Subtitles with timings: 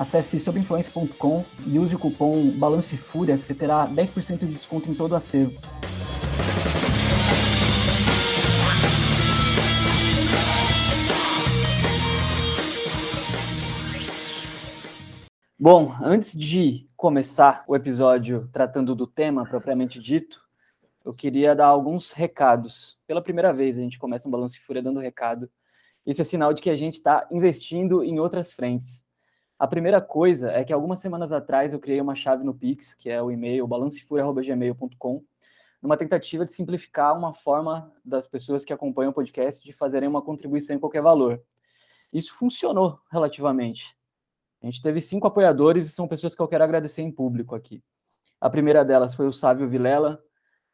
[0.00, 4.94] Acesse sobinfluência.com e use o cupom Balance Fúria que você terá 10% de desconto em
[4.94, 5.60] todo o acervo.
[15.58, 20.40] Bom, antes de começar o episódio tratando do tema propriamente dito,
[21.04, 22.96] eu queria dar alguns recados.
[23.06, 25.50] Pela primeira vez a gente começa um Balance Fúria dando recado.
[26.06, 29.04] Isso é sinal de que a gente está investindo em outras frentes.
[29.60, 33.10] A primeira coisa é que algumas semanas atrás eu criei uma chave no Pix, que
[33.10, 35.22] é o e-mail balancefuria.gmail.com,
[35.82, 40.22] numa tentativa de simplificar uma forma das pessoas que acompanham o podcast de fazerem uma
[40.22, 41.42] contribuição em qualquer valor.
[42.10, 43.94] Isso funcionou relativamente.
[44.62, 47.84] A gente teve cinco apoiadores e são pessoas que eu quero agradecer em público aqui.
[48.40, 50.24] A primeira delas foi o Sávio Vilela,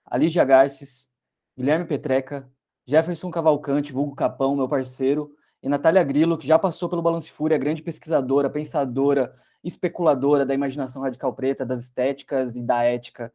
[0.04, 1.10] a Garces,
[1.58, 2.48] Guilherme Petreca,
[2.86, 7.58] Jefferson Cavalcante, vulgo Capão, meu parceiro, e Natália Grillo, que já passou pelo Balance Fúria,
[7.58, 13.32] grande pesquisadora, pensadora, especuladora da imaginação radical preta, das estéticas e da ética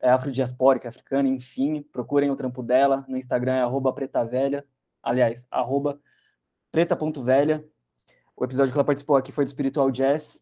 [0.00, 4.64] é, afrodiaspórica, africana, enfim, procurem o trampo dela, no Instagram é arroba pretavelha,
[5.02, 6.00] aliás, arroba
[6.70, 7.64] preta.velha,
[8.36, 10.40] o episódio que ela participou aqui foi do Spiritual Jazz,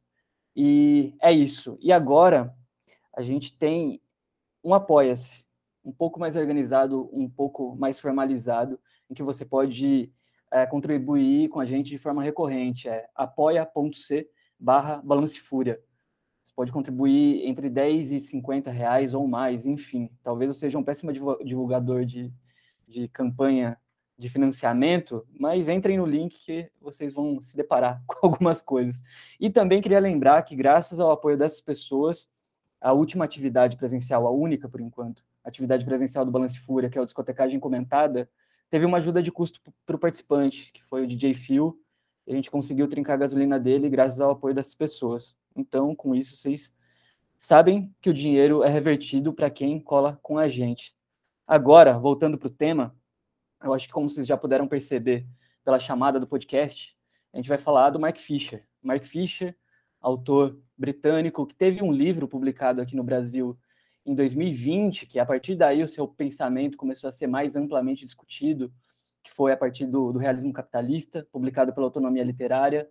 [0.55, 1.79] e é isso.
[1.81, 2.55] E agora,
[3.15, 4.01] a gente tem
[4.63, 5.45] um Apoia-se,
[5.85, 10.13] um pouco mais organizado, um pouco mais formalizado, em que você pode
[10.51, 12.89] é, contribuir com a gente de forma recorrente.
[12.89, 15.81] É apoia.c barra balancefúria.
[16.43, 20.11] Você pode contribuir entre 10 e 50 reais ou mais, enfim.
[20.23, 21.13] Talvez eu seja um péssimo
[21.45, 22.33] divulgador de,
[22.87, 23.79] de campanha
[24.19, 29.03] de financiamento, mas entrem no link que vocês vão se deparar com algumas coisas.
[29.41, 32.29] E também queria lembrar que, graças ao apoio dessas pessoas,
[32.81, 37.01] a última atividade presencial, a única por enquanto, atividade presencial do Balance Fúria, que é
[37.01, 38.29] a discotecagem comentada,
[38.71, 41.79] teve uma ajuda de custo para o participante, que foi o DJ Phil,
[42.29, 45.37] a gente conseguiu trincar a gasolina dele graças ao apoio dessas pessoas.
[45.57, 46.73] Então, com isso, vocês
[47.41, 50.95] sabem que o dinheiro é revertido para quem cola com a gente.
[51.47, 52.95] Agora, voltando para o tema,
[53.63, 55.27] eu acho que como vocês já puderam perceber
[55.65, 56.97] pela chamada do podcast,
[57.33, 58.65] a gente vai falar do Mark Fisher.
[58.81, 59.57] Mark Fisher,
[60.01, 63.59] autor britânico, que teve um livro publicado aqui no Brasil
[64.05, 68.73] em 2020, que a partir daí o seu pensamento começou a ser mais amplamente discutido,
[69.23, 72.89] que foi a partir do, do realismo capitalista, publicado pela Autonomia Literária.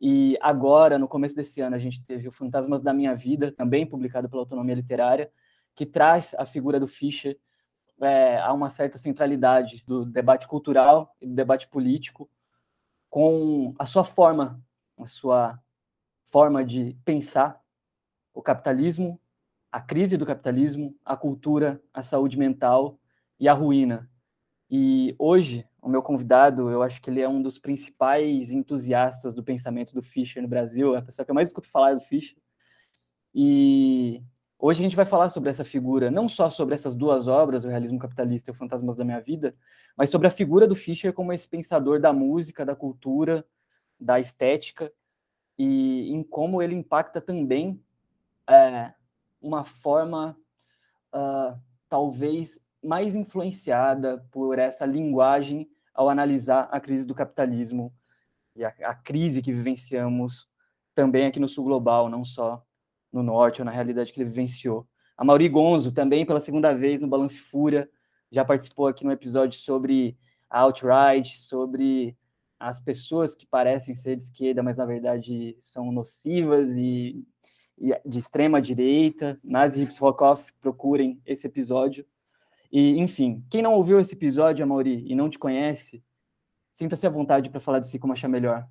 [0.00, 3.84] E agora, no começo desse ano, a gente teve o Fantasmas da Minha Vida, também
[3.84, 5.30] publicado pela Autonomia Literária,
[5.74, 7.38] que traz a figura do Fischer
[8.00, 12.30] é, a uma certa centralidade do debate cultural e do debate político,
[13.10, 14.62] com a sua forma,
[14.98, 15.60] a sua
[16.24, 17.60] forma de pensar
[18.32, 19.20] o capitalismo
[19.70, 22.98] a crise do capitalismo, a cultura, a saúde mental
[23.38, 24.10] e a ruína.
[24.70, 29.42] E hoje, o meu convidado, eu acho que ele é um dos principais entusiastas do
[29.42, 32.38] pensamento do Fischer no Brasil, é a pessoa que eu mais escuto falar do Fischer.
[33.34, 34.22] E
[34.58, 37.68] hoje a gente vai falar sobre essa figura, não só sobre essas duas obras, o
[37.68, 39.54] Realismo Capitalista e o Fantasmas da Minha Vida,
[39.96, 43.46] mas sobre a figura do Fischer como esse pensador da música, da cultura,
[43.98, 44.92] da estética,
[45.58, 47.82] e em como ele impacta também
[48.48, 48.92] é,
[49.40, 50.36] uma forma
[51.14, 57.92] uh, talvez mais influenciada por essa linguagem ao analisar a crise do capitalismo
[58.54, 60.48] e a, a, crise que vivenciamos
[60.94, 62.64] também aqui no sul global, não só
[63.12, 64.86] no norte ou na realidade que ele vivenciou.
[65.16, 67.88] A Mauri Gonzo, também pela segunda vez no Balance Fúria,
[68.30, 70.16] já participou aqui no episódio sobre
[70.48, 72.16] a alt-right, sobre
[72.58, 77.24] as pessoas que parecem ser de esquerda, mas na verdade são nocivas e
[78.04, 82.04] de extrema direita, Nazi Hips Rock Off, procurem esse episódio.
[82.70, 86.02] E, enfim, quem não ouviu esse episódio, Amaury, e não te conhece,
[86.72, 88.66] sinta-se à vontade para falar de si como achar melhor.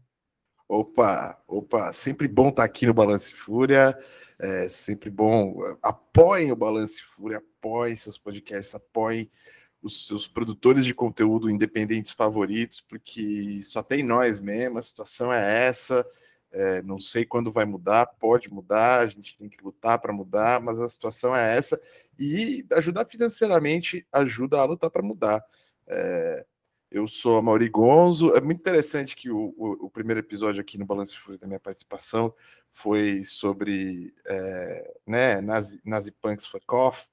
[0.70, 3.98] Opa, opa, sempre bom estar tá aqui no Balance Fúria,
[4.38, 5.56] é sempre bom.
[5.82, 9.32] Apoiem o Balance Fúria, apoiem seus podcasts, apoiem
[9.82, 15.68] os seus produtores de conteúdo independentes favoritos, porque só tem nós mesmo, a situação é
[15.68, 16.06] essa.
[16.52, 20.62] É, não sei quando vai mudar, pode mudar, a gente tem que lutar para mudar,
[20.62, 21.80] mas a situação é essa.
[22.18, 25.44] E ajudar financeiramente ajuda a lutar para mudar.
[25.88, 26.46] É,
[26.90, 28.36] Eu sou a Mauri Gonzo.
[28.36, 31.60] É muito interessante que o, o, o primeiro episódio aqui no Balanço Fúria da minha
[31.60, 32.34] participação
[32.72, 37.08] foi sobre é, né, Nazi, Nazi Punks Fuck Off,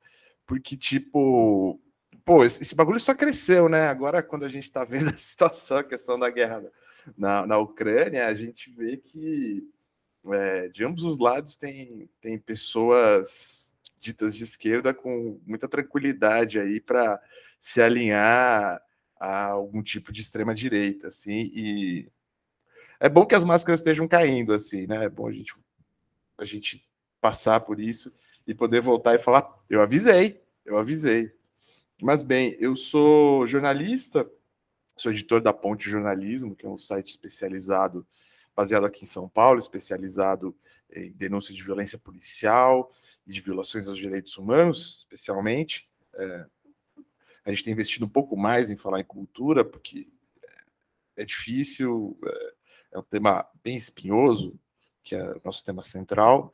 [0.46, 1.80] porque, tipo,
[2.24, 3.88] pô, esse, esse, bagulho só cresceu, né?
[3.88, 6.62] Agora, quando a gente tá vendo a situação, a questão da guerra
[7.16, 9.68] na, na Ucrânia, a gente vê que
[10.32, 16.80] é, de ambos os lados tem, tem pessoas ditas de esquerda com muita tranquilidade aí
[16.80, 17.20] para
[17.58, 18.80] se alinhar
[19.18, 22.08] a algum tipo de extrema direita, assim, e
[23.00, 25.04] é bom que as máscaras estejam caindo, assim, né?
[25.04, 25.54] É bom a gente,
[26.38, 26.86] a gente
[27.20, 28.12] passar por isso
[28.46, 31.32] e poder voltar e falar, eu avisei, eu avisei.
[32.00, 34.30] Mas bem, eu sou jornalista,
[34.96, 38.06] sou editor da Ponte Jornalismo, que é um site especializado,
[38.54, 40.56] baseado aqui em São Paulo, especializado
[40.92, 42.92] em denúncia de violência policial
[43.26, 45.88] e de violações aos direitos humanos, especialmente.
[46.14, 46.46] É,
[47.44, 50.08] a gente tem investido um pouco mais em falar em cultura, porque
[50.42, 52.54] é, é difícil, é,
[52.92, 54.58] é um tema bem espinhoso,
[55.02, 56.52] que é o nosso tema central,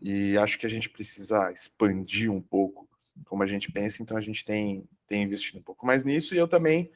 [0.00, 2.88] e acho que a gente precisa expandir um pouco
[3.26, 6.38] como a gente pensa, então a gente tem, tem investido um pouco mais nisso, e
[6.38, 6.90] eu também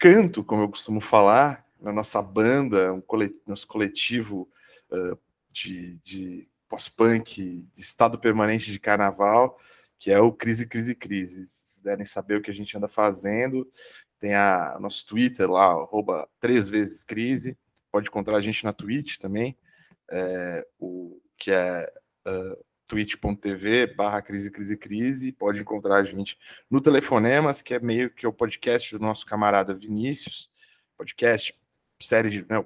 [0.00, 3.02] canto, como eu costumo falar, na nossa banda, um
[3.46, 4.50] nosso coletivo
[4.90, 5.18] uh,
[5.52, 9.58] de, de pós-punk, de estado permanente de carnaval,
[9.98, 11.46] que é o Crise, Crise, Crise.
[11.46, 13.70] Se quiserem saber o que a gente anda fazendo,
[14.18, 17.58] tem a nosso Twitter lá, arroba três vezes crise.
[17.92, 19.56] Pode encontrar a gente na Twitch também,
[20.10, 21.92] é, o, que é
[22.26, 25.30] uh, twitch.tv barra crise, crise, crise.
[25.30, 26.36] Pode encontrar a gente
[26.68, 30.50] no Telefonemas, que é meio que o podcast do nosso camarada Vinícius.
[30.96, 31.56] Podcast,
[32.02, 32.40] série de.
[32.50, 32.64] Né,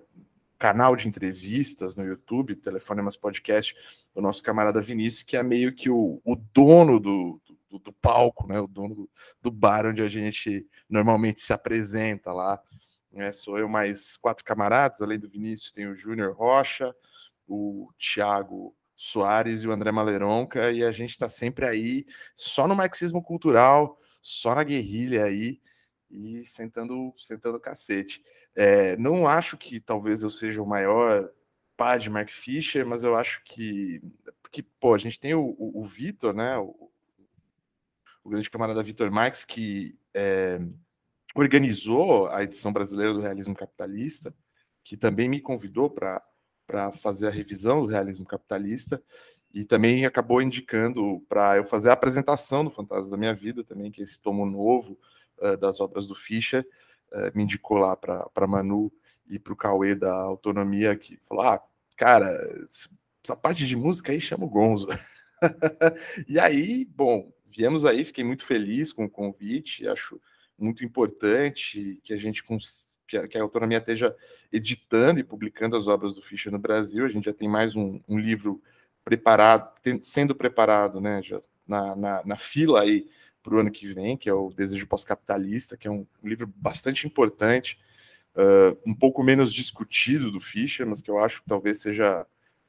[0.58, 3.74] canal de entrevistas no YouTube, Telefonemas Podcast,
[4.14, 7.38] do nosso camarada Vinícius, que é meio que o, o dono do,
[7.68, 8.58] do, do, palco, né?
[8.58, 9.10] O dono do,
[9.42, 12.58] do, bar onde a gente normalmente se apresenta lá.
[13.12, 13.30] Né?
[13.30, 16.96] Sou eu mais quatro camaradas, além do Vinícius, tem o Júnior Rocha,
[17.46, 22.06] o Thiago Soares e o André Maleronca, e a gente está sempre aí,
[22.36, 25.60] só no marxismo cultural, só na guerrilha aí,
[26.10, 28.22] e sentando, sentando cacete.
[28.54, 31.28] É, não acho que talvez eu seja o maior
[31.76, 34.00] pá de Mark Fisher, mas eu acho que,
[34.52, 36.90] que pô, a gente tem o, o, o Vitor, né, o,
[38.22, 40.60] o, grande camarada Vitor Marx, que é,
[41.34, 44.32] organizou a edição brasileira do Realismo Capitalista,
[44.84, 46.22] que também me convidou para
[46.66, 49.02] para fazer a revisão do realismo capitalista
[49.52, 53.90] e também acabou indicando para eu fazer a apresentação do Fantasma da Minha Vida também,
[53.90, 54.98] que é esse tomo novo
[55.38, 56.66] uh, das obras do Fischer,
[57.12, 58.92] uh, me indicou lá para Manu
[59.28, 61.62] e para o Cauê da Autonomia, que falou, ah,
[61.96, 62.28] cara,
[63.24, 64.88] essa parte de música aí chama o Gonzo.
[66.28, 70.20] e aí, bom, viemos aí, fiquei muito feliz com o convite, acho
[70.58, 74.14] muito importante que a gente consiga que a, que a autonomia esteja
[74.52, 77.04] editando e publicando as obras do Fischer no Brasil.
[77.04, 78.62] A gente já tem mais um, um livro
[79.04, 83.08] preparado, tem, sendo preparado, né, já na, na, na fila aí
[83.42, 86.46] para o ano que vem, que é o Desejo Pós-Capitalista, que é um, um, livro
[86.56, 87.78] bastante importante,
[88.34, 92.26] uh, um pouco menos discutido do Fischer, mas que eu acho que talvez seja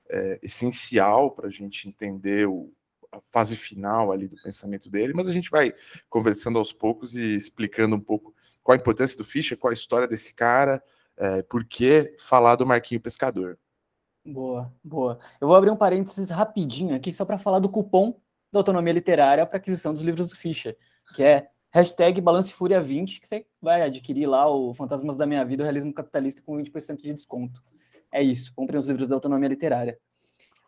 [0.09, 2.71] é, essencial para a gente entender o,
[3.11, 5.73] a fase final ali do pensamento dele, mas a gente vai
[6.09, 10.07] conversando aos poucos e explicando um pouco qual a importância do Fischer, qual a história
[10.07, 10.83] desse cara,
[11.17, 13.57] é, por que falar do Marquinho Pescador.
[14.25, 15.19] Boa, boa.
[15.39, 18.19] Eu vou abrir um parênteses rapidinho aqui só para falar do cupom
[18.51, 20.75] da autonomia literária para aquisição dos livros do Fischer,
[21.13, 25.43] que é hashtag Balance Fúria 20, que você vai adquirir lá o Fantasmas da Minha
[25.43, 27.61] Vida, o Realismo Capitalista com 20% de desconto.
[28.11, 29.99] É isso, comprem os livros da autonomia literária.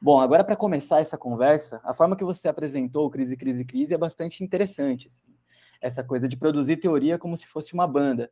[0.01, 3.97] Bom, agora para começar essa conversa, a forma que você apresentou Crise, Crise, Crise é
[3.97, 5.07] bastante interessante.
[5.07, 5.37] Assim
[5.81, 8.31] essa coisa de produzir teoria como se fosse uma banda.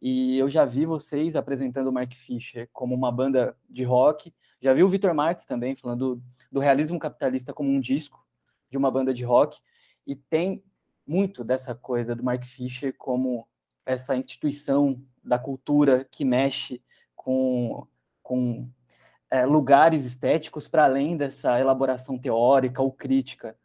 [0.00, 4.72] E eu já vi vocês apresentando o Mark Fisher como uma banda de rock, já
[4.72, 8.24] vi o Vitor Marx também falando do realismo capitalista como um disco
[8.70, 9.60] de uma banda de rock,
[10.06, 10.62] e tem
[11.06, 13.46] muito dessa coisa do Mark Fisher como
[13.86, 16.82] essa instituição da cultura que mexe
[17.14, 17.86] com,
[18.22, 18.68] com
[19.34, 23.56] é, lugares estéticos para além dessa elaboração teórica ou crítica.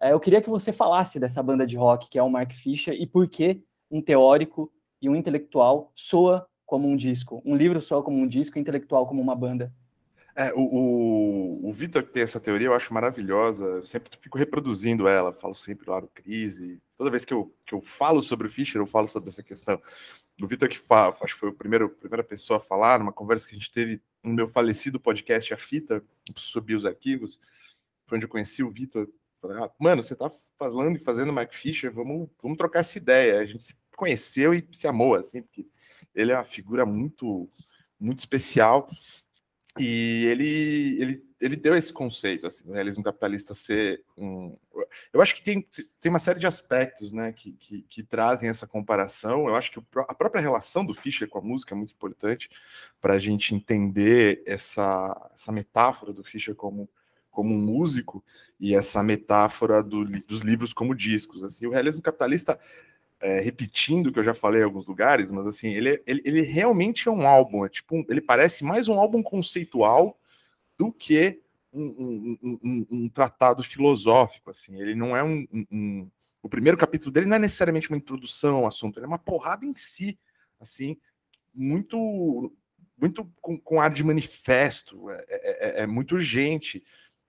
[0.00, 2.94] É, eu queria que você falasse dessa banda de rock que é o Mark Fisher
[2.94, 7.42] e por que um teórico e um intelectual soa como um disco.
[7.44, 9.70] Um livro soa como um disco, intelectual como uma banda.
[10.34, 15.06] É, o, o, o Vitor tem essa teoria eu acho maravilhosa, eu sempre fico reproduzindo
[15.06, 16.80] ela, falo sempre lá no Crise.
[16.96, 19.78] Toda vez que eu, que eu falo sobre o Fischer, eu falo sobre essa questão.
[20.40, 23.54] O Vitor que fala, acho que foi a primeira pessoa a falar numa conversa que
[23.54, 26.04] a gente teve no meu falecido podcast A Fita,
[26.36, 27.40] subir os arquivos,
[28.06, 29.08] foi onde eu conheci o Vitor
[29.40, 33.40] Falei, ah, mano, você tá falando e fazendo Mark Fisher, vamos, vamos trocar essa ideia.
[33.40, 35.66] A gente se conheceu e se amou, assim, porque
[36.14, 37.48] ele é uma figura muito,
[37.98, 38.90] muito especial
[39.78, 44.56] e ele, ele, ele deu esse conceito, assim, o realismo capitalista ser um.
[45.12, 45.66] Eu acho que tem,
[45.98, 49.48] tem uma série de aspectos né, que, que, que trazem essa comparação.
[49.48, 49.78] Eu acho que
[50.08, 52.50] a própria relação do Fischer com a música é muito importante
[53.00, 56.88] para a gente entender essa, essa metáfora do Fischer como,
[57.30, 58.22] como um músico
[58.58, 61.42] e essa metáfora do, dos livros como discos.
[61.42, 62.58] Assim, o realismo capitalista
[63.18, 66.40] é, repetindo o que eu já falei em alguns lugares, mas assim, ele, ele, ele
[66.42, 70.19] realmente é um álbum, é tipo, ele parece mais um álbum conceitual
[70.80, 76.10] do que um, um, um, um tratado filosófico, assim, ele não é um,
[76.42, 79.66] O primeiro capítulo dele não é necessariamente uma introdução ao assunto, ele é uma porrada
[79.66, 80.18] em si,
[80.58, 80.96] assim,
[81.54, 82.50] muito
[82.96, 86.82] muito com, com ar de manifesto, é, é, é, é muito urgente,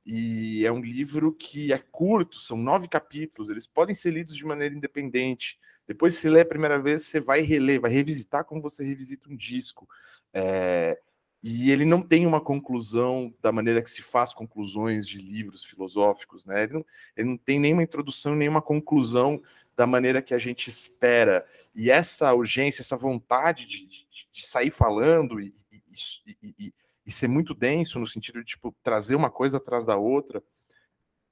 [0.05, 4.45] e é um livro que é curto, são nove capítulos, eles podem ser lidos de
[4.45, 8.81] maneira independente, depois, se lê a primeira vez, você vai reler, vai revisitar como você
[8.81, 9.89] revisita um disco.
[10.33, 10.97] É,
[11.43, 16.45] e ele não tem uma conclusão da maneira que se faz conclusões de livros filosóficos,
[16.45, 16.63] né?
[16.63, 16.85] Ele não,
[17.17, 19.41] ele não tem nenhuma introdução, nenhuma conclusão
[19.75, 21.47] da maneira que a gente espera.
[21.73, 26.73] E essa urgência, essa vontade de, de, de sair falando e, e, e,
[27.05, 30.43] e, ser muito denso no sentido de tipo, trazer uma coisa atrás da outra.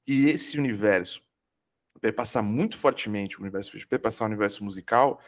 [0.08, 1.22] E esse universo
[2.02, 5.22] perpassar muito fortemente o universo perpassar o universo musical,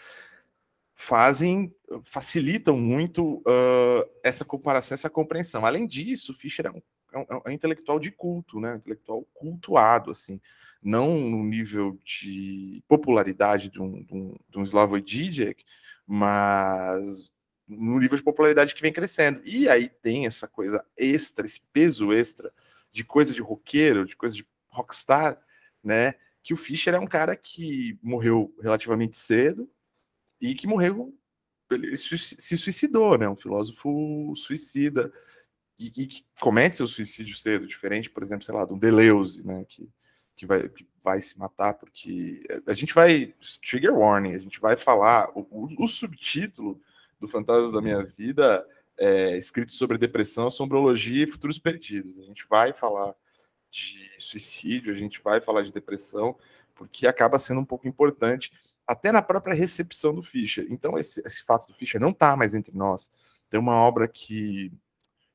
[1.01, 5.65] fazem, facilitam muito uh, essa comparação, essa compreensão.
[5.65, 6.81] Além disso, Fischer é um,
[7.11, 8.73] é um, é um intelectual de culto, né?
[8.73, 10.39] Um intelectual cultuado, assim,
[10.81, 15.63] não no nível de popularidade de um, de um, de um Slavoj Žižek,
[16.05, 17.31] mas
[17.67, 19.41] no nível de popularidade que vem crescendo.
[19.43, 22.53] E aí tem essa coisa extra, esse peso extra
[22.91, 25.41] de coisa de roqueiro, de coisa de rockstar,
[25.83, 26.13] né?
[26.43, 29.69] que o Fischer é um cara que morreu relativamente cedo
[30.41, 31.15] e que morreu,
[31.69, 33.29] ele se suicidou, né?
[33.29, 35.11] Um filósofo suicida
[35.79, 39.63] e, e que comete seu suicídio cedo, diferente, por exemplo, sei lá, do Deleuze, né?
[39.69, 39.89] Que,
[40.35, 44.75] que, vai, que vai se matar, porque a gente vai, trigger warning, a gente vai
[44.75, 46.81] falar, o, o, o subtítulo
[47.19, 48.65] do Fantasmas da Minha Vida
[48.97, 52.19] é escrito sobre depressão, assombrologia e futuros perdidos.
[52.19, 53.15] A gente vai falar
[53.69, 56.37] de suicídio, a gente vai falar de depressão,
[56.75, 58.51] porque acaba sendo um pouco importante,
[58.87, 60.65] até na própria recepção do Fischer.
[60.69, 63.09] Então, esse, esse fato do Fischer não está mais entre nós.
[63.49, 64.71] Tem uma obra que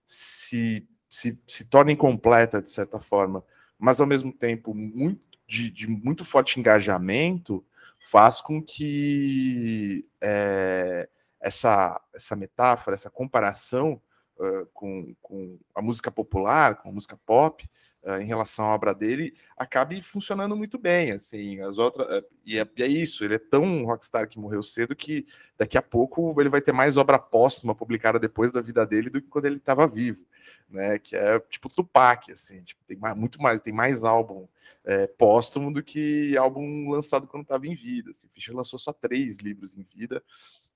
[0.04, 3.44] se, se, se torna incompleta, de certa forma,
[3.78, 7.64] mas ao mesmo tempo muito, de, de muito forte engajamento,
[7.98, 11.08] faz com que é,
[11.40, 14.00] essa, essa metáfora, essa comparação
[14.38, 17.68] uh, com, com a música popular, com a música pop,
[18.06, 22.58] uh, em relação à obra dele acabe funcionando muito bem, assim, as outras, uh, e,
[22.58, 25.26] é, é, isso, ele é tão rockstar que morreu cedo que
[25.58, 29.20] daqui a pouco ele vai ter mais obra póstuma publicada depois da vida dele do
[29.20, 30.24] que quando ele estava vivo,
[30.70, 34.46] né, que é tipo Tupac, assim, tipo, tem mais, muito mais, tem mais álbum
[34.84, 39.38] é, póstumo do que álbum lançado quando estava em vida, assim, Fischer lançou só três
[39.38, 40.22] livros em vida,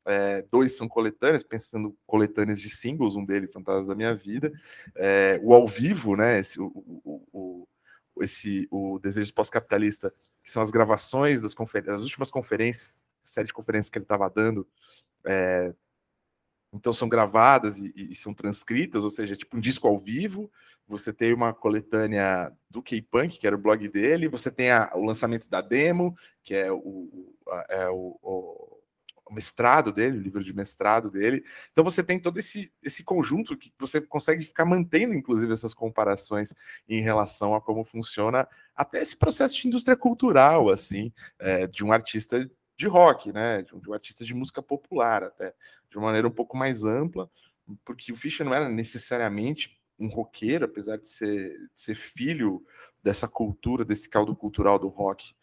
[0.07, 4.53] é, dois são coletâneas, pensando coletâneas de singles, um deles, Fantasmas da Minha Vida.
[4.97, 6.39] É, o ao vivo, né?
[6.39, 12.03] Esse, o, o, o, esse, o Desejo Pós-Capitalista, que são as gravações das, conferências, as
[12.03, 14.67] últimas conferências, série de conferências que ele estava dando.
[15.27, 15.75] É,
[16.73, 20.51] então são gravadas e, e, são transcritas, ou seja, tipo um disco ao vivo.
[20.87, 25.05] Você tem uma coletânea do K-Punk, que era o blog dele, você tem a, o
[25.05, 27.35] lançamento da demo, que é o,
[27.69, 28.19] é o,
[29.31, 31.45] o mestrado dele, o livro de mestrado dele.
[31.73, 36.53] Então você tem todo esse, esse conjunto que você consegue ficar mantendo, inclusive, essas comparações
[36.89, 41.93] em relação a como funciona até esse processo de indústria cultural, assim, é, de um
[41.93, 43.63] artista de rock, né?
[43.63, 45.55] De um, de um, artista de música popular, até
[45.89, 47.31] de uma maneira um pouco mais ampla,
[47.85, 52.65] porque o Fischer não era necessariamente um roqueiro, apesar de ser, de ser filho
[53.03, 55.35] dessa cultura, desse caldo cultural do rock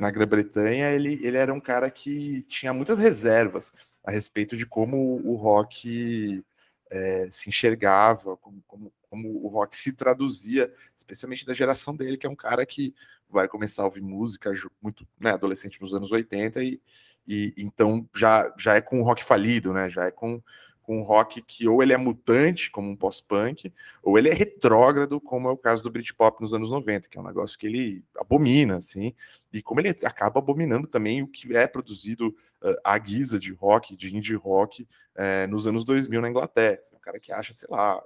[0.00, 3.72] na Grã-Bretanha, ele, ele era um cara que tinha muitas reservas
[4.04, 6.42] a respeito de como o rock
[6.90, 12.26] é, se enxergava, como, como, como, o rock se traduzia, especialmente da geração dele, que
[12.26, 12.94] é um cara que
[13.28, 16.80] vai começar a ouvir música muito né, adolescente nos anos 80 e,
[17.26, 19.90] e então já, já é com o rock falido, né?
[19.90, 20.40] Já é com
[20.86, 25.20] com um rock que ou ele é mutante, como um pós-punk, ou ele é retrógrado,
[25.20, 28.04] como é o caso do Britpop nos anos 90, que é um negócio que ele
[28.16, 29.12] abomina, assim,
[29.52, 32.28] e como ele acaba abominando também o que é produzido
[32.62, 34.84] uh, à guisa de rock, de indie rock,
[35.16, 36.78] uh, nos anos 2000 na Inglaterra.
[36.92, 38.00] É um cara que acha, sei lá,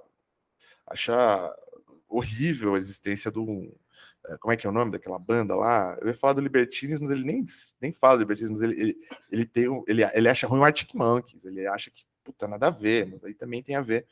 [0.87, 1.55] acha
[2.09, 3.71] horrível a existência do,
[4.27, 5.95] é, como é que é o nome daquela banda lá?
[6.01, 7.45] Eu ia falar do Libertines, mas ele nem,
[7.79, 8.97] nem fala do Libertines, mas ele, ele,
[9.31, 12.67] ele tem um, ele, ele acha ruim o Arctic Monkeys, ele acha que puta, nada
[12.67, 14.07] a ver, mas aí também tem a ver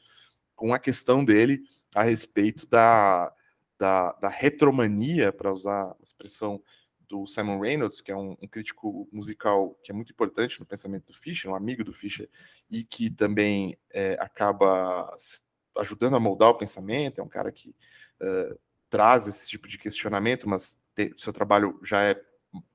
[0.56, 1.62] com a questão dele
[1.94, 3.34] a respeito da,
[3.78, 6.62] da, da retromania, para usar a expressão
[7.08, 11.08] do Simon Reynolds, que é um, um, crítico musical que é muito importante no pensamento
[11.08, 12.30] do Fischer, um amigo do Fischer,
[12.70, 15.10] e que também é, acaba
[15.78, 17.76] ajudando a moldar o pensamento, é um cara que
[18.22, 22.22] uh, traz esse tipo de questionamento, mas te, seu trabalho já é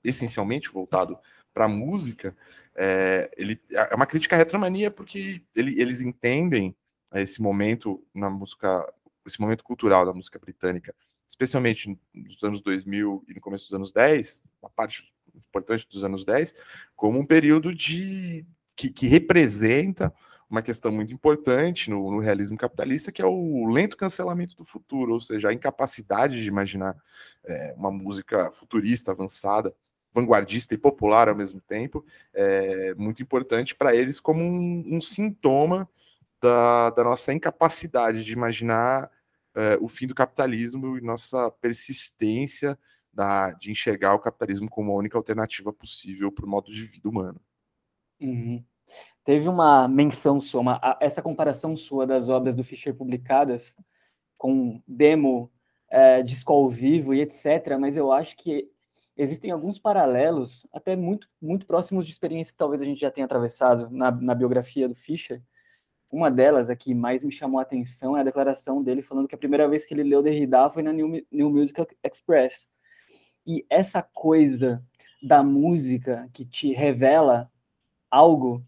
[0.02, 1.18] essencialmente voltado
[1.54, 2.36] para a música,
[2.74, 6.76] é, ele, é uma crítica à retromania porque ele, eles entendem
[7.14, 8.92] esse momento na música,
[9.24, 10.92] esse momento cultural da música britânica,
[11.28, 16.24] especialmente nos anos 2000 e no começo dos anos 10, uma parte importante dos anos
[16.24, 16.54] 10,
[16.96, 18.44] como um período de
[18.76, 20.12] que, que representa
[20.48, 25.12] uma questão muito importante no, no, realismo capitalista, que é o lento cancelamento do futuro,
[25.12, 26.96] ou seja, a incapacidade de imaginar
[27.44, 29.74] é, uma música futurista, avançada,
[30.14, 35.88] vanguardista e popular ao mesmo tempo, é muito importante para eles como um, um sintoma
[36.40, 39.10] da, da, nossa incapacidade de imaginar
[39.56, 42.78] é, o fim do capitalismo e nossa persistência
[43.12, 47.08] da, de enxergar o capitalismo como a única alternativa possível para o modo de vida
[47.08, 47.40] humano.
[48.20, 48.64] Uhum.
[49.24, 53.74] Teve uma menção sua, uma, essa comparação sua das obras do Fischer publicadas
[54.36, 55.50] com demo,
[55.88, 58.70] é, disco ao vivo e etc., mas eu acho que
[59.16, 63.24] existem alguns paralelos, até muito, muito próximos de experiência que talvez a gente já tenha
[63.24, 65.42] atravessado na, na biografia do Fischer.
[66.10, 69.34] Uma delas, a que mais me chamou a atenção, é a declaração dele falando que
[69.34, 72.68] a primeira vez que ele leu Derrida foi na New, New Music Express.
[73.46, 74.82] E essa coisa
[75.22, 77.50] da música que te revela
[78.10, 78.64] algo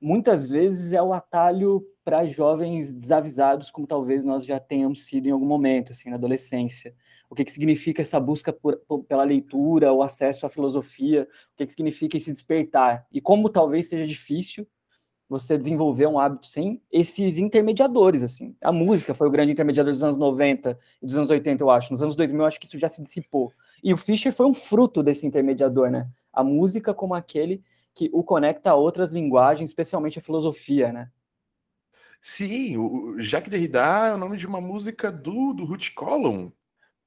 [0.00, 5.32] muitas vezes é o atalho para jovens desavisados, como talvez nós já tenhamos sido em
[5.32, 6.94] algum momento, assim, na adolescência.
[7.28, 11.56] O que, que significa essa busca por, por, pela leitura, o acesso à filosofia, o
[11.56, 14.64] que, que significa esse despertar, e como talvez seja difícil
[15.28, 18.54] você desenvolver um hábito sem esses intermediadores, assim.
[18.60, 21.90] A música foi o grande intermediador dos anos 90 e dos anos 80, eu acho.
[21.90, 23.52] Nos anos 2000, eu acho que isso já se dissipou.
[23.82, 26.08] E o Fischer foi um fruto desse intermediador, né?
[26.32, 31.10] A música como aquele que o conecta a outras linguagens, especialmente a filosofia, né?
[32.20, 36.52] Sim, o Jacques Derrida é o nome de uma música do, do Ruth Column,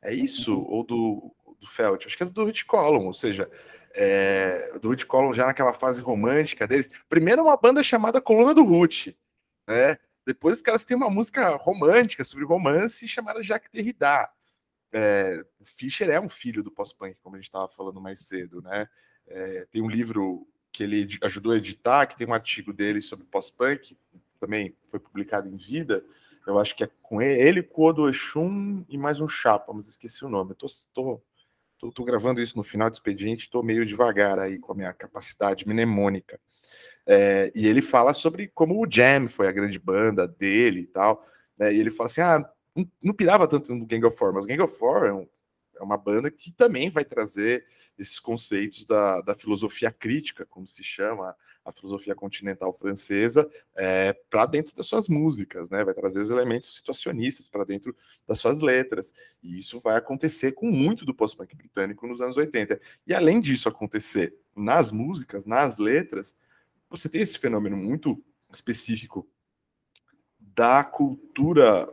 [0.01, 0.55] é isso?
[0.57, 0.65] Uhum.
[0.69, 2.05] Ou do, do Felt?
[2.05, 3.49] Acho que é do Ruth Column, ou seja,
[3.93, 6.89] é, do Ruth Column já naquela fase romântica deles.
[7.07, 9.07] Primeiro uma banda chamada Coluna do Ruth,
[9.67, 9.97] né?
[10.25, 14.29] Depois os caras têm uma música romântica sobre romance chamada Jacques Derrida.
[14.91, 18.61] É, o Fischer é um filho do pós-punk, como a gente estava falando mais cedo,
[18.61, 18.87] né?
[19.27, 23.25] É, tem um livro que ele ajudou a editar, que tem um artigo dele sobre
[23.25, 23.97] pós-punk,
[24.39, 26.03] também foi publicado em vida.
[26.47, 29.71] Eu acho que é com ele, ele com o do Exum e mais um chapa,
[29.73, 30.51] mas esqueci o nome.
[30.51, 31.21] Eu tô, tô,
[31.77, 34.93] tô, tô gravando isso no final do expediente, estou meio devagar aí com a minha
[34.93, 36.39] capacidade mnemônica.
[37.05, 41.23] É, e ele fala sobre como o Jam foi a grande banda dele e tal.
[41.57, 44.45] Né, e ele fala assim: ah, não, não pirava tanto no Gang of Four, mas
[44.45, 45.27] Gang of Four é um,
[45.79, 47.65] é uma banda que também vai trazer
[47.97, 51.35] esses conceitos da, da filosofia crítica, como se chama,
[51.69, 55.83] a filosofia continental francesa, é, para dentro das suas músicas, né?
[55.83, 57.95] Vai trazer os elementos situacionistas para dentro
[58.27, 59.13] das suas letras.
[59.41, 62.79] E isso vai acontecer com muito do post-punk britânico nos anos 80.
[63.07, 66.35] E além disso acontecer nas músicas, nas letras,
[66.89, 69.27] você tem esse fenômeno muito específico
[70.39, 71.87] da cultura.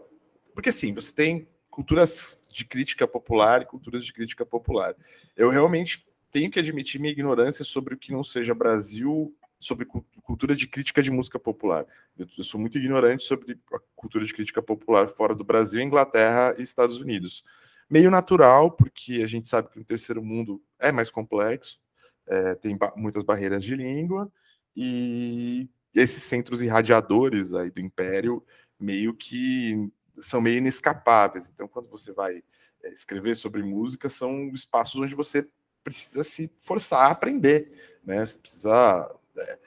[0.55, 4.97] Porque assim, você tem culturas de crítica popular e culturas de crítica popular.
[5.37, 9.87] Eu realmente tenho que admitir minha ignorância sobre o que não seja Brasil, sobre
[10.23, 11.87] cultura de crítica de música popular.
[12.17, 16.63] Eu, sou muito ignorante sobre a cultura de crítica popular fora do Brasil, Inglaterra e
[16.63, 17.45] Estados Unidos.
[17.89, 21.81] Meio natural, porque a gente sabe que no terceiro mundo é mais complexo,
[22.27, 24.31] é, tem ba muitas barreiras de língua,
[24.77, 28.45] e esses centros irradiadores aí do império
[28.79, 31.51] meio que são meio inescapáveis.
[31.53, 32.43] Então, quando você vai
[32.83, 35.49] é, escrever sobre música, são espaços onde você
[35.83, 37.71] precisa se forçar a aprender,
[38.05, 38.25] né?
[38.27, 39.15] Você precisa.
[39.39, 39.59] É,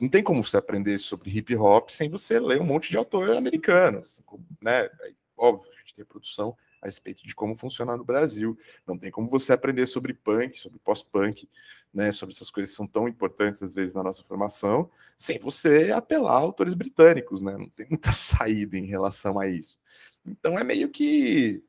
[0.00, 3.30] não tem como você aprender sobre hip hop sem você ler um monte de autor
[3.36, 4.22] americano, assim,
[4.60, 4.84] né?
[4.84, 8.56] É, óbvio, a gente tem produção a respeito de como funciona no Brasil.
[8.86, 11.48] Não tem como você aprender sobre punk, sobre pós-punk,
[11.92, 15.90] né, sobre essas coisas que são tão importantes às vezes na nossa formação, sem você
[15.92, 17.56] apelar a autores britânicos, né?
[17.56, 19.78] Não tem muita saída em relação a isso.
[20.26, 21.62] Então é meio que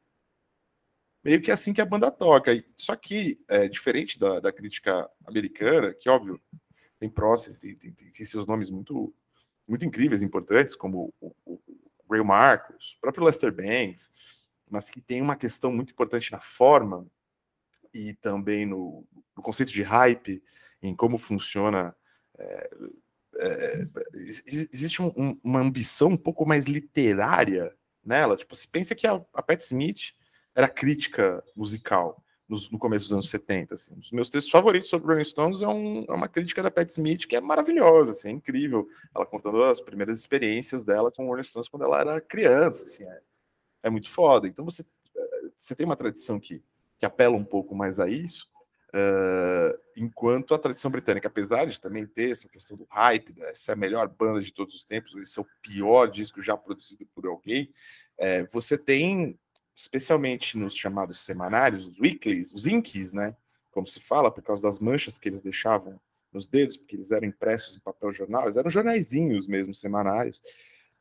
[1.23, 2.51] meio que assim que a banda toca.
[2.73, 6.39] Só que é diferente da, da crítica americana, que óbvio
[6.99, 9.13] tem tem, tem, tem, tem seus nomes muito
[9.67, 14.11] muito incríveis, importantes, como o, o, o Ray Marcos, o próprio Lester Banks,
[14.69, 17.07] mas que tem uma questão muito importante na forma
[17.93, 19.05] e também no,
[19.35, 20.43] no conceito de hype,
[20.81, 21.95] em como funciona.
[22.37, 22.69] É,
[23.37, 28.37] é, existe um, um, uma ambição um pouco mais literária nela.
[28.37, 30.13] Tipo, se pensa que a, a Pat Smith
[30.53, 33.73] era crítica musical nos, no começo dos anos 70.
[33.73, 33.93] Assim.
[33.93, 36.89] Um dos meus textos favoritos sobre Rolling Stones é, um, é, uma crítica da Pat
[36.89, 38.87] Smith que é maravilhosa, assim, é incrível.
[39.13, 42.83] Ela contando as primeiras experiências dela com Rolling Stones quando ela era criança.
[42.83, 43.21] Assim, é,
[43.83, 44.47] é muito foda.
[44.47, 44.85] Então você,
[45.55, 46.63] você tem uma tradição que,
[46.97, 48.47] que apela um pouco mais a isso.
[48.93, 53.73] Uh, enquanto a tradição britânica, apesar de também ter essa questão do hype, essa é
[53.73, 57.25] a melhor banda de todos os tempos, esse é o pior disco já produzido por
[57.25, 57.69] alguém,
[58.17, 59.37] é, você tem
[59.75, 63.35] especialmente nos chamados semanários, os weeklies, os inkies, né?
[63.71, 65.99] Como se fala, por causa das manchas que eles deixavam
[66.31, 70.41] nos dedos, porque eles eram impressos em papel jornal, eles eram jornaizinhos mesmo, semanários,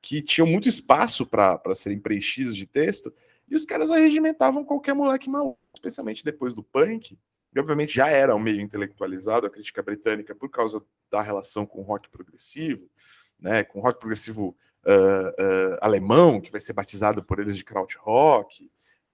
[0.03, 3.15] que tinham muito espaço para serem preenchidos de texto,
[3.49, 7.19] e os caras arregimentavam qualquer moleque maluco, especialmente depois do punk,
[7.55, 11.81] e obviamente já era um meio intelectualizado a crítica britânica por causa da relação com
[11.81, 12.91] o rock progressivo,
[13.39, 14.57] né, com o rock progressivo
[14.87, 18.71] uh, alemão, que vai ser batizado por eles de krautrock,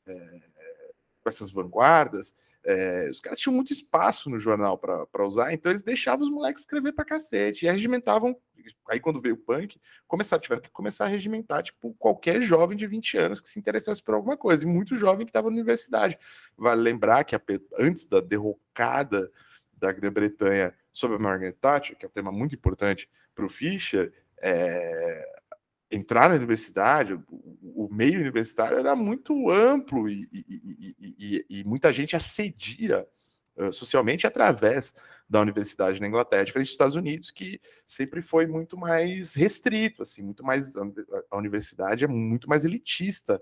[0.06, 0.14] é,
[1.22, 2.35] com essas vanguardas.
[2.64, 6.62] É, os caras tinham muito espaço no jornal para usar, então eles deixavam os moleques
[6.62, 8.37] escrever para cacete, e regimentavam.
[8.90, 12.87] Aí, quando veio o punk, começar, tiveram que começar a regimentar tipo, qualquer jovem de
[12.87, 16.18] 20 anos que se interessasse por alguma coisa, e muito jovem que estava na universidade.
[16.56, 17.40] Vale lembrar que a,
[17.78, 19.30] antes da derrocada
[19.72, 24.12] da Grã-Bretanha sobre a Margaret Thatcher, que é um tema muito importante para o Fischer,
[24.42, 25.39] é,
[25.90, 32.14] entrar na universidade, o, meio universitário era muito amplo e, e, e, e muita gente
[32.14, 33.07] assedia
[33.57, 34.94] uh, socialmente através
[35.29, 40.22] da universidade na Inglaterra, diferente dos Estados Unidos, que sempre foi muito mais restrito, assim,
[40.22, 43.40] muito mais a universidade é muito mais elitista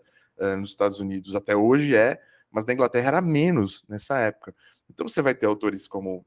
[0.59, 4.55] nos Estados Unidos, até hoje é, mas na Inglaterra era menos nessa época.
[4.89, 6.25] Então você vai ter autores como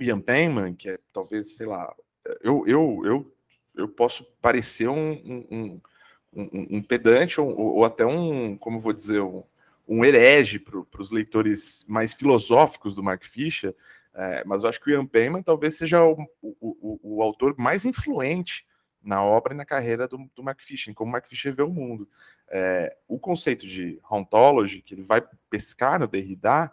[0.00, 1.94] Ian Penman, que é talvez, sei lá,
[2.42, 3.35] eu, eu, eu
[3.76, 5.80] eu posso parecer um, um,
[6.32, 9.42] um, um pedante ou, ou, até um, como vou dizer, um,
[9.86, 13.74] um herege para os leitores mais filosóficos do Mark Fisher,
[14.14, 17.84] é, mas eu acho que o Ian Payman talvez seja o, o, o, autor mais
[17.84, 18.66] influente
[19.02, 22.08] na obra e na carreira do, do Mark Fisher, como Mark Fisher vê o mundo.
[22.48, 26.72] É, o conceito de ontology, que ele vai pescar no Derrida,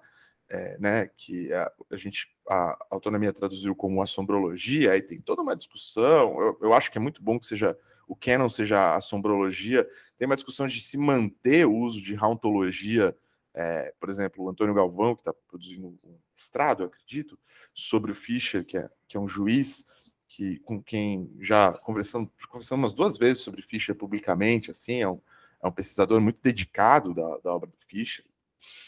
[0.50, 5.56] é, né, que a, a, gente a autonomia traduziu como assombrologia, aí tem toda uma
[5.56, 6.40] discussão.
[6.40, 7.78] Eu, eu, acho que é muito bom que seja
[8.08, 9.88] o canon seja assombrologia.
[10.18, 13.16] Tem uma discussão de se manter o uso de hauntologia.
[13.54, 17.40] É, por exemplo, o Antônio Galvão, que está produzindo um estrado, acredito,
[17.74, 19.86] sobre o Fischer, que é, que é um juiz
[20.28, 25.20] que com quem já conversamos, conversamos umas duas vezes sobre Fischer publicamente, assim, é um,
[25.62, 28.26] é um pesquisador muito dedicado da, da obra do Fischer,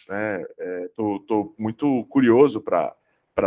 [0.09, 0.43] né?
[0.57, 0.91] É,
[1.57, 2.95] muito curioso para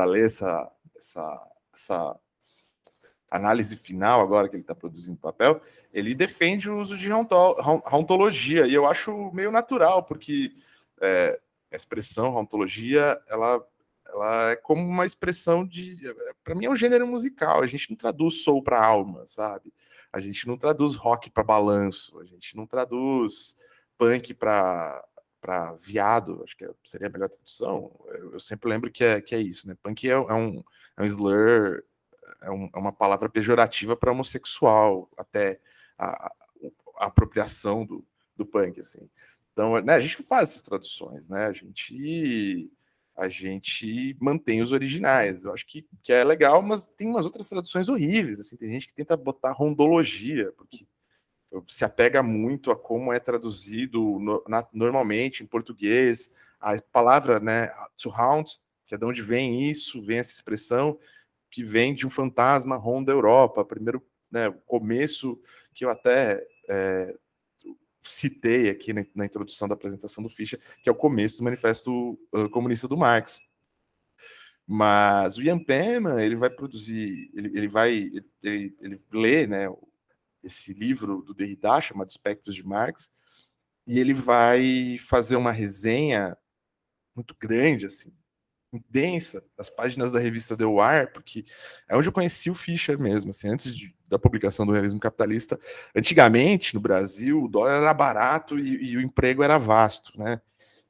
[0.04, 2.20] ler essa, essa, essa
[3.30, 5.60] análise final agora que ele está produzindo papel.
[5.92, 10.52] Ele defende o uso de ontologia e eu acho meio natural porque
[11.00, 11.40] é,
[11.72, 13.64] a expressão ontologia ela
[14.10, 15.98] ela é como uma expressão de
[16.42, 19.72] para mim é um gênero musical a gente não traduz soul para alma sabe
[20.10, 23.54] a gente não traduz rock para balanço a gente não traduz
[23.98, 25.04] punk para
[25.40, 27.92] para viado, acho que é, seria a melhor tradução.
[28.32, 29.76] Eu, sempre lembro que é, que é isso, né?
[29.82, 30.62] Punk é, é um,
[30.96, 31.82] é um slur,
[32.42, 35.60] é, um, é uma palavra pejorativa para homossexual, até
[35.96, 36.32] a, a,
[37.06, 38.04] apropriação do,
[38.36, 39.08] do punk, assim.
[39.52, 41.46] Então, né, a gente faz essas traduções, né?
[41.46, 42.70] A gente
[43.16, 45.42] a gente mantém os originais.
[45.42, 48.38] Eu acho que, que é legal, mas tem umas outras traduções horríveis.
[48.38, 50.86] Assim, tem gente que tenta botar rondologia, porque
[51.66, 56.30] se apega muito a como é traduzido no, na, normalmente em português,
[56.60, 60.98] a palavra, né, to haunt, que é de onde vem isso, vem essa expressão,
[61.50, 65.40] que vem de um fantasma ronda Europa, primeiro, né, começo
[65.74, 67.14] que eu até é,
[68.02, 72.18] citei aqui na, na, introdução da apresentação do Fischer, que é o começo do Manifesto
[72.32, 73.40] uh, Comunista do Marx.
[74.66, 78.10] Mas o Ian Pema, ele vai produzir, ele, ele vai,
[78.42, 79.66] ele, ele lê, né,
[80.42, 83.10] esse livro do Derrida chamado Espectros de Marx,
[83.86, 86.36] e ele vai fazer uma resenha
[87.14, 88.12] muito grande, assim,
[88.88, 91.44] densa, das páginas da revista The Wire, porque
[91.88, 95.58] é onde eu conheci o Fischer mesmo, assim, antes de, da publicação do Realismo Capitalista.
[95.96, 100.40] Antigamente, no Brasil, o dólar era barato e, e o emprego era vasto, né?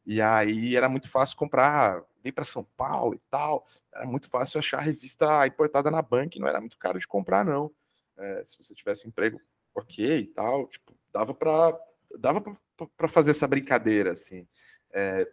[0.04, 4.58] E aí era muito fácil comprar, ir para São Paulo e tal, era muito fácil
[4.58, 7.70] achar a revista importada na banca, não era muito caro de comprar, não
[8.18, 9.40] é, se você tivesse emprego
[9.74, 11.78] ok e tal, tipo, dava para
[12.18, 12.40] dava
[12.96, 14.46] para fazer essa brincadeira, assim.
[14.92, 15.28] É,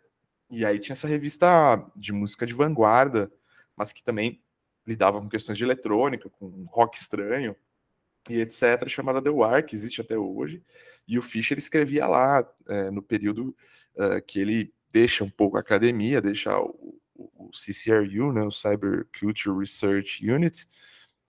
[0.50, 1.48] e aí tinha essa revista
[1.96, 3.32] de música de vanguarda,
[3.76, 4.44] mas que também
[4.86, 7.56] lidava com questões de eletrônica, com rock estranho
[8.30, 10.64] e etc., chamada The War, que existe até hoje.
[11.08, 13.56] E o Fischer escrevia lá, é, no período
[13.96, 18.52] uh, que ele deixa um pouco a academia, deixa o, o, o CCRU, né, o
[18.52, 20.68] Cyber Culture Research Unit,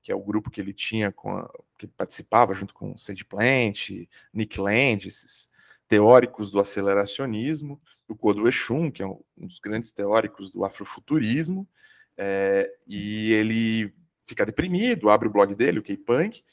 [0.07, 4.07] que é o grupo que ele tinha com a, que participava junto com Sage Plant,
[4.33, 5.51] Nick Land, esses
[5.89, 11.69] teóricos do aceleracionismo, o Kodo Eshun, que é um dos grandes teóricos do afrofuturismo,
[12.17, 13.93] é, e ele
[14.23, 16.45] fica deprimido, abre o blog dele, o K-Punk,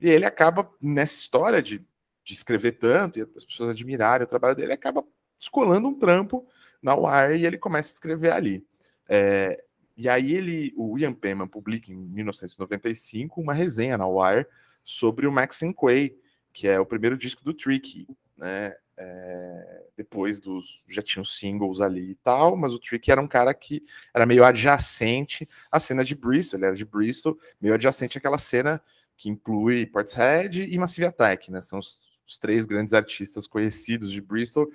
[0.00, 1.84] e ele acaba nessa história de,
[2.22, 5.04] de escrever tanto e as pessoas admirarem o trabalho dele, acaba
[5.36, 6.46] descolando um trampo
[6.80, 8.64] na Wire e ele começa a escrever ali.
[9.08, 9.60] É,
[9.96, 14.46] e aí ele, o Ian Penman publica em 1995 uma resenha na Wire
[14.84, 16.16] sobre o Maxine Quay,
[16.52, 18.74] que é o primeiro disco do Tricky, né?
[18.94, 23.52] É, depois dos já tinham singles ali e tal, mas o Tricky era um cara
[23.54, 23.82] que
[24.14, 28.80] era meio adjacente à cena de Bristol, ele era de Bristol, meio adjacente àquela cena
[29.16, 31.60] que inclui Portishead e Massive Attack, né?
[31.62, 34.66] São os, os três grandes artistas conhecidos de Bristol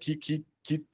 [0.00, 0.84] que, que, que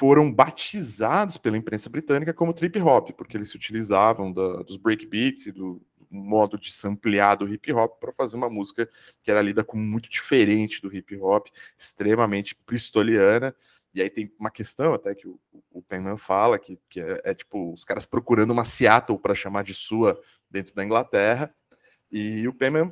[0.00, 5.44] foram batizados pela imprensa britânica como trip hop, porque eles se utilizavam da, dos breakbeats
[5.44, 5.78] e do
[6.10, 8.88] modo de samplear do hip hop para fazer uma música
[9.20, 13.54] que era lida como muito diferente do hip hop, extremamente bristoliana.
[13.92, 15.38] E aí tem uma questão até que o,
[15.70, 19.64] o Penman fala, que, que é, é, tipo os caras procurando uma Seattle para chamar
[19.64, 20.18] de sua
[20.50, 21.54] dentro da Inglaterra.
[22.10, 22.90] E o Penman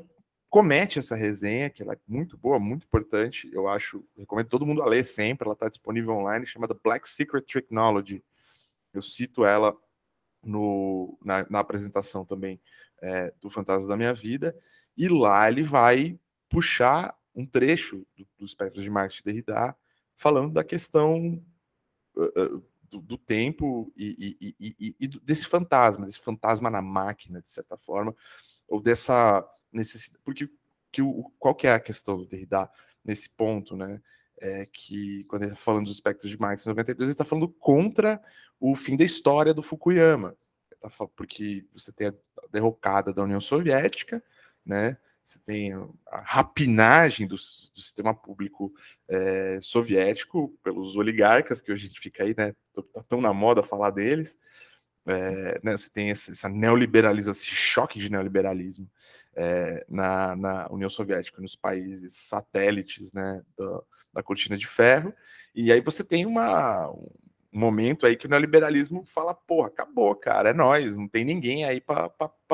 [0.51, 3.51] comete essa resenha, que ela é muito boa, muito importante.
[3.53, 5.47] Eu acho, recomendo todo mundo a ler sempre.
[5.47, 8.25] Ela está disponível online, chamada Black Secret Technology.
[8.93, 9.77] Eu cito ela
[10.43, 12.61] no, na, na apresentação também
[13.03, 14.57] é, do Fantasma da Minha Vida.
[14.97, 19.77] E lá ele vai puxar um trecho do, do espectro de Marx de Derrida,
[20.15, 21.41] falando da questão
[22.17, 27.51] uh, do, do, tempo e, e, e, e, desse fantasma, desse fantasma na máquina, de
[27.51, 28.17] certa forma,
[28.67, 30.23] ou dessa necessidade.
[30.25, 30.49] Porque
[30.91, 32.69] que o, qual que é a questão do Derrida
[33.05, 34.01] nesse ponto, né?
[34.41, 37.49] É que quando ele está falando dos espectros de Marx em 92, ele está falando
[37.49, 38.23] contra
[38.61, 40.37] o fim da história do Fukuyama,
[40.81, 42.15] tá porque você tem a
[42.51, 44.23] derrocada da União Soviética,
[44.65, 44.97] né?
[45.25, 45.73] Você tem
[46.07, 48.73] a rapinagem do, do sistema público
[49.07, 52.55] é, soviético pelos oligarcas, que hoje a gente fica aí, né?
[52.73, 54.39] Tá tão na moda falar deles.
[55.09, 58.91] É, né, você tem esse, essa neoliberalização, esse choque de neoliberalismo
[59.35, 63.81] é, na, na, União Soviética, nos países satélites né, da,
[64.15, 65.15] da cortina de ferro,
[65.55, 67.09] e aí você tem uma, um
[67.59, 71.81] momento aí que o neoliberalismo fala, porra, acabou, cara, é nós, não tem ninguém aí
[71.81, 72.11] para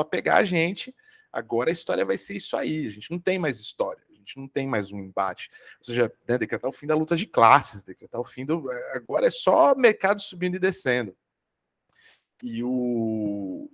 [0.09, 0.95] pegar a gente,
[1.33, 4.37] agora a história vai ser isso aí, a gente não tem mais história, a gente
[4.37, 7.83] não tem mais um embate, ou seja, né, decretar o fim da luta de classes,
[7.83, 8.69] decretar o fim do...
[8.93, 11.15] agora é só mercado subindo e descendo,
[12.43, 13.69] e o,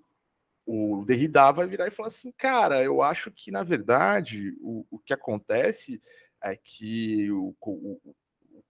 [0.66, 5.00] o Derrida vai virar e falar assim, cara, eu acho que, na verdade, o, o
[5.00, 6.02] que acontece
[6.44, 8.16] é que o, o,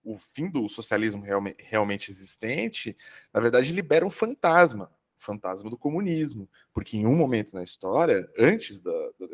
[0.04, 1.22] o fim do socialismo
[1.58, 2.96] realmente, existente,
[3.32, 8.28] na verdade, libera um fantasma, o fantasma do comunismo, porque em um momento na história,
[8.38, 9.26] antes da, da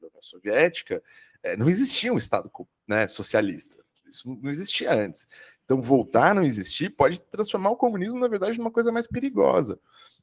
[0.00, 1.02] da União Soviética,
[1.42, 2.50] é, não existia um Estado
[2.86, 3.85] né, socialista.
[4.08, 5.26] Isso não existia antes.
[5.64, 9.78] Então, voltar a não existir pode transformar o comunismo, na verdade, numa coisa mais perigosa.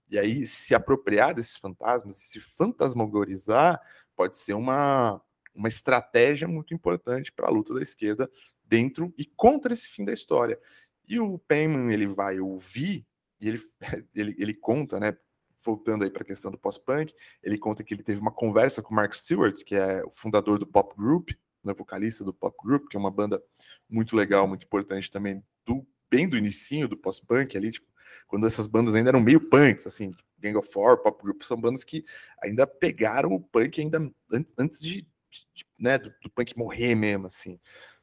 [0.09, 3.81] E aí, se apropriar desses fantasmas, se fantasmagorizar,
[4.15, 5.21] pode ser uma,
[5.53, 8.29] uma estratégia muito importante para a luta da esquerda
[8.63, 10.59] dentro e contra esse fim da história.
[11.07, 13.05] E o Penman, ele vai ouvir,
[13.39, 13.59] e ele,
[14.15, 15.17] ele, ele conta, né,
[15.63, 18.93] voltando aí para a questão do pós-punk, ele conta que ele teve uma conversa com
[18.93, 21.31] o Mark Stewart, que é o fundador do Pop Group,
[21.63, 23.41] né, vocalista do Pop Group, que é uma banda
[23.89, 27.87] muito legal, muito importante também, do, bem do inicinho do pós-punk ali, tipo,
[28.27, 31.59] quando essas bandas ainda eram meio punks, assim, tipo, Gang of Four, Pop Group, são
[31.59, 32.03] bandas que
[32.41, 37.27] ainda pegaram o punk ainda antes, antes de, de né, do, do, punk morrer mesmo,
[37.27, 37.59] assim,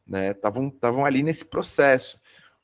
[0.06, 2.18] né, estavam ali nesse processo.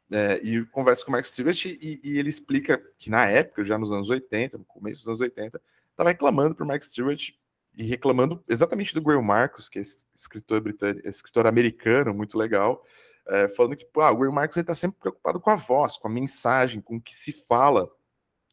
[0.09, 3.77] É, e conversa com o Mark Stewart e, e, ele explica que na época, já
[3.77, 7.33] nos anos 80, no começo dos anos 80, estava reclamando para o Mark Stewart
[7.77, 9.83] e reclamando exatamente do Graham Marcos, que é
[10.15, 12.83] escritor britânico, escritor americano, muito legal,
[13.29, 16.11] é, falando que ah, o Graham Marcos está sempre preocupado com a voz, com a
[16.11, 17.91] mensagem, com o que se fala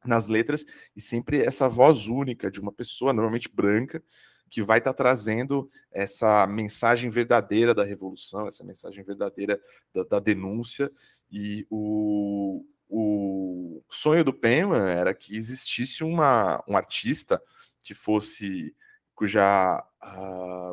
[0.03, 4.03] nas letras, e sempre essa voz única de uma pessoa, normalmente branca,
[4.49, 9.59] que vai estar tá trazendo essa mensagem verdadeira da revolução, essa mensagem verdadeira
[9.93, 10.91] da, da denúncia,
[11.31, 17.41] e o, o sonho do Penman era que existisse uma, um artista
[17.81, 18.75] que fosse
[19.15, 19.83] cuja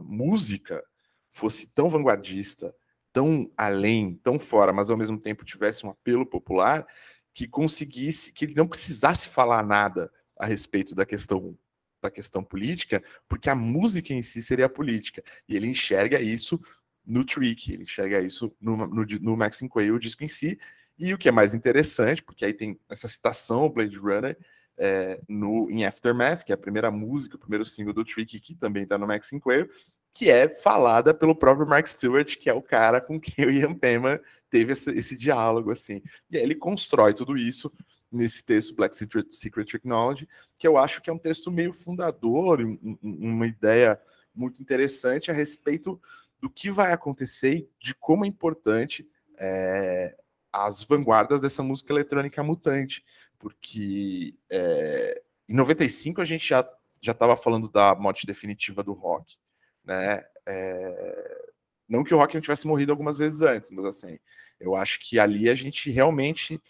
[0.02, 0.82] música
[1.30, 2.74] fosse tão vanguardista,
[3.12, 6.86] tão além, tão fora, mas ao mesmo tempo tivesse um apelo popular,
[7.32, 11.56] que conseguisse, que ele não precisasse falar nada a respeito da questão
[12.02, 15.22] da questão política, porque a música em si seria política.
[15.46, 16.58] E ele enxerga isso
[17.04, 20.58] no Trick, ele enxerga isso no, no, no Max Quayle, o disco em si.
[20.98, 24.36] E o que é mais interessante, porque aí tem essa citação ao Blade Runner
[24.82, 28.54] é, no, em Aftermath, que é a primeira música, o primeiro single do Trick, que
[28.54, 29.68] também está no Max Quayle,
[30.14, 33.74] que é falada pelo próprio Mark Stewart, que é o cara com quem o Ian
[33.74, 36.02] Pema teve esse, esse diálogo, assim.
[36.30, 37.70] E aí ele constrói tudo isso
[38.10, 40.26] nesse texto, Black Secret, Secret Technology,
[40.58, 44.00] que eu acho que é um texto meio fundador, um, uma ideia
[44.34, 46.00] muito interessante a respeito
[46.40, 49.06] do que vai acontecer e de como é importante
[49.38, 50.16] é,
[50.50, 53.04] as vanguardas dessa música eletrônica mutante,
[53.40, 56.68] porque é, em 95 a gente já
[57.02, 59.38] já estava falando da morte definitiva do rock,
[59.82, 60.22] né?
[60.46, 61.50] É,
[61.88, 64.18] não que o rock não tivesse morrido algumas vezes antes, mas assim,
[64.60, 66.60] eu acho que ali a gente realmente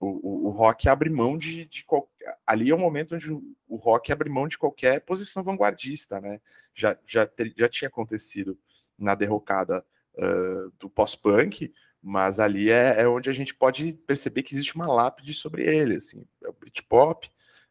[0.00, 1.84] o, o, o rock abre mão de, de
[2.46, 6.40] ali é um momento onde o, o, rock abre mão de qualquer posição vanguardista, né?
[6.74, 8.58] Já, já, já tinha acontecido
[8.98, 9.84] na derrocada
[10.14, 11.72] uh, do pós-punk,
[12.04, 15.96] mas ali é, é, onde a gente pode perceber que existe uma lápide sobre ele,
[15.96, 17.30] assim, é o Britpop,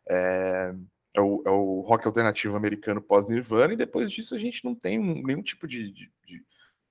[0.09, 0.73] é,
[1.13, 4.97] é o, é o rock alternativo americano pós-Nirvana, e depois disso a gente não tem
[4.97, 6.43] nenhum tipo de, de, de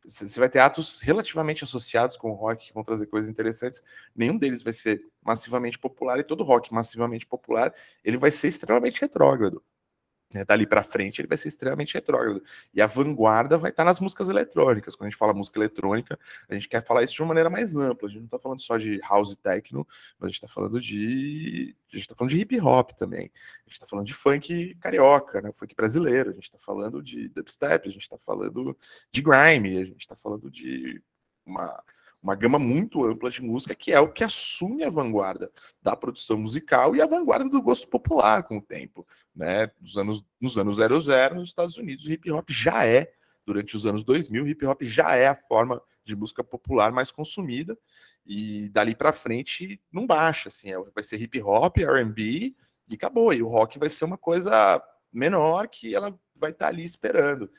[0.05, 3.81] você vai ter atos relativamente associados com o rock que vão trazer coisas interessantes.
[4.17, 7.73] Nenhum deles vai ser massivamente popular e todo rock massivamente popular
[8.05, 9.63] ele vai ser extremamente retrógrado
[10.33, 12.43] né, dali para frente, ele vai ser extremamente retrógrado.
[12.73, 14.95] E a vanguarda vai estar tá nas músicas eletrônicas.
[14.95, 16.19] Quando a gente fala música eletrônica,
[16.49, 18.09] a gente quer falar isso de uma maneira mais ampla.
[18.09, 19.87] A gente não está falando só de house techno,
[20.21, 21.77] a gente está falando de.
[21.93, 23.31] A gente está falando de hip hop também.
[23.35, 25.53] A gente está falando de funk carioca, né?
[25.53, 26.31] Funk brasileiro.
[26.31, 28.77] A gente está falando de dubstep, a gente está falando
[29.11, 31.03] de grime, a gente está falando de
[31.45, 31.83] uma
[32.23, 35.51] uma gama muito ampla de música, que é o que assume a vanguarda
[35.83, 39.07] da produção musical e a vanguarda do gosto popular com o tempo.
[39.35, 39.69] Né?
[39.81, 43.13] Nos, anos, nos anos 00, nos Estados Unidos, o hip hop já é,
[43.45, 47.11] durante os anos 2000, o hip hop já é a forma de música popular mais
[47.11, 47.77] consumida,
[48.25, 52.55] e dali para frente não baixa, assim, é, vai ser hip hop, R&B,
[52.89, 54.81] e acabou, e o rock vai ser uma coisa
[55.13, 57.51] menor que ela vai estar tá ali esperando.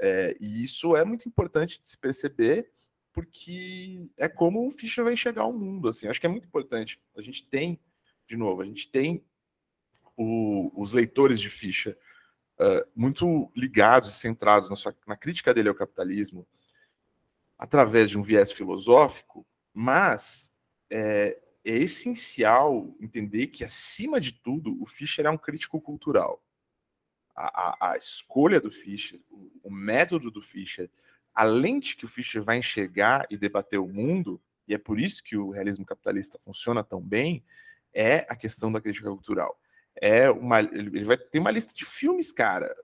[0.00, 2.70] É, e isso é muito importante de se perceber,
[3.12, 5.88] porque é como o Fischer vai enxergar o mundo.
[5.88, 7.00] Assim, acho que é muito importante.
[7.16, 7.78] A gente tem,
[8.26, 9.24] de novo, a gente tem
[10.16, 11.98] o, os leitores de Fischer
[12.58, 16.46] uh, muito ligados e centrados na, sua, na crítica dele ao capitalismo
[17.58, 20.52] através de um viés filosófico, mas
[20.90, 26.42] é, é essencial entender que, acima de tudo, o Fischer é um crítico cultural.
[27.36, 30.90] A, a, a escolha do Fischer, o, o método do Fischer,
[31.34, 35.22] a lente que o Fischer vai enxergar e debater o mundo, e é por isso
[35.22, 37.42] que o realismo capitalista funciona tão bem,
[37.94, 39.58] é a questão da crítica cultural.
[39.94, 42.74] É uma, ele vai ter uma lista de filmes, cara.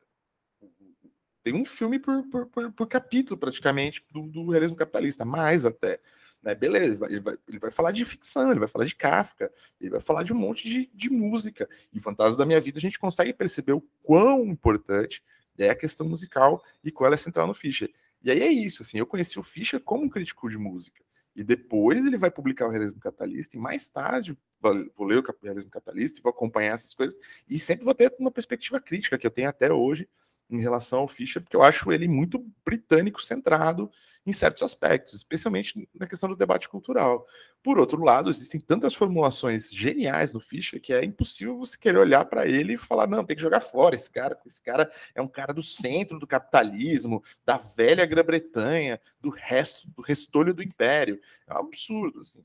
[1.42, 6.00] Tem um filme por, por, por, por capítulo, praticamente, do, do, realismo capitalista, mais até.
[6.42, 6.54] Né?
[6.54, 9.50] Beleza, ele vai, ele vai, ele, vai, falar de ficção, ele vai falar de Kafka,
[9.80, 11.68] ele vai falar de um monte de, de música.
[11.92, 15.22] E Fantasma da Minha Vida, a gente consegue perceber o quão importante
[15.58, 17.90] é a questão musical e qual é central no Fischer.
[18.22, 21.02] E aí é isso, assim, eu conheci o Fischer como um crítico de música.
[21.36, 25.70] E depois ele vai publicar o Realismo Capitalista, e mais tarde vou ler o Realismo
[26.18, 27.16] e vou acompanhar essas coisas,
[27.48, 30.08] e sempre vou ter uma perspectiva crítica que eu tenho até hoje
[30.50, 33.90] em relação ao Fischer, porque eu acho ele muito britânico centrado
[34.26, 37.26] em certos aspectos, especialmente na questão do debate cultural.
[37.62, 42.24] Por outro lado, existem tantas formulações geniais no Fischer que é impossível você querer olhar
[42.26, 45.28] para ele e falar: não, tem que jogar fora esse cara, esse cara é um
[45.28, 51.18] cara do centro do capitalismo, da velha Grã-Bretanha, do resto, do restolho do império.
[51.46, 52.44] É um absurdo, assim.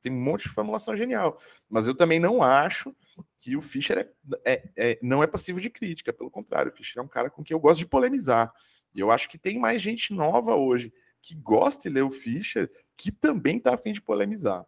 [0.00, 1.40] Tem um monte de formulação genial.
[1.68, 2.94] Mas eu também não acho
[3.38, 4.08] que o Fischer é,
[4.44, 7.42] é, é, não é passivo de crítica, pelo contrário, o Fischer é um cara com
[7.42, 8.52] quem eu gosto de polemizar.
[8.94, 12.70] E eu acho que tem mais gente nova hoje que gosta de ler o Fischer
[12.96, 14.64] que também está afim de polemizar.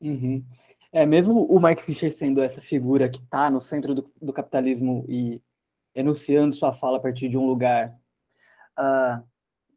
[0.00, 0.44] Uhum.
[0.92, 5.04] É, mesmo o Mike Fischer sendo essa figura que está no centro do, do, capitalismo
[5.08, 5.40] e
[5.94, 7.96] enunciando sua fala a partir de um lugar,
[8.78, 9.22] uh,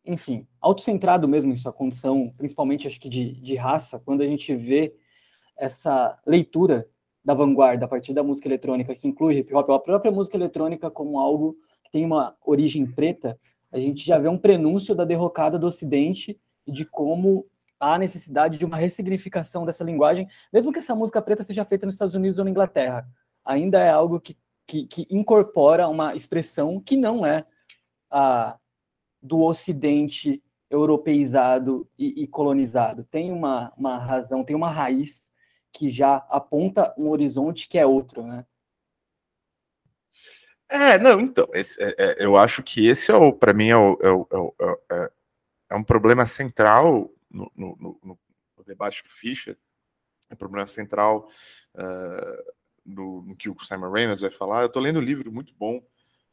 [0.05, 4.55] enfim, autocentrado mesmo em sua condição, principalmente acho que de, de raça, quando a gente
[4.55, 4.95] vê
[5.57, 6.87] essa leitura
[7.23, 10.91] da vanguarda a partir da música eletrônica, que inclui hip hop, a própria música eletrônica
[10.91, 13.39] como algo que tem uma origem preta,
[13.71, 17.45] a gente já vê um prenúncio da derrocada do Ocidente e de como
[17.79, 21.95] há necessidade de uma ressignificação dessa linguagem, mesmo que essa música preta seja feita nos
[21.95, 23.07] Estados Unidos ou na Inglaterra,
[23.43, 27.45] ainda é algo que, que, que incorpora uma expressão que não é
[28.09, 28.57] a
[29.21, 33.03] do Ocidente europeizado e, e colonizado.
[33.03, 35.23] Tem uma, uma razão, tem uma raiz
[35.73, 38.45] que já aponta um horizonte que é outro, né?
[40.69, 43.77] É, não, então, esse, é, é, eu acho que esse é o, para mim, é,
[43.77, 45.11] o, é, o, é, é,
[45.71, 48.19] é, um problema central no, no, no, no,
[48.65, 49.57] debate do Fischer,
[50.29, 51.29] é um problema central
[51.75, 52.53] uh,
[52.85, 54.61] no, no, que o Simon Reynolds vai falar.
[54.61, 55.85] Eu estou lendo um livro muito bom,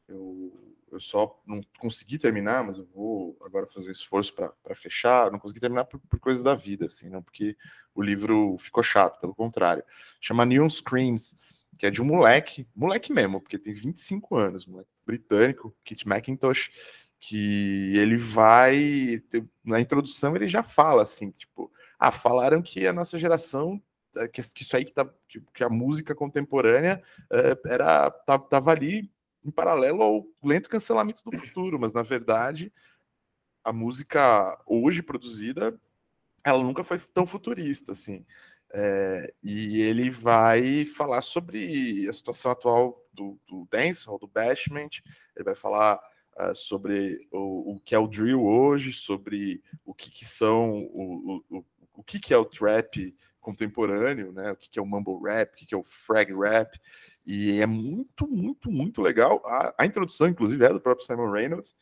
[0.06, 5.30] eu, eu só não consegui terminar, mas eu vou agora fazer esforço para fechar.
[5.30, 7.56] Não consegui terminar por, por, coisas da vida, assim, não porque
[7.94, 9.84] o livro ficou chato, pelo contrário.
[10.20, 11.36] Chama Neon Screams
[11.78, 16.70] que é de um moleque, moleque mesmo, porque tem 25 anos, moleque britânico, Kit McIntosh,
[17.18, 19.22] que ele vai.
[19.64, 23.80] Na introdução ele já fala assim, tipo, ah, falaram que a nossa geração.
[24.16, 25.08] Eh, que, isso aí que, tá,
[25.54, 29.10] que, a música contemporânea uh, era tava ali
[29.44, 32.72] em paralelo ao lento cancelamento do futuro, mas na verdade
[33.62, 35.78] a música hoje produzida
[36.44, 38.24] ela nunca foi tão futurista assim.
[38.72, 45.02] É, e ele vai falar sobre a situação atual do, do dancehall, do bashment,
[45.34, 46.00] ele vai falar
[46.38, 51.42] uh, sobre o, o, que é o drill hoje, sobre o que, que são, o,
[51.50, 51.64] o,
[51.94, 54.52] o que, que é o trap contemporâneo, né?
[54.52, 56.78] o que, que é o mumble rap, o que, que é o frag rap,
[57.26, 59.42] e é muito, muito, muito legal.
[59.44, 61.74] A, a introdução, inclusive, é do próprio Simon Reynolds,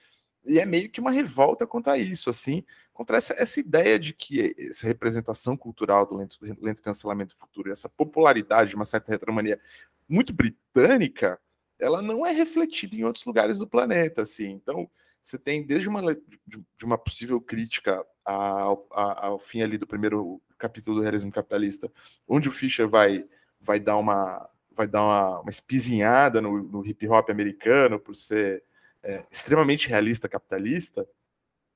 [0.46, 4.54] e é meio que uma revolta contra isso, assim, contra essa, essa ideia de que
[4.58, 9.60] essa representação cultural do lento, lento cancelamento futuro, essa popularidade de uma certa retromania
[10.08, 11.38] muito britânica,
[11.80, 14.50] ela não é refletida em outros lugares do planeta, assim.
[14.50, 14.90] Então,
[15.22, 16.02] você tem desde uma
[16.46, 21.92] de, uma possível crítica ao, ao, fim ali do primeiro capítulo do realismo capitalista,
[22.26, 23.26] onde o Fischer vai
[23.60, 24.48] vai dar uma
[24.78, 28.62] vai dar uma, uma espizinhada no, no hip hop americano por ser
[29.02, 31.04] é, extremamente realista capitalista,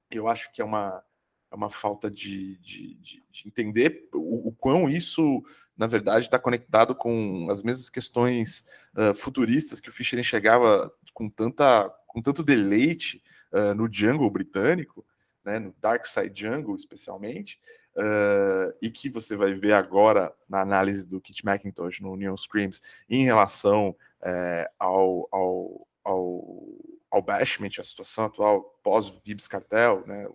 [0.08, 1.02] eu acho que é uma,
[1.50, 5.42] é uma falta de, de, de, de entender o, o, quão isso,
[5.76, 8.64] na verdade, está conectado com as mesmas questões
[8.96, 13.20] uh, futuristas que o Fischer enxergava com, tanta, com tanto deleite
[13.52, 15.04] uh, no Jungle britânico,
[15.44, 17.60] né, no Dark Side Jungle especialmente,
[17.96, 22.80] uh, e que você vai ver agora na análise do Kit McIntosh no Neon Screams
[23.08, 30.26] em relação uh, ao, ao, ao ao bashment, a situação atual pós-Vibs Cartel, né?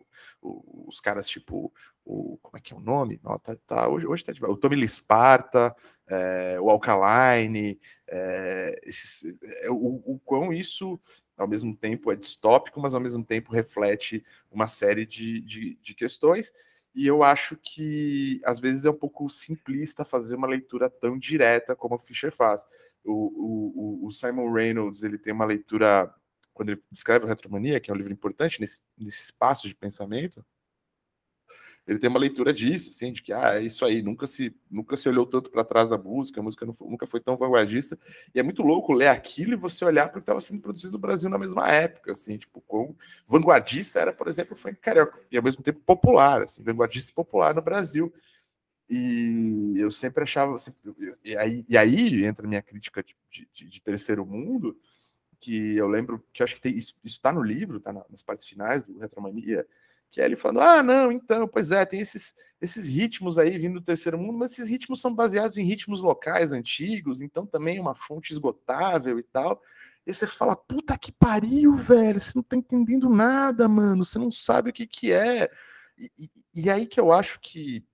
[0.44, 1.74] Os caras tipo
[2.06, 3.20] o como é que é o nome?
[3.24, 4.44] Oh, tá, tá, hoje, hoje tá de...
[4.46, 5.76] o Tommy Lisparta,
[6.08, 8.80] é, o Alkaline, é,
[9.64, 11.00] é, o, o quão isso
[11.38, 15.94] ao mesmo tempo é distópico, mas ao mesmo tempo reflete uma série de, de, de
[15.94, 16.52] questões.
[16.96, 21.76] E eu acho que às vezes é um pouco simplista fazer uma leitura tão direta
[21.76, 22.66] como o Fischer faz.
[23.04, 26.12] O, o, o Simon Reynolds ele tem uma leitura
[26.54, 30.44] quando ele descreve o Retromania, que é um livro importante nesse, nesse espaço de pensamento,
[31.88, 34.98] ele tem uma leitura disso, assim, de que ah, é isso aí, nunca se, nunca
[34.98, 37.98] se olhou tanto para trás da música, a música não, nunca foi tão vanguardista,
[38.36, 40.94] e é muito louco ler aquilo e você olhar para o que estava sendo produzido
[40.94, 42.94] no Brasil na mesma época, assim, tipo, com
[43.26, 47.16] vanguardista era, por exemplo, o funk carioca, e ao mesmo tempo popular, assim, vanguardista e
[47.16, 48.14] popular no Brasil.
[48.90, 50.72] E eu sempre achava, assim,
[51.24, 53.16] e, aí, e aí entra a minha crítica de,
[53.54, 54.78] de, de terceiro mundo,
[55.40, 58.84] que eu lembro que acho que tem, isso está no livro, está nas partes finais
[58.84, 59.66] do Retromania,
[60.18, 63.76] que é ele falando: ah, não, então, pois é, tem esses, esses ritmos aí vindo
[63.80, 67.82] do terceiro mundo, mas esses ritmos são baseados em ritmos locais antigos, então também é
[67.82, 69.62] uma fonte esgotável e tal.
[70.08, 74.32] E você fala: puta que pariu, velho, você não tá entendendo nada, mano, você não
[74.32, 75.52] sabe o que, que é.
[75.96, 77.86] E, e, e aí que eu acho que.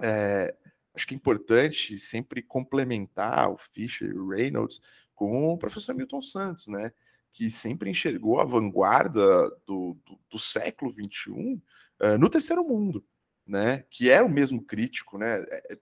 [0.00, 0.54] É,
[0.94, 4.80] acho que é importante sempre complementar o Fischer e o Reynolds
[5.12, 6.92] com o professor Milton Santos, né?
[7.32, 11.62] Que sempre enxergou a vanguarda do, do, do século XXI uh,
[12.00, 13.04] eh, no terceiro mundo,
[13.46, 13.84] né?
[13.90, 15.44] Que é o mesmo crítico, né?
[15.48, 15.78] É, é,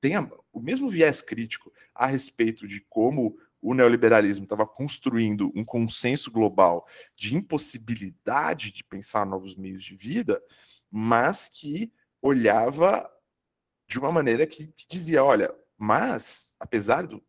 [0.00, 5.64] tem a, o mesmo viés crítico a respeito de como o neoliberalismo estava construindo um
[5.64, 10.42] consenso global de impossibilidade de pensar novos meios de vida,
[10.90, 13.10] mas que olhava
[13.88, 17.24] de uma maneira que, que dizia, olha, mas apesar do,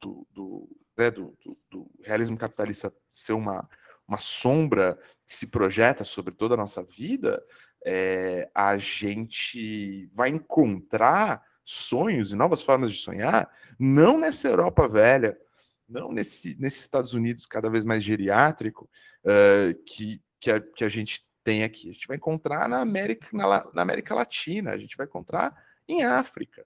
[0.00, 3.68] do, do, né, do, do, do, realismo capitalista ser uma,
[4.06, 7.42] uma sombra que se projeta sobre toda a nossa vida,
[7.84, 15.38] é, a gente vai encontrar sonhos e novas formas de sonhar, não nessa Europa velha,
[15.88, 18.88] não nesse, nesses Estados Unidos cada vez mais geriátrico
[19.24, 21.90] uh, que, que a, que, a, gente tem aqui.
[21.90, 25.54] A gente vai encontrar na América, na, na América Latina, a gente vai encontrar
[25.86, 26.64] em África,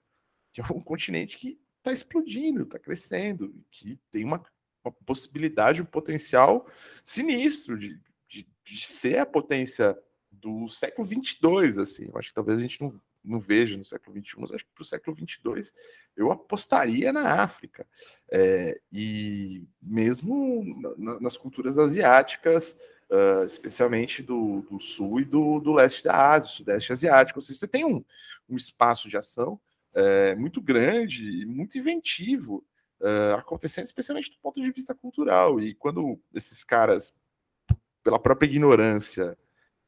[0.53, 4.43] que é um continente que está explodindo, está crescendo, que tem uma,
[4.83, 6.67] uma, possibilidade, um potencial
[7.03, 9.97] sinistro de, de, de ser a potência
[10.29, 12.09] do século 22, assim.
[12.11, 14.71] Eu acho que talvez a gente não, não veja no século 21, mas acho que
[14.73, 15.73] para o século 22
[16.15, 17.87] eu apostaria na África.
[18.31, 20.63] É, e mesmo
[20.97, 22.77] na, nas culturas asiáticas,
[23.09, 27.39] uh, especialmente do, do, sul e do, do, leste da Ásia, sudeste asiático.
[27.39, 28.03] Ou seja, você tem um,
[28.49, 29.59] um espaço de ação
[29.97, 32.63] é, muito grande e muito inventivo
[33.01, 35.59] uh, acontecendo, especialmente do ponto de vista cultural.
[35.59, 37.15] E quando esses caras,
[38.03, 39.35] pela própria ignorância,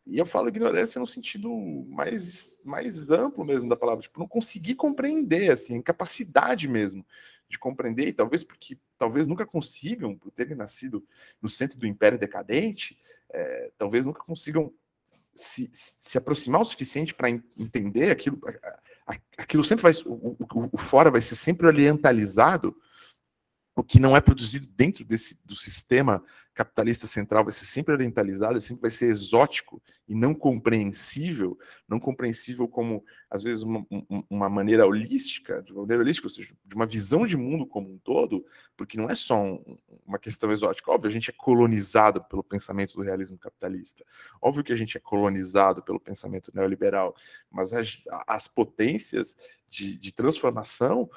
[0.08, 1.52] e eu falo ignorância no sentido
[1.88, 7.06] mais, mais amplo mesmo da palavra, tipo, não conseguir compreender, assim, incapacidade mesmo
[7.48, 11.06] de compreender, e talvez porque talvez nunca consigam, por terem nascido
[11.40, 12.98] no centro do império decadente,
[13.32, 14.74] é, talvez nunca consigam
[15.34, 18.40] se, se aproximar o suficiente para entender aquilo.
[19.38, 19.94] Aquilo sempre vai.
[20.06, 22.76] O, o, o, fora vai ser sempre orientalizado
[23.76, 26.24] o que não é produzido dentro desse, do sistema
[26.60, 31.58] capitalista central vai ser sempre orientalizado, sempre vai ser exótico e não compreensível,
[31.88, 33.86] não compreensível como, às vezes, uma,
[34.30, 37.94] uma, maneira holística, de uma maneira holística, ou seja, de uma visão de mundo como
[37.94, 38.46] um todo,
[38.76, 39.64] porque não é só um,
[40.06, 40.92] uma questão exótica.
[40.92, 44.04] Óbvio, a gente é colonizado pelo pensamento do realismo capitalista.
[44.42, 47.16] Óbvio que a gente é colonizado pelo pensamento neoliberal,
[47.50, 49.38] mas as, as potências
[49.70, 51.10] de, de transformação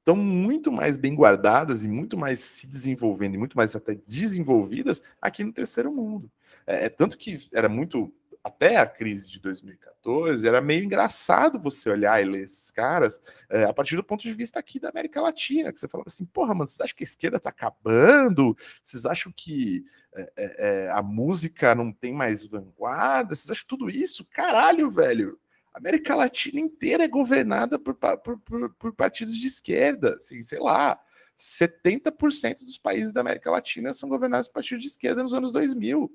[0.00, 5.00] estão muito mais bem guardadas e muito mais se desenvolvendo e muito mais até desenvolvidas
[5.20, 6.30] aqui no terceiro mundo.
[6.66, 11.90] É, é tanto que era muito até a crise de 2014 era meio engraçado você
[11.90, 13.20] olhar e ler esses caras
[13.50, 16.24] é, a partir do ponto de vista aqui da América Latina, que você falava assim,
[16.24, 18.56] porra, mano, vocês acham que a esquerda tá acabando?
[18.82, 19.84] Vocês acham que
[20.14, 23.36] é, é, é a música não tem mais vanguarda?
[23.36, 24.24] Vocês acham tudo isso?
[24.24, 25.38] Caralho, velho!
[25.72, 30.58] A América Latina inteira é governada por, por, por, por partidos de esquerda, assim, sei
[30.58, 31.00] lá.
[31.38, 36.12] 70% dos países da América Latina são governados por partidos de esquerda nos anos 2000.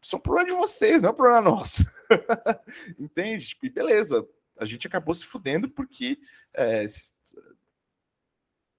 [0.00, 1.82] Isso é um problema de vocês, não é um problema nosso.
[2.98, 3.48] Entende?
[3.48, 4.26] Tipo, beleza,
[4.58, 6.18] a gente acabou se fudendo porque
[6.54, 6.84] é,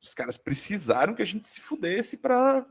[0.01, 2.65] os caras precisaram que a gente se fudesse para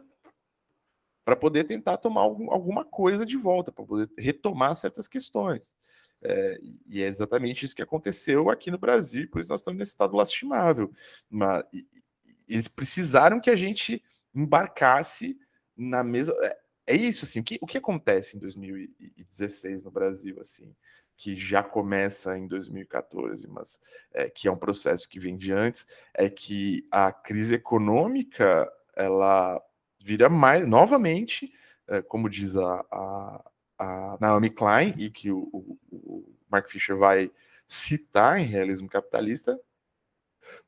[1.25, 5.77] para poder tentar tomar algum, alguma coisa de volta, para poder retomar certas questões.
[6.23, 9.93] É, e é exatamente isso que aconteceu aqui no Brasil, por isso nós estamos nesse
[9.93, 10.91] estado lastimável.
[11.31, 11.87] Mas, e,
[12.49, 14.03] eles precisaram que a gente
[14.35, 15.39] embarcasse
[15.77, 16.35] na mesma.
[16.41, 16.59] É,
[16.89, 20.75] é isso, assim, o que, o que acontece em 2016 no Brasil, assim,
[21.17, 23.81] que já começa em 2014, mas
[24.13, 29.63] é, que é um processo que vem de antes, é que a crise econômica ela
[30.01, 31.53] vira mais novamente,
[31.87, 36.97] é, como diz a, a a Naomi Klein e que o, o, o Mark Fisher
[36.97, 37.31] vai
[37.67, 39.59] citar em Realismo Capitalista,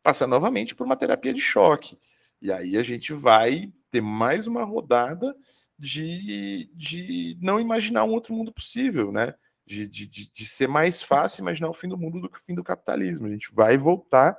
[0.03, 1.99] passa novamente por uma terapia de choque.
[2.41, 5.35] E aí a gente vai ter mais uma rodada
[5.79, 9.35] de, de não imaginar um outro mundo possível, né?
[9.67, 12.55] De, de, de, ser mais fácil imaginar o fim do mundo do que o fim
[12.55, 13.27] do capitalismo.
[13.27, 14.37] A gente vai voltar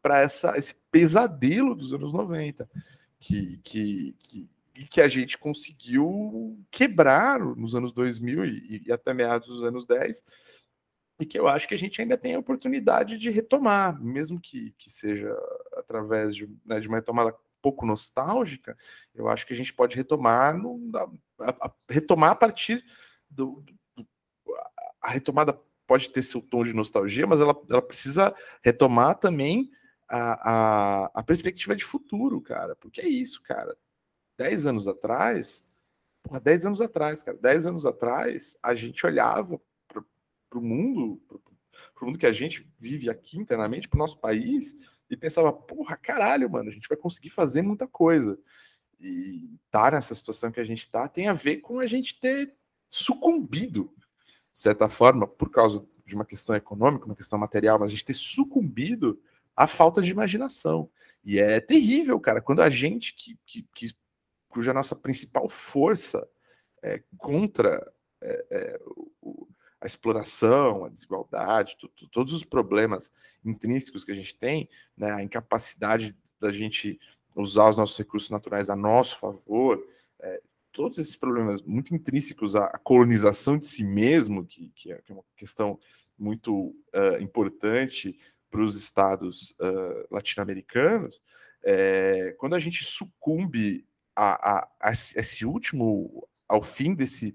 [0.00, 2.70] para esse pesadelo dos anos 90,
[3.18, 4.50] que, que, que,
[4.80, 9.84] e que a gente conseguiu quebrar nos anos 2000 e, e, até meados dos anos
[9.84, 10.24] 10,
[11.20, 14.74] e que eu acho que a gente ainda tem a oportunidade de retomar, mesmo que,
[14.78, 15.36] que seja
[15.76, 18.74] através de, né, de uma retomada pouco nostálgica,
[19.14, 20.80] eu acho que a gente pode retomar, no,
[21.40, 22.82] a, a, retomar a partir
[23.28, 23.62] do,
[23.94, 24.08] do,
[25.02, 29.70] A retomada pode ter seu tom de nostalgia, mas ela, ela precisa retomar também
[30.08, 33.76] a, a, a perspectiva de futuro, cara, porque é isso, cara
[34.40, 35.62] 10 anos atrás,
[36.22, 41.20] porra, 10 anos atrás, cara, 10 anos atrás, a gente olhava para o mundo,
[41.94, 44.74] para o mundo que a gente vive aqui internamente, para o nosso país,
[45.10, 48.38] e pensava, porra, caralho, mano, a gente vai conseguir fazer muita coisa.
[48.98, 52.18] E estar tá nessa situação que a gente está tem a ver com a gente
[52.18, 52.54] ter
[52.88, 53.92] sucumbido,
[54.54, 58.06] de certa forma, por causa de uma questão econômica, uma questão material, mas a gente
[58.06, 59.20] ter sucumbido
[59.54, 60.90] à falta de imaginação.
[61.22, 63.99] E é terrível, cara, quando a gente que, que, que
[64.50, 66.28] cuja nossa principal força
[66.82, 67.90] é contra
[68.20, 68.80] é, é,
[69.22, 69.48] o,
[69.80, 71.76] a exploração, a desigualdade,
[72.12, 73.10] todos os problemas
[73.42, 77.00] intrínsecos que a gente tem, né, a incapacidade da gente
[77.34, 79.82] usar os nossos recursos naturais a nosso favor,
[80.18, 80.42] é,
[80.72, 85.24] todos esses problemas muito intrínsecos à colonização de si mesmo, que, que, é, é, uma
[85.36, 85.78] questão
[86.18, 88.18] muito uh, importante
[88.50, 91.22] para os estados uh, latino-americanos,
[91.62, 93.86] é, quando a gente sucumbe
[94.20, 97.34] a, a, a, esse último, ao fim desse,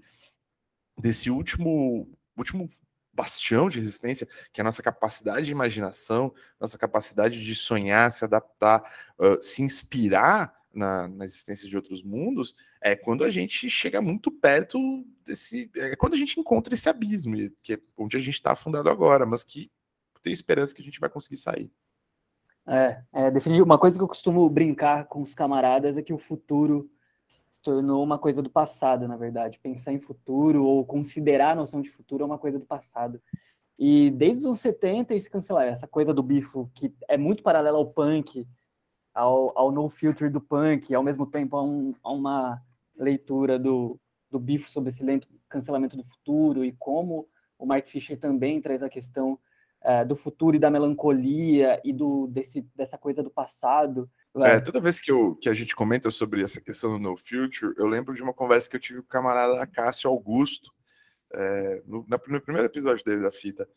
[0.95, 2.07] desse último,
[2.37, 2.69] último
[3.11, 8.23] bastião de resistência, que é a nossa capacidade de imaginação, nossa capacidade de sonhar, se
[8.23, 8.83] adaptar,
[9.17, 14.29] uh, se inspirar na, na, existência de outros mundos é quando a gente chega muito
[14.29, 14.77] perto
[15.23, 15.71] desse.
[15.75, 19.25] É quando a gente encontra esse abismo, que é onde a gente está afundado agora,
[19.25, 19.71] mas que
[20.21, 21.71] tem esperança que a gente vai conseguir sair.
[22.67, 26.17] É, é, definir uma coisa que eu costumo brincar com os camaradas é que o
[26.17, 26.89] futuro
[27.51, 29.59] se tornou uma coisa do passado, na verdade.
[29.59, 33.21] Pensar em futuro ou considerar a noção de futuro é uma coisa do passado.
[33.77, 37.77] E desde os anos 70 isso cancelar essa coisa do bifo que é muito paralela
[37.77, 38.47] ao punk,
[39.13, 42.61] ao, ao no future do punk, ao mesmo tempo a, um, a uma
[42.97, 43.99] leitura do,
[44.29, 48.83] do bifo sobre esse lento cancelamento do futuro e como o Mark Fisher também traz
[48.83, 49.39] a questão
[49.85, 54.09] é, do futuro e da melancolia e do desse, dessa coisa do passado.
[54.37, 57.73] É, toda vez que, eu, que a gente comenta sobre essa questão do No Future,
[57.77, 60.73] eu lembro de uma conversa que eu tive com o camarada Cássio Augusto,
[61.33, 63.67] é, no, no primeiro episódio dele da fita,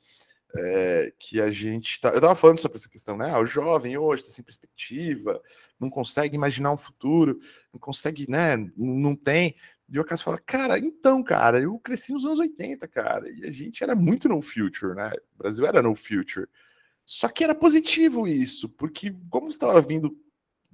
[0.57, 3.31] é, que a gente tá, eu estava falando sobre essa questão, né?
[3.31, 5.41] Ah, o jovem hoje está sem perspectiva,
[5.79, 7.39] não consegue imaginar um futuro,
[7.73, 8.57] não consegue, né?
[8.77, 9.55] Não tem.
[9.91, 13.51] E o Cássio fala, cara, então, cara, eu cresci nos anos 80, cara, e a
[13.51, 15.11] gente era muito no future, né?
[15.34, 16.47] O Brasil era no future.
[17.07, 20.14] Só que era positivo isso, porque como você estava vindo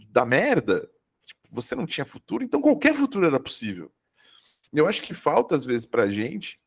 [0.08, 0.90] da merda,
[1.24, 3.92] tipo, você não tinha futuro, então qualquer futuro era possível.
[4.72, 6.60] Eu acho que falta, às vezes, pra gente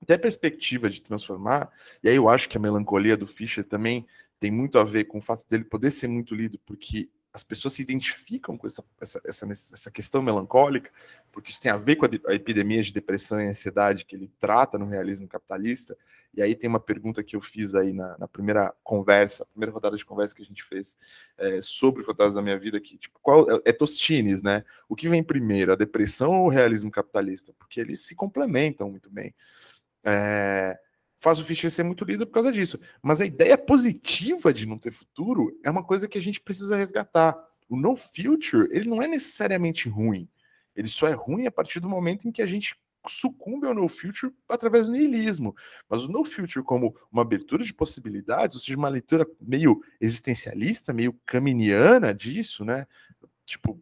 [0.00, 1.70] até perspectiva de transformar,
[2.02, 4.06] e aí eu acho que a melancolia do Fischer também
[4.38, 7.74] tem muito a ver com o fato dele poder ser muito lido, porque as pessoas
[7.74, 10.90] se identificam com essa, essa, essa, essa questão melancólica,
[11.30, 14.30] porque isso tem a ver com a, a, epidemia de depressão e ansiedade que ele
[14.38, 15.96] trata no realismo capitalista.
[16.34, 19.96] E aí tem uma pergunta que eu fiz aí na, na primeira conversa, primeira rodada
[19.96, 20.98] de conversa que a gente fez
[21.38, 24.64] é, sobre Fantasmas da Minha Vida, que tipo, qual é, é Tostines, né?
[24.88, 27.52] O que vem primeiro, a depressão ou o realismo capitalista?
[27.58, 29.34] Porque eles se complementam muito bem.
[30.04, 30.78] É,
[31.20, 32.80] faz o Fischer ser muito lido por causa disso.
[33.02, 36.76] Mas a ideia positiva de não ter futuro é uma coisa que a gente precisa
[36.76, 37.36] resgatar.
[37.68, 40.26] O no future, ele não é necessariamente ruim.
[40.74, 42.74] Ele só é ruim a partir do momento em que a gente
[43.06, 45.54] sucumbe ao no future através do niilismo.
[45.88, 50.92] Mas o no future como uma abertura de possibilidades, ou seja, uma leitura meio existencialista,
[50.92, 52.86] meio caminiana disso, né?
[53.44, 53.78] Tipo,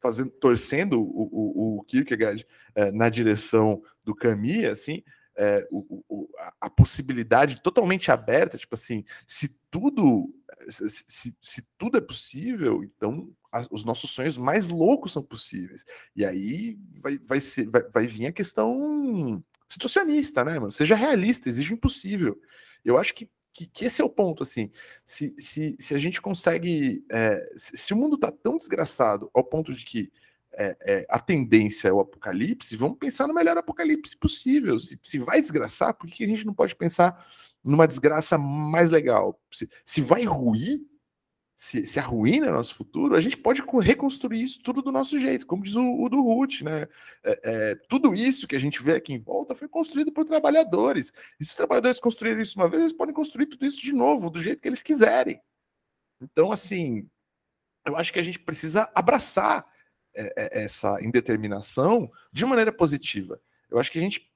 [0.00, 5.02] fazendo, torcendo o, o, o Kierkegaard é, na direção do Camus, assim,
[5.38, 6.28] é, o, o,
[6.60, 10.34] a possibilidade totalmente aberta, tipo assim, se tudo
[10.68, 13.32] se, se, tudo é possível, então
[13.70, 15.84] os nossos sonhos mais loucos são possíveis.
[16.14, 20.72] E aí vai, vai, ser, vai, vai vir a questão situacionista, né, mano?
[20.72, 22.38] Seja realista, exige o impossível.
[22.84, 24.70] Eu acho que, que, que, esse é o ponto, assim.
[25.04, 27.04] Se, se, se a gente consegue.
[27.10, 30.10] É, se, se o mundo tá tão desgraçado ao ponto de que
[30.56, 34.78] é, é, a tendência é o apocalipse, vamos pensar no melhor apocalipse possível.
[34.80, 37.26] Se, se vai desgraçar, por que a gente não pode pensar
[37.62, 39.40] numa desgraça mais legal?
[39.52, 40.80] Se, se vai ruir,
[41.54, 45.64] se, se arruína nosso futuro, a gente pode reconstruir isso tudo do nosso jeito, como
[45.64, 46.86] diz o, o do Ruth, né?
[47.24, 51.12] É, é, tudo isso que a gente vê aqui em volta foi construído por trabalhadores.
[51.40, 54.30] E se os trabalhadores construíram isso uma vez, eles podem construir tudo isso de novo,
[54.30, 55.40] do jeito que eles quiserem.
[56.20, 57.08] Então, assim,
[57.84, 59.66] eu acho que a gente precisa abraçar
[60.36, 63.40] essa indeterminação de maneira positiva.
[63.70, 64.32] Eu acho que a gente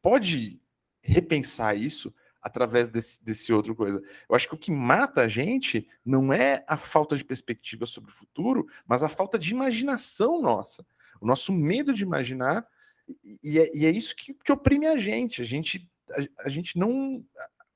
[0.00, 0.60] pode
[1.02, 4.00] repensar isso através desse, desse outro coisa.
[4.28, 8.10] Eu acho que o que mata a gente não é a falta de perspectiva sobre
[8.10, 10.86] o futuro, mas a falta de imaginação nossa.
[11.20, 12.66] O nosso medo de imaginar,
[13.42, 15.42] e é, e é isso que, que, oprime a gente.
[15.42, 17.24] A gente, a, a gente não.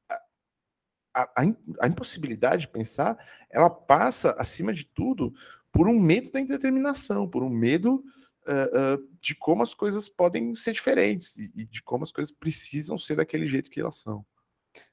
[0.09, 1.43] A, a,
[1.81, 3.19] a, impossibilidade de pensar,
[3.51, 5.35] ela passa, acima de tudo,
[5.73, 8.05] por um medo da indeterminação, por um medo
[8.47, 12.31] uh, uh, de como as coisas podem ser diferentes e, e, de como as coisas
[12.31, 14.25] precisam ser daquele jeito que elas são.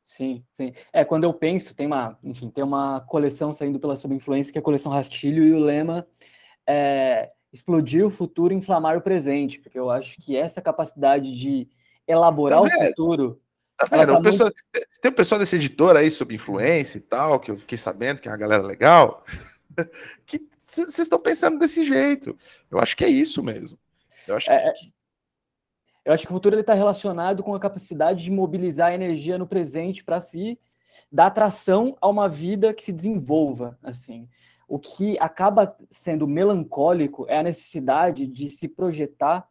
[0.05, 0.73] Sim, sim.
[0.91, 4.57] É, quando eu penso, tem uma, enfim, tem uma coleção saindo pela Sob Influência, que
[4.57, 6.07] é a coleção Rastilho, e o lema
[6.67, 11.67] é explodir o futuro, inflamar o presente, porque eu acho que essa capacidade de
[12.07, 13.41] elaborar tá o futuro.
[13.77, 14.13] Tá vendo?
[14.13, 14.53] Tá muito...
[15.01, 18.27] Tem o pessoal desse editor aí sob influência e tal, que eu fiquei sabendo que
[18.27, 19.23] é uma galera legal,
[20.25, 22.37] que vocês estão pensando desse jeito.
[22.69, 23.77] Eu acho que é isso mesmo.
[24.27, 24.93] Eu acho é, que,
[26.05, 29.47] eu acho que o futuro está relacionado com a capacidade de mobilizar a energia no
[29.47, 30.59] presente para se
[31.11, 33.77] dar atração a uma vida que se desenvolva.
[33.83, 34.27] assim.
[34.67, 39.47] O que acaba sendo melancólico é a necessidade de se projetar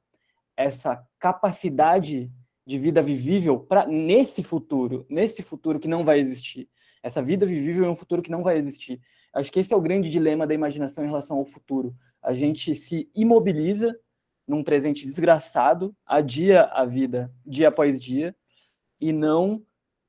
[0.57, 2.31] essa capacidade
[2.67, 6.69] de vida vivível para nesse futuro, nesse futuro que não vai existir.
[7.03, 9.01] Essa vida vivível é um futuro que não vai existir.
[9.33, 11.95] Acho que esse é o grande dilema da imaginação em relação ao futuro.
[12.23, 13.99] A gente se imobiliza
[14.47, 18.35] num presente desgraçado, adia a vida dia após dia
[19.01, 19.63] e não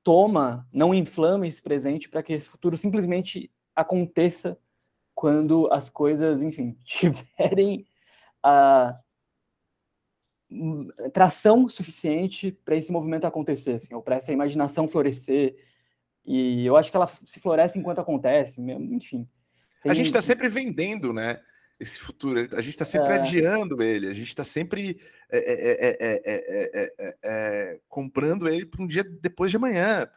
[0.03, 4.57] toma, não inflama esse presente para que esse futuro simplesmente aconteça
[5.13, 7.86] quando as coisas, enfim, tiverem
[8.41, 8.97] a
[11.13, 15.55] tração suficiente para esse movimento acontecer, assim, ou para essa imaginação florescer.
[16.26, 19.28] E eu acho que ela se floresce enquanto acontece, enfim.
[19.82, 19.91] Tem...
[19.91, 21.39] A gente está sempre vendendo, né?
[21.80, 23.13] Esse futuro, a gente está sempre é...
[23.13, 24.99] adiando ele, a gente está sempre
[25.32, 26.67] é,
[27.24, 30.09] é, comprando ele para um dia depois de amanhã.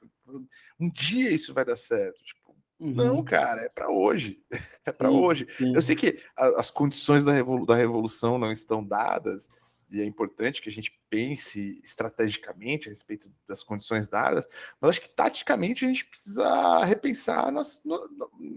[0.80, 2.20] Um dia isso vai dar certo.
[2.24, 2.92] Tipo, uhum.
[2.92, 4.40] Não, cara, é para hoje.
[4.84, 5.46] É para hoje.
[5.48, 5.72] Sim.
[5.72, 9.48] Eu sei que as condições da, revolu da revolução não estão dadas,
[9.92, 14.46] e é importante que a gente pense estrategicamente a respeito das condições dadas,
[14.80, 17.80] mas acho que taticamente a gente precisa repensar nosso,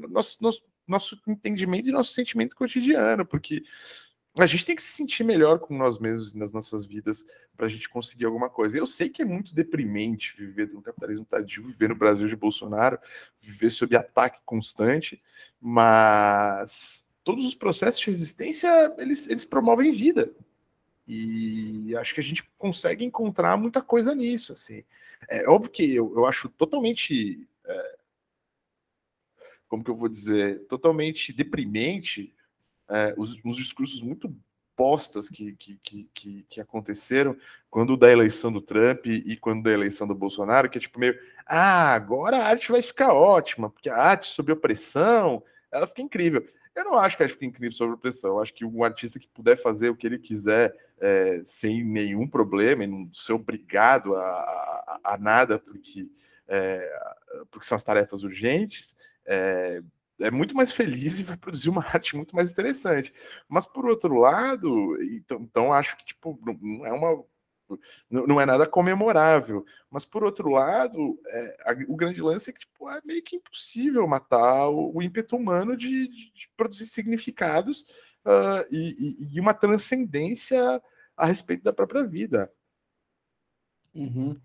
[0.10, 3.64] nosso, nosso, nosso entendimento e nosso sentimento cotidiano, porque
[4.38, 7.26] a gente tem que se sentir melhor com nós mesmos nas nossas vidas
[7.56, 8.78] para a gente conseguir alguma coisa.
[8.78, 13.00] Eu sei que é muito deprimente viver no capitalismo tardio, viver no Brasil de Bolsonaro,
[13.40, 15.22] viver sob ataque constante,
[15.60, 20.34] mas todos os processos de resistência eles, eles promovem vida.
[21.08, 24.54] E acho que a gente consegue encontrar muita coisa nisso.
[24.54, 24.84] Assim.
[25.30, 27.48] É óbvio que eu, eu acho totalmente.
[27.66, 27.96] É,
[29.68, 30.66] como que eu vou dizer?
[30.68, 32.34] Totalmente deprimente
[32.90, 34.36] é, os, os, discursos muito
[34.76, 35.80] postas que, que,
[36.14, 37.36] que, que, aconteceram
[37.70, 41.18] quando da eleição do Trump e quando da eleição do Bolsonaro, que é tipo meio,
[41.46, 45.42] ah, agora a arte vai ficar ótima, porque a arte sob opressão,
[45.72, 46.46] ela fica incrível.
[46.76, 49.18] Eu não acho que a arte fica incrível sob opressão, eu acho que um artista
[49.18, 54.16] que puder fazer o que ele quiser é, sem nenhum problema e não ser obrigado
[54.16, 56.10] a, a, a nada porque,
[56.48, 57.00] é,
[57.52, 59.82] porque são as tarefas urgentes, é,
[60.22, 63.14] é muito mais feliz e vai produzir uma arte muito mais interessante.
[63.48, 67.24] Mas por outro lado, então, então acho que tipo não é uma
[68.10, 69.66] não é nada comemorável.
[69.90, 73.38] Mas por outro lado, é, a, o grande lance é que tipo, é meio que
[73.38, 77.86] impossível matar o, o ímpeto humano de, de, de produzir significados
[78.26, 80.82] uh, e, e, uma transcendência
[81.16, 82.52] a respeito da própria vida.
[83.94, 84.40] Uhum.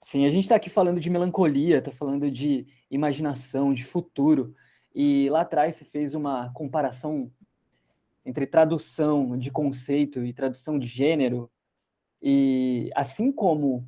[0.00, 4.54] Sim, a gente está aqui falando de melancolia, está falando de imaginação, de futuro.
[4.94, 7.30] E lá atrás você fez uma comparação
[8.24, 11.50] entre tradução de conceito e tradução de gênero.
[12.22, 13.86] E assim como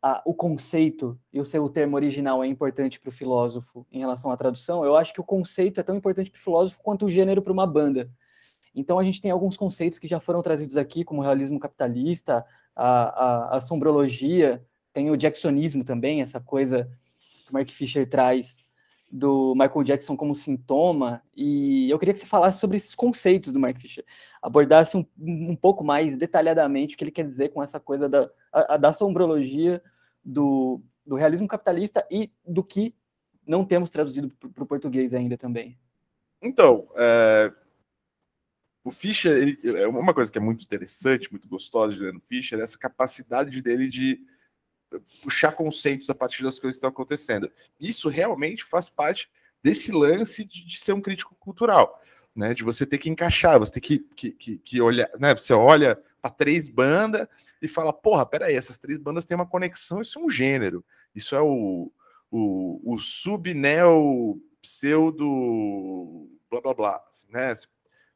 [0.00, 4.30] a, o conceito e o seu termo original é importante para o filósofo em relação
[4.30, 7.10] à tradução, eu acho que o conceito é tão importante para o filósofo quanto o
[7.10, 8.10] gênero para uma banda.
[8.74, 12.44] Então a gente tem alguns conceitos que já foram trazidos aqui, como o realismo capitalista,
[12.74, 16.88] a, a, a assombrologia, tem o jacksonismo também, essa coisa
[17.44, 18.58] que o Mark Fisher traz
[19.10, 23.60] do Michael Jackson como sintoma, e eu queria que você falasse sobre esses conceitos do
[23.60, 24.04] Mark Fisher,
[24.42, 28.28] abordasse um, um pouco mais detalhadamente o que ele quer dizer com essa coisa da,
[28.52, 29.80] a, da assombrologia,
[30.24, 32.94] do, do realismo capitalista e do que
[33.46, 35.78] não temos traduzido para o português ainda também.
[36.42, 37.52] Então, é,
[38.84, 42.20] o Fischer, ele, é uma coisa que é muito interessante, muito gostosa de ler no
[42.20, 44.20] Fischer, é essa capacidade dele de
[45.22, 47.50] puxar conceitos a partir das coisas que estão acontecendo.
[47.80, 49.30] Isso realmente faz parte
[49.62, 51.98] desse lance de, de ser um crítico cultural,
[52.36, 52.52] né?
[52.52, 55.34] De você ter que encaixar, você ter que, que, que, que olhar, né?
[55.34, 57.26] Você olha para três bandas
[57.62, 61.34] e fala, porra, peraí, essas três bandas têm uma conexão, isso é um gênero, isso
[61.34, 61.90] é o,
[62.30, 67.54] o, o sub-neo pseudo blá blá blá, assim, né?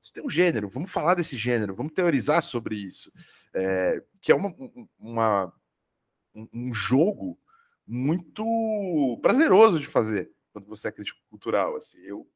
[0.01, 3.13] Isso tem um gênero, vamos falar desse gênero, vamos teorizar sobre isso.
[3.53, 4.55] É, que é uma,
[4.99, 5.53] uma,
[6.53, 7.39] um jogo
[7.87, 11.77] muito prazeroso de fazer quando você é crítico cultural.
[11.77, 12.29] Assim, eu,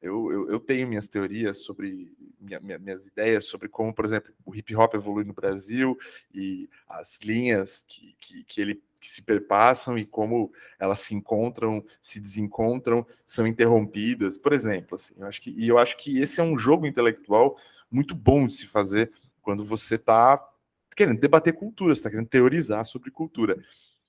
[0.00, 4.32] eu, eu, eu tenho minhas teorias sobre minha, minha, minhas ideias sobre como, por exemplo,
[4.44, 5.96] o hip hop evolui no Brasil
[6.32, 11.84] e as linhas que, que, que ele que se perpassam e como elas se encontram,
[12.00, 14.96] se desencontram, são interrompidas, por exemplo.
[14.96, 17.56] Assim, eu acho que, e eu acho que esse é um jogo intelectual
[17.90, 20.44] muito bom de se fazer quando você está
[20.96, 23.62] querendo debater cultura, está querendo teorizar sobre cultura.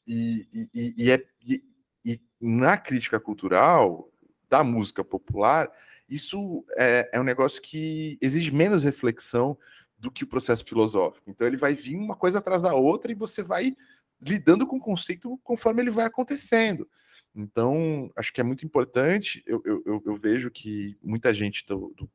[0.08, 1.62] E, e, e, é, e,
[2.40, 4.10] na crítica cultural
[4.50, 5.70] da música popular,
[6.10, 9.58] isso é, é um negócio que exige menos reflexão
[9.98, 11.30] do que o processo filosófico.
[11.30, 13.76] Então ele vai vir uma coisa atrás da outra e você vai
[14.22, 16.90] lidando com o conceito conforme ele vai acontecendo.
[17.36, 19.44] Então, acho que é muito importante.
[19.46, 22.10] Eu, eu, eu vejo que muita gente do, do,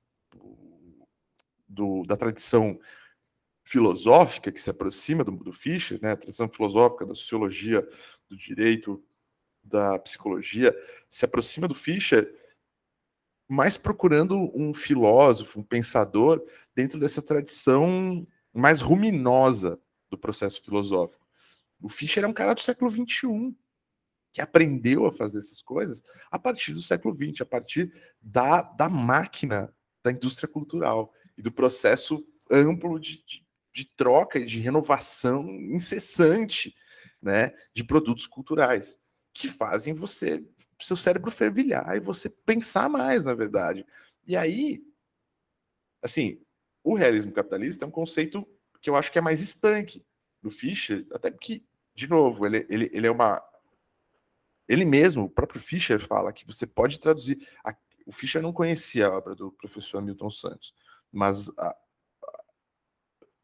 [1.68, 2.78] do, da tradição
[3.64, 7.86] filosófica que se aproxima do, do Fischer, né, a tradição filosófica da sociologia,
[8.28, 9.02] do direito,
[9.62, 10.74] da psicologia,
[11.08, 12.32] se aproxima do Fischer
[13.48, 16.42] mais procurando um filósofo, um pensador
[16.74, 19.78] dentro dessa tradição mais ruminosa
[20.10, 21.26] do processo filosófico.
[21.78, 23.54] O Fischer é um cara do século XXI.
[24.32, 27.92] que aprendeu a fazer essas coisas a partir do século XX, a partir
[28.22, 29.70] da, da máquina
[30.02, 36.74] da indústria cultural e do processo amplo de, de, de troca e de renovação incessante
[37.20, 38.98] né, de produtos culturais
[39.32, 40.44] que fazem você,
[40.78, 43.86] seu cérebro fervilhar e você pensar mais, na verdade.
[44.26, 44.84] E aí,
[46.02, 46.40] assim,
[46.84, 48.46] o realismo capitalista é um conceito
[48.80, 50.04] que eu acho que é mais estanque
[50.42, 51.62] do Fischer, até porque,
[51.94, 53.42] de novo, ele, ele, ele é uma.
[54.68, 57.46] Ele mesmo, o próprio Fischer, fala que você pode traduzir.
[57.64, 57.74] A,
[58.06, 60.74] o Fischer não conhecia a obra do professor Milton Santos,
[61.12, 61.76] mas a,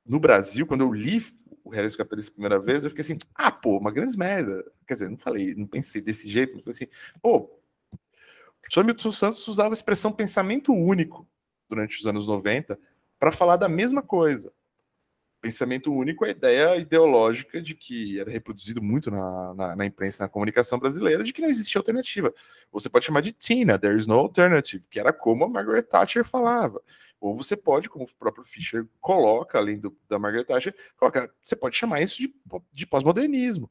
[0.04, 1.22] no Brasil, quando eu li
[1.62, 4.64] o Realismo Capitalista a primeira vez, eu fiquei assim, ah, pô, uma grande merda.
[4.88, 6.86] Quer dizer, não falei, não pensei desse jeito, mas falei assim,
[7.20, 7.50] pô, o
[8.62, 11.28] professor Milton Santos usava a expressão pensamento único
[11.68, 12.78] durante os anos 90
[13.18, 14.50] para falar da mesma coisa.
[15.42, 20.24] Pensamento único é a ideia ideológica de que era reproduzido muito na, na, na, imprensa,
[20.24, 22.32] na comunicação brasileira, de que não existia alternativa.
[22.72, 26.24] Você pode chamar de Tina, there is no alternative, que era como a Margaret Thatcher
[26.24, 26.80] falava.
[27.20, 31.54] Ou você pode, como o próprio Fischer coloca, além do, da Margaret Thatcher, coloca, você
[31.54, 32.34] pode chamar isso de,
[32.72, 33.70] de pós-modernismo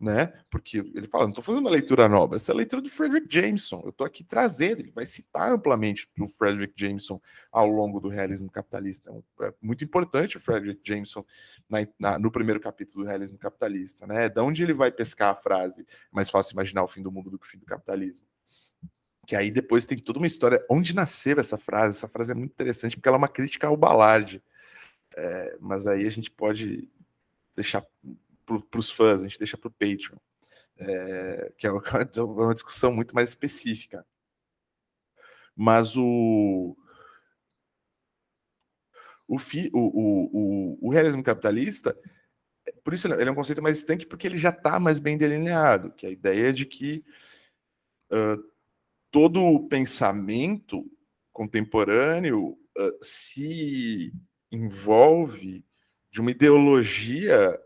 [0.00, 0.32] né?
[0.48, 3.26] Porque ele fala, não estou fazendo uma leitura nova, essa é a leitura do Frederick
[3.28, 3.80] Jameson.
[3.84, 7.20] Eu estou aqui trazendo, ele vai citar amplamente o Frederick Jameson
[7.50, 9.12] ao longo do realismo capitalista.
[9.40, 11.24] É muito importante o Frederick Jameson
[11.68, 14.28] na, na, no primeiro capítulo do realismo capitalista, né?
[14.28, 17.38] Da onde ele vai pescar a frase mais fácil imaginar o fim do mundo do
[17.38, 18.24] que o fim do capitalismo.
[19.26, 21.98] Que aí depois tem toda uma história onde nasceu essa frase.
[21.98, 24.42] Essa frase é muito interessante porque ela é uma crítica ao Ballard.
[25.16, 26.88] É, mas aí a gente pode
[27.56, 27.84] deixar
[28.70, 30.18] para os fãs, a gente deixa para o Patreon,
[30.78, 31.70] é, que é
[32.22, 34.06] uma discussão muito mais específica.
[35.54, 36.76] Mas o,
[39.26, 41.98] o, fi, o, o, o, o realismo capitalista,
[42.84, 45.92] por isso ele é um conceito mais estanque, porque ele já está mais bem delineado,
[45.92, 47.04] que é a ideia de que
[48.12, 48.42] uh,
[49.10, 50.90] todo o pensamento
[51.32, 54.12] contemporâneo uh, se
[54.50, 55.64] envolve
[56.10, 57.60] de uma ideologia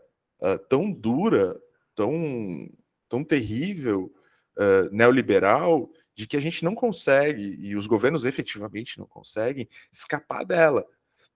[0.69, 1.59] tão dura,
[1.95, 2.69] tão,
[3.07, 4.13] tão terrível,
[4.57, 10.43] uh, neoliberal, de que a gente não consegue, e os governos efetivamente não conseguem, escapar
[10.43, 10.85] dela.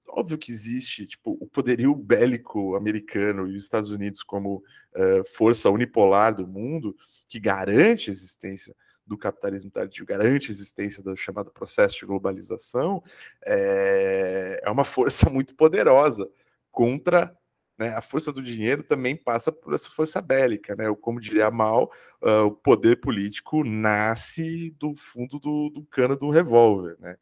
[0.09, 4.63] Óbvio que existe tipo, o poderio bélico americano e os Estados Unidos como
[4.95, 6.95] uh, força unipolar do mundo,
[7.27, 13.01] que garante a existência do capitalismo tardio, garante a existência do chamado processo de globalização,
[13.45, 16.29] é, é uma força muito poderosa
[16.69, 17.36] contra
[17.77, 20.85] né, a força do dinheiro também passa por essa força bélica, né?
[20.99, 26.97] Como diria Mal, uh, o poder político nasce do fundo do, do cano do revólver,
[26.99, 27.15] né?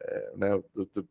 [0.00, 1.08] É, né do, do,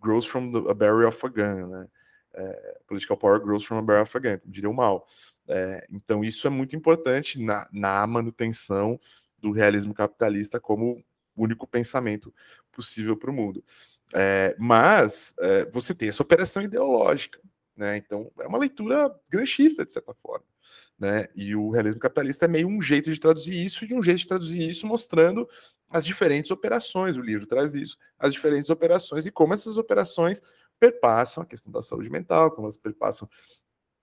[0.00, 1.88] grows from the, a barrel of a gun, né?
[2.34, 5.06] É, political power grows from a barrel of a gun, como diria o Mal.
[5.48, 8.98] É, então isso é muito importante na, na manutenção
[9.38, 11.04] do realismo capitalista como
[11.36, 12.32] único pensamento
[12.70, 13.64] possível para o mundo.
[14.14, 17.40] É, mas é, você tem essa operação ideológica,
[17.82, 17.96] né?
[17.96, 20.46] Então, é uma leitura granchista, de certa forma.
[20.96, 21.26] Né?
[21.34, 24.28] E o realismo capitalista é meio um jeito de traduzir isso, e um jeito de
[24.28, 25.48] traduzir isso mostrando
[25.90, 27.16] as diferentes operações.
[27.16, 30.40] O livro traz isso, as diferentes operações e como essas operações
[30.78, 33.28] perpassam a questão da saúde mental, como elas perpassam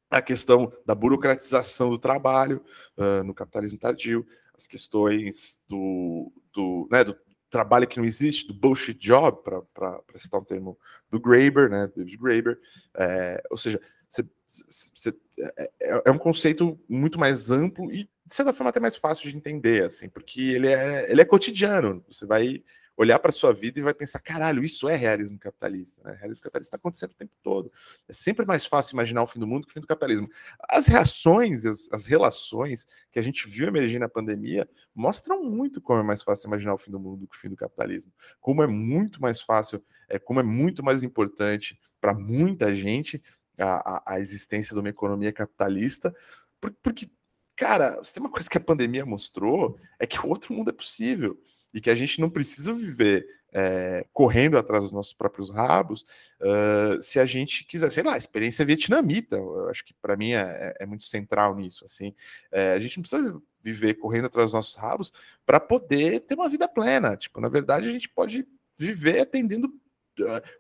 [0.10, 2.62] a questão da burocratização do trabalho
[2.98, 7.16] uh, no capitalismo tardio, as questões do, do, né, do
[7.50, 10.78] trabalho que não existe, do bullshit job, para citar um termo
[11.10, 12.60] do Graeber, né, David Graeber,
[12.96, 18.34] é, ou seja, cê, cê, é, é, é, um conceito muito mais amplo e, de
[18.36, 22.26] certa forma, até mais fácil de entender, assim, porque ele é, ele é cotidiano, você
[22.26, 22.64] vai
[23.00, 26.04] olhar para sua vida e vai pensar: caralho, isso é realismo capitalista.
[26.04, 26.18] Né?
[26.20, 27.72] Realismo capitalista está acontecendo o tempo todo.
[28.08, 30.28] É sempre mais fácil imaginar o fim do mundo que o fim do capitalismo.
[30.68, 36.00] As reações, as, as relações que a gente viu emergir na pandemia mostram muito como
[36.00, 38.12] é mais fácil imaginar o fim do mundo do que o fim do capitalismo.
[38.42, 43.22] Como é muito mais fácil, é, como é muito mais importante para muita gente
[43.58, 46.14] a, a, a, existência de uma economia capitalista,
[46.62, 47.12] porque, porque
[47.56, 50.74] cara, se tem uma coisa que a pandemia mostrou é que o outro mundo é
[50.74, 51.38] possível
[51.74, 56.06] e que a gente não precisa viver é, correndo atrás dos nossos próprios rabos
[56.42, 60.42] uh, se a gente quiser, sei lá, experiência vietnamita, eu acho que para mim é,
[60.42, 62.14] é, é, muito central nisso, assim,
[62.52, 65.12] é, a gente não precisa viver correndo atrás dos nossos rabos
[65.46, 68.48] para poder ter uma vida plena, tipo, na verdade a gente pode
[68.78, 69.74] viver atendendo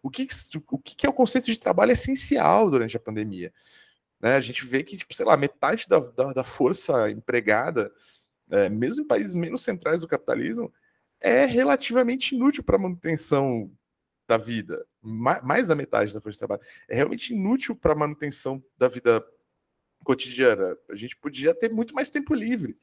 [0.01, 0.25] o, que,
[0.71, 3.53] o que é o conceito de trabalho essencial durante a pandemia,
[4.21, 7.91] né, a gente vê que, tipo, sei lá, metade da, da, da força empregada,
[8.51, 10.73] é, mesmo em países menos centrais do capitalismo,
[11.19, 13.71] é relativamente inútil para manutenção
[14.27, 14.85] da vida.
[15.01, 16.61] Mais da metade da força de trabalho.
[16.87, 19.25] É realmente inútil para manutenção da vida
[20.03, 20.77] cotidiana.
[20.89, 22.77] A gente podia ter muito mais tempo livre.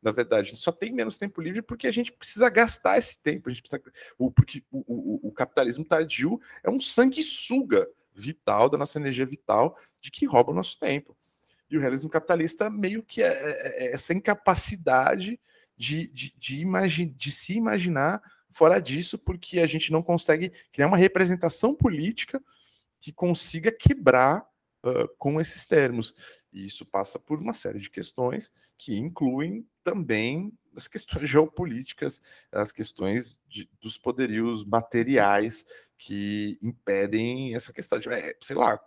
[0.00, 0.48] na verdade.
[0.48, 3.48] A gente só tem menos tempo livre porque a gente precisa gastar esse tempo.
[3.48, 3.82] A gente precisa,
[4.18, 9.76] o, porque o, o, o capitalismo tardio é um sanguessuga vital, da nossa energia vital,
[10.00, 11.16] de que rouba o nosso tempo.
[11.70, 15.40] E o realismo capitalista meio que é, é, é essa incapacidade
[15.82, 20.86] de, de, de, imagi de se imaginar fora disso, porque a gente não consegue criar
[20.86, 22.40] uma representação política
[23.00, 24.46] que consiga quebrar
[24.86, 26.14] uh, com esses termos.
[26.52, 32.20] E isso passa por uma série de questões que incluem também as questões geopolíticas,
[32.52, 35.64] as questões de, dos poderios materiais
[35.98, 38.78] que impedem essa questão de, é, sei lá,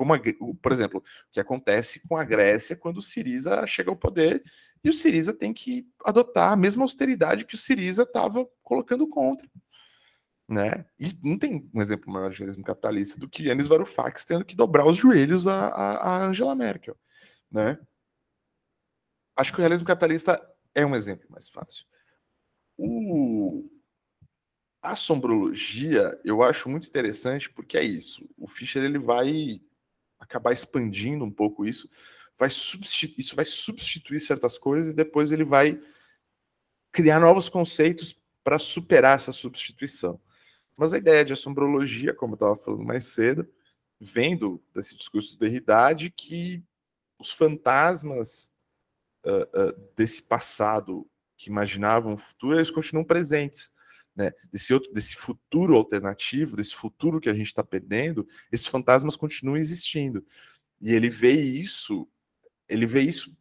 [0.00, 0.20] como a,
[0.62, 4.42] por exemplo, o que acontece com a Grécia quando o Siriza chega ao poder
[4.82, 9.48] e o Siriza tem que adotar a mesma austeridade que o Siriza estava colocando contra.
[10.48, 10.84] Né?
[10.98, 14.56] E não tem um exemplo maior de realismo capitalista do que Yanis Varoufakis tendo que
[14.56, 16.96] dobrar os joelhos a, a, a Angela Merkel.
[17.50, 17.78] Né?
[19.36, 20.40] Acho que o realismo capitalista
[20.74, 21.84] é um exemplo mais fácil.
[22.76, 23.70] O,
[24.82, 28.28] a assombrologia eu acho muito interessante porque é isso.
[28.36, 29.60] O Fischer ele vai
[30.18, 31.88] acabar expandindo um pouco isso,
[32.40, 35.78] vai isso vai substituir certas coisas e depois ele vai
[36.90, 40.18] criar novos conceitos para superar essa substituição.
[40.74, 43.46] Mas a ideia de assombrologia, como eu estava falando mais cedo,
[44.00, 44.38] vem
[44.74, 46.64] desse discurso de Derrida de que
[47.18, 48.50] os fantasmas
[49.26, 53.70] uh, uh, desse passado que imaginavam o futuro, eles continuam presentes
[54.16, 59.16] né, desse, outro, desse futuro alternativo, desse futuro que a gente está perdendo, esses fantasmas
[59.16, 60.24] continuam existindo.
[60.80, 62.08] E ele vê isso,
[62.70, 63.36] ele vê isso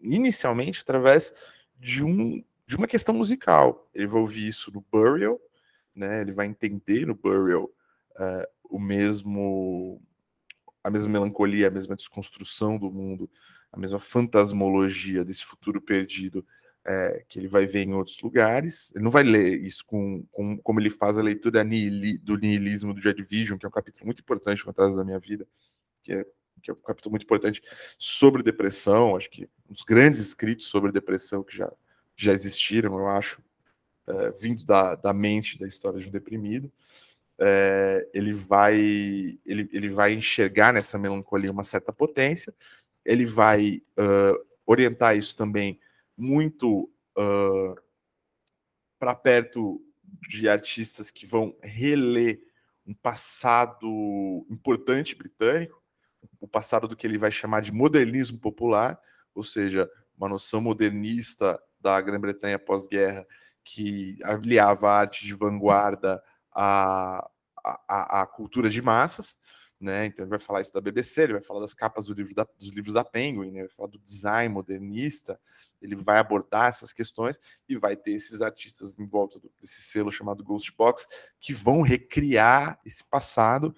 [0.00, 1.32] inicialmente através
[1.78, 3.88] de, um, de uma questão musical.
[3.94, 5.40] Ele vai ouvir isso no Burial,
[5.94, 10.00] né, ele vai entender no Burial uh, o mesmo
[10.82, 13.28] a mesma melancolia, a mesma desconstrução do mundo,
[13.72, 16.46] a mesma fantasmologia desse futuro perdido
[16.86, 18.92] é, que ele vai ver em outros lugares.
[18.94, 23.00] Ele não vai ler isso com, com como ele faz a leitura do nihilismo do
[23.00, 25.46] Joy Division, que é um capítulo muito importante Fantasmas da Minha Vida,
[26.04, 26.26] que é,
[26.62, 27.62] que é um capítulo muito importante
[27.98, 31.72] sobre depressão, acho que dos grandes escritos sobre depressão que já,
[32.16, 33.42] já existiram, eu acho,
[34.06, 36.70] é, vindo da, da mente da história de um deprimido.
[37.38, 38.78] É, ele vai
[39.44, 42.54] ele, ele vai enxergar nessa melancolia uma certa potência,
[43.04, 45.78] ele vai uh, orientar isso também
[46.16, 47.76] muito uh,
[48.98, 49.80] para perto
[50.28, 52.40] de artistas que vão reler
[52.86, 55.82] um passado importante britânico,
[56.46, 58.98] o passado do que ele vai chamar de modernismo popular,
[59.34, 63.26] ou seja, uma noção modernista da Grã-Bretanha pós-guerra
[63.64, 66.22] que aliava a arte de vanguarda
[66.54, 67.28] à,
[67.64, 69.36] à, à cultura de massas
[69.80, 70.06] né?
[70.06, 72.46] Então ele vai falar isso da BBC, ele vai falar das capas do livro da,
[72.58, 73.60] dos livros da Penguin, né?
[73.60, 75.38] Vai falar do design modernista,
[75.82, 77.38] ele vai abordar essas questões
[77.68, 81.06] e vai ter esses artistas em volta do, desse selo chamado Ghost Box
[81.38, 83.76] que vão recriar esse passado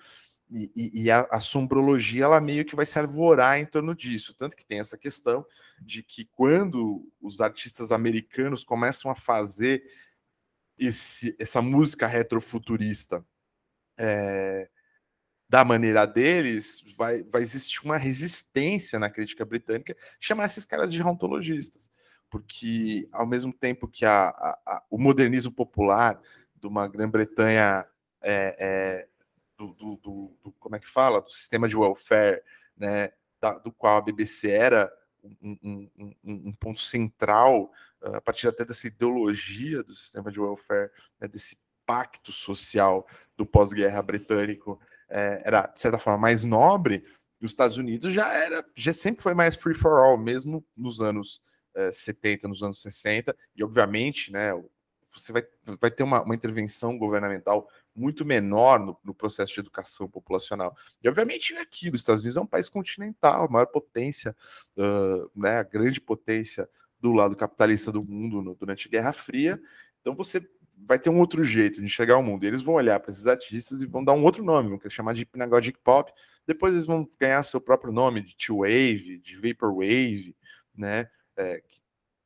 [0.51, 4.34] e, e, e a, a sombrologia ela meio que vai se arvorar em torno disso,
[4.34, 5.44] tanto que tem essa questão
[5.80, 9.82] de que quando os artistas americanos começam a fazer
[10.78, 13.24] esse, essa música retrofuturista
[13.99, 14.70] é,
[15.49, 21.01] da maneira deles, vai, vai existir uma resistência na crítica britânica chamar esses caras de
[21.01, 21.90] rauntologistas.
[22.30, 26.20] Porque, ao mesmo tempo que a, a, a, o modernismo popular
[26.55, 27.86] de uma Grã-Bretanha
[28.22, 29.09] é, é,
[29.59, 29.96] do, do,
[30.42, 32.42] do, como é que fala, do sistema de welfare,
[32.76, 34.90] né, da, do qual a BBC era
[35.42, 40.90] um, um, um, um, ponto central, a partir até dessa ideologia do sistema de welfare,
[41.20, 43.06] né, desse pacto social
[43.36, 47.04] do pós-guerra britânico, é, era, de certa forma, mais nobre,
[47.40, 51.42] os Estados Unidos já era, já sempre foi mais free for all, mesmo nos anos
[51.74, 54.52] é, 70, nos anos 60, e obviamente, né,
[55.12, 55.42] você vai,
[55.80, 57.68] vai ter uma, uma intervenção governamental
[57.99, 60.76] muito menor no, no, processo de educação populacional.
[61.03, 64.34] E obviamente aqui, os Estados Unidos é um país continental, a maior potência,
[64.76, 66.68] uh, né, a grande potência
[67.01, 69.61] do lado capitalista do mundo no, durante a Guerra Fria.
[70.01, 70.40] Então você
[70.86, 72.44] vai ter um outro jeito de enxergar o mundo.
[72.44, 75.22] Eles vão olhar para esses artistas e vão dar um outro nome, vão chamar de
[75.22, 76.12] hypnagogic pop.
[76.46, 80.36] Depois eles vão ganhar seu próprio nome de T-Wave, de Vaporwave,
[80.74, 81.09] né?
[81.36, 81.62] É,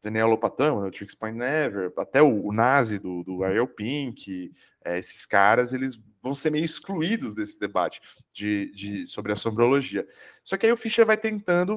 [0.02, 4.52] Daniel Lopatão, né, o Trix Point Never, até o, o Nazi do, do Ariel Pink,
[4.84, 8.00] é, esses caras, eles vão ser meio excluídos desse debate
[8.32, 10.06] de, de, sobre a sombrologia.
[10.44, 11.76] Só que aí o Fischer vai tentando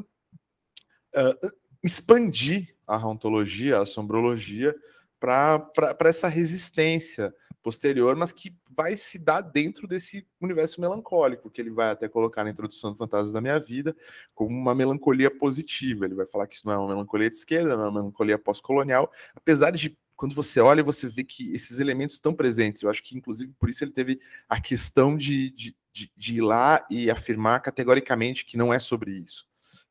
[1.15, 1.51] uh,
[1.83, 4.75] expandir a ontologia, a sombrologia,
[5.19, 7.33] para essa resistência,
[7.65, 12.43] posterior, mas que vai se dar dentro desse universo melancólico, que ele vai até colocar
[12.43, 13.95] na introdução do Fantasmas da Minha Vida,
[14.35, 16.05] como uma melancolia positiva.
[16.05, 18.37] Ele vai falar que isso não é uma melancolia de esquerda, não é uma melancolia
[18.37, 22.83] pós-colonial, apesar de quando você olha, você vê que esses elementos estão presentes.
[22.83, 26.41] Eu acho que, inclusive, por isso ele teve a questão de, de, de, de ir
[26.41, 29.45] lá e afirmar categoricamente que não é sobre isso.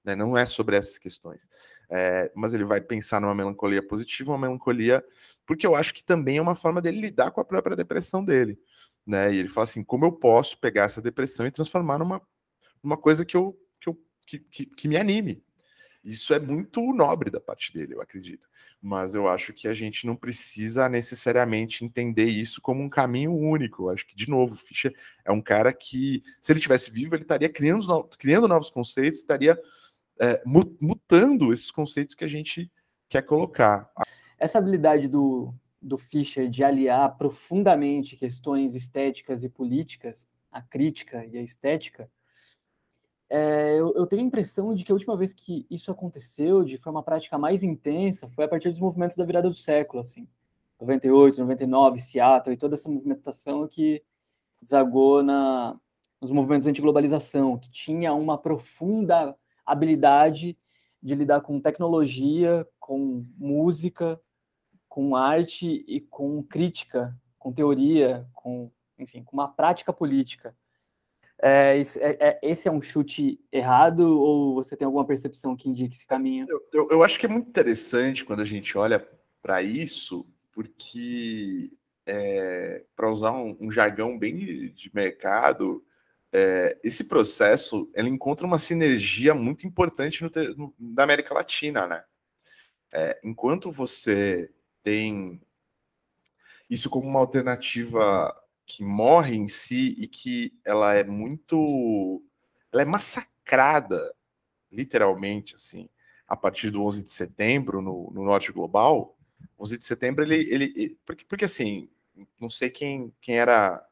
[0.05, 0.15] Né?
[0.15, 1.49] Não é sobre essas questões.
[1.91, 5.05] É, mas ele vai pensar numa melancolia positiva, uma melancolia,
[5.47, 8.59] porque eu acho que também é uma forma dele lidar com a própria depressão dele.
[9.07, 9.35] Né?
[9.35, 12.23] E ele fala assim: como eu posso pegar essa depressão e transformar numa,
[12.83, 15.43] numa coisa que, eu, que, eu, que, que, que me anime?
[16.05, 18.47] Isso é muito nobre da parte dele, eu acredito.
[18.81, 23.85] Mas eu acho que a gente não precisa necessariamente entender isso como um caminho único.
[23.85, 27.23] Eu acho que, de novo, Fischer é um cara que, se ele tivesse vivo, ele
[27.23, 29.59] estaria criando, criando novos conceitos, estaria
[30.21, 32.71] é, mutando esses conceitos que a gente
[33.09, 33.91] quer colocar.
[34.45, 41.39] Essa habilidade do, do Fischer de aliar profundamente questões estéticas e políticas, a crítica e
[41.39, 42.11] a estética,
[43.31, 46.77] é, eu, eu, tenho a impressão de que a última vez que isso aconteceu de
[46.77, 50.29] forma prática mais intensa foi a partir dos movimentos da virada do século, assim,
[50.79, 54.03] 98, 99, Seattle e toda essa movimentação que
[54.61, 55.75] desagou na,
[56.21, 59.35] nos movimentos anti-globalização, que tinha uma profunda
[59.65, 60.55] habilidade
[61.03, 64.21] de lidar com tecnologia, com música,
[64.95, 70.57] com arte e com crítica, com teoria, com, enfim, com uma prática política.
[71.43, 75.97] É, é, é, esse é um chute errado ou você tem alguma percepção que indique
[75.97, 76.47] esse caminho?
[76.49, 79.05] Eu, eu, eu acho que é muito interessante quando a gente olha
[79.43, 81.73] para isso, porque,
[82.07, 85.85] é, para usar um, um, jargão bem de mercado,
[86.33, 92.05] é, esse processo ele encontra uma sinergia muito importante no, no, na América Latina, né?
[92.93, 94.55] É, enquanto você
[94.85, 95.41] tem
[96.71, 98.35] isso como uma alternativa
[98.67, 102.23] que morre em si e que ela é muito.
[102.73, 104.15] Ela é massacrada,
[104.71, 105.89] literalmente, assim,
[106.27, 109.17] a partir do 11 de setembro no, no norte global.
[109.59, 110.49] 11 de setembro, ele.
[110.53, 111.89] ele porque, porque, assim,
[112.41, 113.85] não sei quem, quem era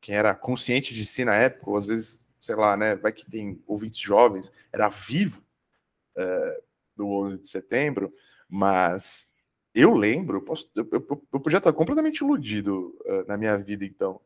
[0.00, 3.28] quem era consciente de si na época, ou às vezes, sei lá, né, vai que
[3.28, 5.42] tem ouvintes jovens, era vivo
[6.16, 6.62] é,
[6.96, 8.14] do 11 de setembro,
[8.48, 9.28] mas
[9.78, 13.84] eu lembro, eu, posso, eu, eu, eu podia estar completamente iludido uh, na minha vida,
[13.84, 14.20] então.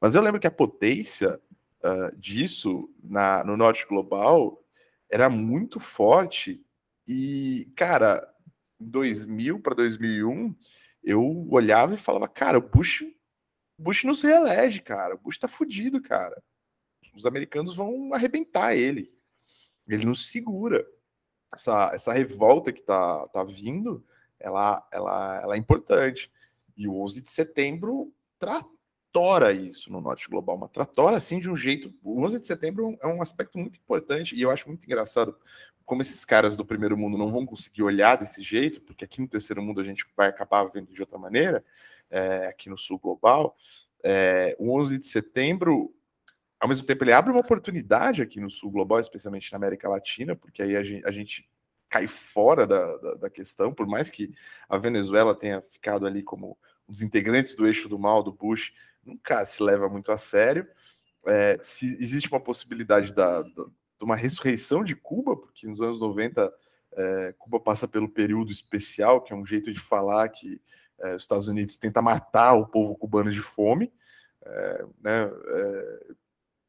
[0.00, 1.40] Mas eu lembro que a potência
[1.82, 4.64] uh, disso na, no norte global
[5.10, 6.64] era muito forte.
[7.04, 8.32] E, cara,
[8.78, 10.54] 2000 para 2001,
[11.02, 13.04] eu olhava e falava, cara, o Bush,
[13.76, 15.16] Bush nos reelege, cara.
[15.16, 16.40] O Bush tá fudido, cara.
[17.12, 19.12] Os americanos vão arrebentar ele.
[19.88, 20.86] Ele não segura.
[21.52, 24.06] Essa, essa revolta que tá, tá vindo
[24.42, 26.30] ela, ela, ela é importante.
[26.76, 31.56] E o 11 de setembro tratora isso no norte global, uma tratora assim de um
[31.56, 31.94] jeito.
[32.02, 35.36] O 11 de setembro é um aspecto muito importante e eu acho muito engraçado
[35.84, 39.28] como esses caras do primeiro mundo não vão conseguir olhar desse jeito, porque aqui no
[39.28, 41.64] terceiro mundo a gente vai acabar vendo de outra maneira,
[42.10, 43.56] é, aqui no sul global.
[44.02, 45.94] É, o 11 de setembro,
[46.58, 50.34] ao mesmo tempo, ele abre uma oportunidade aqui no sul global, especialmente na América Latina,
[50.34, 51.48] porque aí a gente, a gente
[51.92, 54.34] cai fora da, da, da, questão, por mais que
[54.66, 56.56] a Venezuela tenha ficado ali como
[56.88, 58.72] dos integrantes do eixo do mal do Bush,
[59.04, 60.66] nunca se leva muito a sério.
[61.26, 66.00] É, se existe uma possibilidade da, da, de uma ressurreição de Cuba, porque nos anos
[66.00, 66.50] 90
[66.94, 70.62] é, Cuba passa pelo período especial, que é um jeito de falar que
[70.98, 73.92] é, os Estados Unidos tenta matar o povo cubano de fome,
[74.44, 75.30] é, né,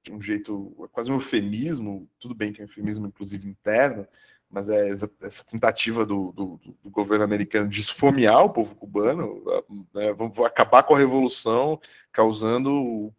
[0.09, 4.07] é, um jeito, quase um eufemismo, tudo bem que é um eufemismo inclusive interno,
[4.53, 9.43] mas é essa, tentativa do, do, do, governo americano de esfomear o povo cubano,
[9.91, 10.15] né,
[10.45, 11.79] acabar com a revolução,
[12.11, 13.11] causando.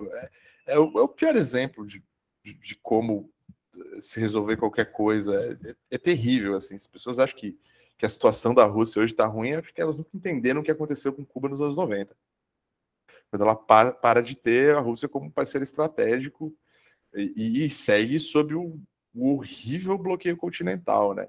[0.00, 2.02] É, é, o, é o, pior exemplo de,
[2.44, 3.30] de, de, como
[4.00, 5.32] se resolver qualquer coisa.
[5.62, 6.56] É, é, é, terrível.
[6.56, 6.74] Assim.
[6.74, 7.56] As pessoas acham que,
[7.96, 10.72] que a situação da Rússia hoje está ruim, é porque elas nunca entenderam o que
[10.72, 12.16] aconteceu com Cuba nos anos 90.
[13.30, 16.54] Quando ela para, para de ter a Rússia como parceiro estratégico
[17.14, 18.80] e, e segue sob o
[19.14, 21.28] o horrível bloqueio continental, né?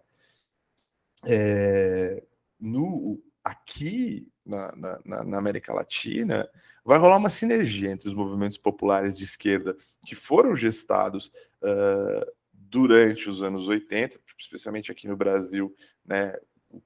[1.26, 2.24] É,
[2.60, 6.50] no, aqui na, na, na, América Latina
[6.84, 11.32] vai rolar uma sinergia entre os movimentos populares de esquerda que foram gestados
[11.62, 16.36] uh, durante os anos 80, especialmente aqui no Brasil, né,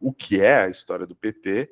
[0.01, 1.71] o que é a história do PT,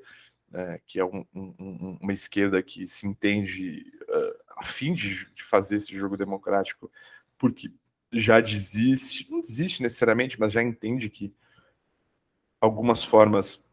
[0.53, 5.43] né, que é um, um, uma esquerda que se entende uh, a fim de, de
[5.43, 6.91] fazer esse jogo democrático,
[7.39, 7.71] porque
[8.11, 11.33] já desiste, não desiste necessariamente, mas já entende que
[12.61, 13.67] algumas formas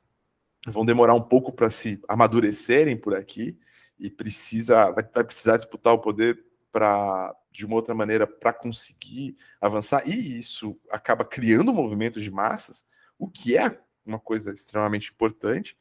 [0.67, 3.59] vão demorar um pouco para se amadurecerem por aqui
[3.99, 6.43] e precisa vai, vai precisar disputar o poder
[6.73, 12.31] para de uma outra maneira para conseguir avançar e isso acaba criando um movimento de
[12.31, 12.87] massas,
[13.19, 15.77] o que é uma coisa extremamente importante,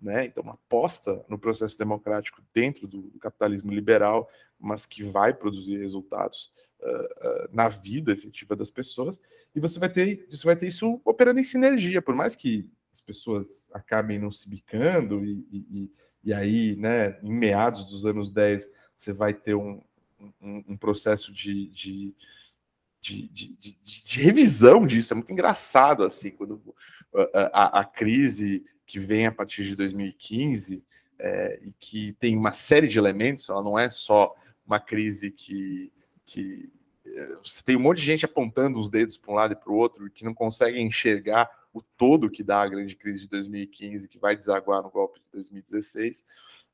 [0.00, 0.24] né?
[0.24, 4.28] Então, uma aposta no processo democrático dentro do, capitalismo liberal,
[4.58, 9.20] mas que vai produzir resultados uh, uh, na vida efetiva das pessoas.
[9.54, 13.00] E você vai ter, você vai ter isso operando em sinergia, por mais que as
[13.00, 15.92] pessoas acabem não se bicando e, e,
[16.24, 19.80] e aí, né, em meados dos anos 10, você vai ter um,
[20.40, 22.14] um, um processo de, de
[23.00, 25.12] de, de, de, de, revisão disso.
[25.12, 26.62] É muito engraçado, assim, quando
[27.34, 30.84] a, a, a, crise que vem a partir de 2015
[31.18, 34.34] é, e que tem uma série de elementos, ela não é só
[34.66, 35.92] uma crise que,
[36.26, 36.70] que
[37.06, 39.72] é, você tem um monte de gente apontando os dedos para um lado e para
[39.72, 44.08] o outro que não consegue enxergar o todo que dá a grande crise de 2015,
[44.08, 46.24] que vai desaguar no golpe de 2016,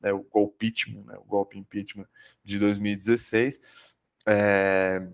[0.01, 2.07] né, o golpe impeachment, né, o golpe impeachment
[2.43, 3.61] de 2016.
[4.27, 5.07] É,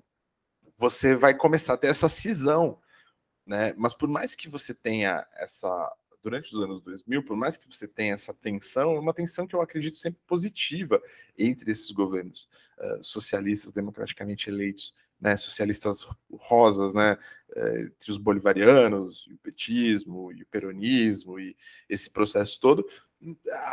[0.83, 2.77] você vai começar a ter essa cisão,
[3.47, 3.73] né?
[3.77, 5.69] Mas por mais que você tenha essa
[6.21, 9.55] durante os anos 2000, por mais que você tenha essa tensão, é uma tensão que
[9.55, 11.01] eu acredito sempre positiva
[11.39, 12.49] entre esses governos
[12.79, 17.17] uh, socialistas democraticamente eleitos, né, socialistas rosas, né,
[17.57, 21.57] uh, entre os bolivarianos, e o petismo, e o peronismo, e
[21.89, 22.89] esse processo todo,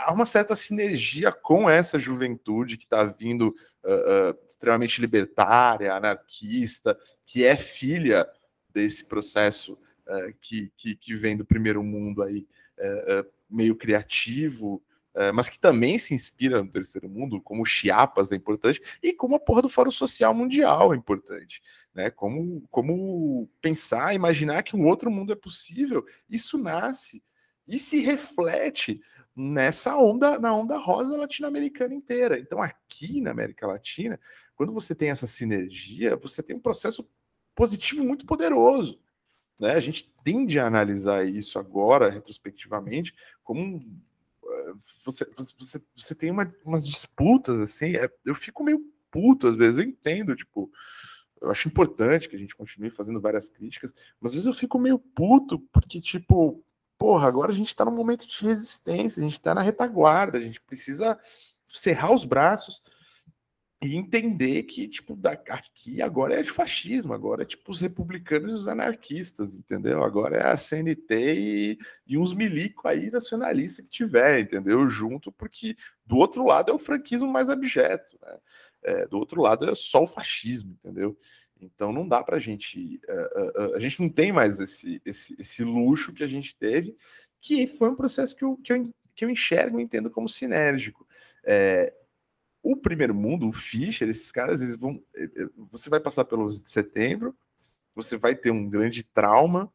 [0.06, 6.98] há uma certa sinergia com essa juventude que está vindo uh, uh, extremamente libertária, anarquista,
[7.26, 8.28] que é filha
[8.74, 12.48] desse processo uh, que, que, que, vem do primeiro mundo aí,
[13.50, 14.82] meio criativo,
[15.34, 19.40] mas que também se inspira no terceiro mundo, como Chiapas é importante, e como a
[19.40, 21.62] porra do Fórum Social Mundial é importante.
[21.94, 22.10] Né?
[22.10, 27.22] Como, como pensar, imaginar que um outro mundo é possível, isso nasce
[27.68, 29.02] e se reflete
[29.40, 32.38] nessa onda, na onda rosa latino-americana inteira.
[32.38, 34.20] Então, aqui na América Latina,
[34.54, 37.10] quando você tem essa sinergia, você tem um processo
[37.56, 39.00] positivo muito poderoso.
[39.58, 39.72] Né?
[39.72, 43.82] A gente tende a analisar isso agora, retrospectivamente, como
[44.44, 44.74] eh,
[45.06, 47.96] você, você, você tem uma, umas disputas assim.
[47.96, 50.70] É, eu fico meio puto às vezes, eu entendo, tipo.
[51.42, 54.78] Eu acho importante que a gente continue fazendo várias críticas, mas às vezes eu fico
[54.78, 56.62] meio puto, porque, tipo,
[57.00, 60.42] porra, agora a gente está num momento de resistência, a gente está na retaguarda, a
[60.42, 61.18] gente precisa
[61.70, 62.84] cerrar os braços
[63.82, 68.56] e entender que, tipo, aqui agora é de fascismo, agora é tipo os republicanos e
[68.56, 70.04] os anarquistas, entendeu?
[70.04, 74.90] Agora é a CNT e, e uns milico aí nacionalista que tiver, entendeu?
[74.90, 78.38] Junto, porque do outro lado é o franquismo mais abjeto, né?
[78.82, 81.18] É, do outro lado é só o fascismo, entendeu?
[81.60, 83.02] Então não dá para a gente.
[83.08, 86.96] Uh, uh, a gente não tem mais esse, esse, esse, luxo que a gente teve,
[87.42, 91.06] que foi um processo que eu, que eu, que eu enxergo e entendo como sinérgico.
[91.44, 91.94] É,
[92.64, 95.04] o primeiro mundo, o Fischer, esses caras, eles vão.
[95.70, 97.36] Você vai passar pelos de setembro,
[97.96, 99.72] você vai ter um grande trauma,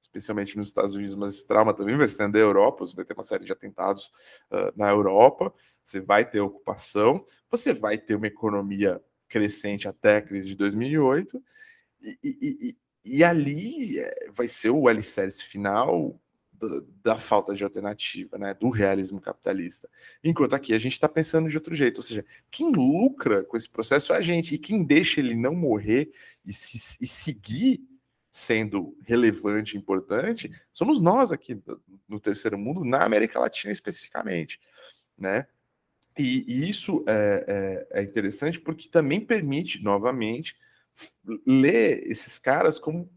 [0.00, 3.14] especialmente nos Estados Unidos, mas esse trauma também vai estender a Europa, você vai ter
[3.14, 4.10] uma série de atentados
[4.50, 5.52] uh, na Europa,
[5.82, 9.02] você vai ter ocupação, você vai ter uma economia
[9.34, 11.42] crescente até a crise de 2008,
[12.00, 12.36] e, e,
[13.02, 16.16] e, e ali eh, vai ser o alicerce final
[16.52, 16.68] da,
[17.02, 19.90] da, falta de alternativa, né, do realismo capitalista.
[20.22, 23.68] Enquanto aqui a gente está pensando de outro jeito, ou seja, quem lucra com esse
[23.68, 26.12] processo é a gente, e quem deixa ele não morrer
[26.46, 27.82] e, se, e seguir
[28.30, 31.60] sendo relevante, importante, somos nós aqui
[32.08, 34.60] no terceiro mundo, na América Latina especificamente,
[35.18, 35.48] né?
[36.18, 40.56] E, e isso é, é, é, interessante porque também permite, novamente,
[41.44, 43.10] ler esses caras como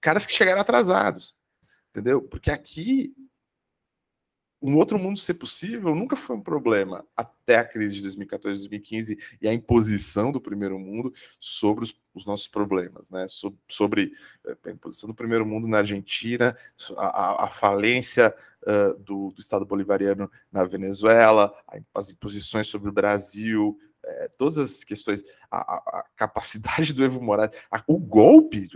[0.00, 1.36] caras que chegaram atrasados,
[1.90, 2.22] entendeu?
[2.22, 3.14] Porque aqui
[4.62, 9.18] um outro mundo ser possível nunca foi um problema até a crise de 2014, 2015
[9.40, 13.26] e a imposição do primeiro mundo sobre os, os nossos problemas, né?
[13.28, 14.12] So, sobre
[14.46, 16.56] eh, a imposição do primeiro mundo na Argentina,
[16.96, 18.32] a, a falência
[18.62, 21.52] uh, do, do, Estado bolivariano na Venezuela,
[21.92, 27.56] as imposições sobre o Brasil, é, todas as questões, a, a, capacidade do Evo Morales,
[27.88, 28.68] o golpe,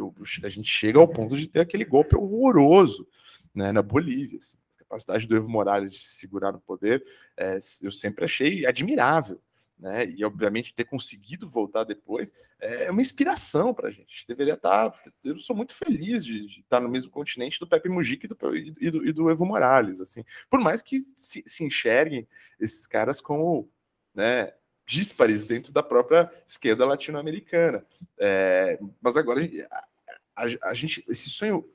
[0.43, 3.07] a gente chega ao ponto de ter aquele golpe horroroso
[3.55, 4.39] né, na Bolívia.
[4.39, 4.57] Assim
[4.89, 7.05] capacidade do Evo Morales de se segurar no poder,
[7.37, 9.41] é, eu sempre achei admirável.
[9.79, 10.07] Né?
[10.07, 14.27] E obviamente ter conseguido voltar depois é uma inspiração para a gente.
[14.27, 14.91] Deveria estar.
[14.91, 18.29] Tá, eu sou muito feliz de, de estar no mesmo continente do Pepe Mujica e
[18.29, 20.25] do, e do, e do Evo Morales, assim.
[20.49, 22.27] Por mais que se, se enxerguem
[22.59, 23.69] esses caras como,
[24.15, 24.55] né,
[24.87, 27.85] díspares dentro da própria esquerda latino-americana.
[28.19, 29.41] É, mas agora
[29.71, 29.89] a,
[30.37, 31.69] a, a, gente, esse sonho,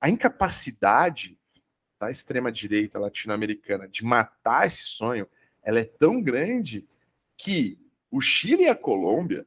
[0.00, 1.38] a incapacidade
[1.98, 5.28] da extrema-direita latino-americana de matar esse sonho
[5.62, 6.86] ela é tão grande
[7.36, 7.78] que
[8.10, 9.46] o Chile e a Colômbia,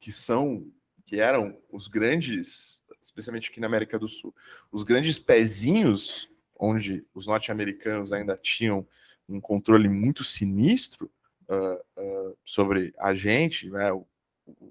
[0.00, 0.66] que são
[1.06, 4.34] que eram os grandes, especialmente aqui na América do Sul,
[4.72, 8.86] os grandes pezinhos onde os norte-americanos ainda tinham
[9.28, 11.10] um controle muito sinistro
[11.48, 13.92] uh, uh, sobre a gente, né?
[13.92, 14.06] o,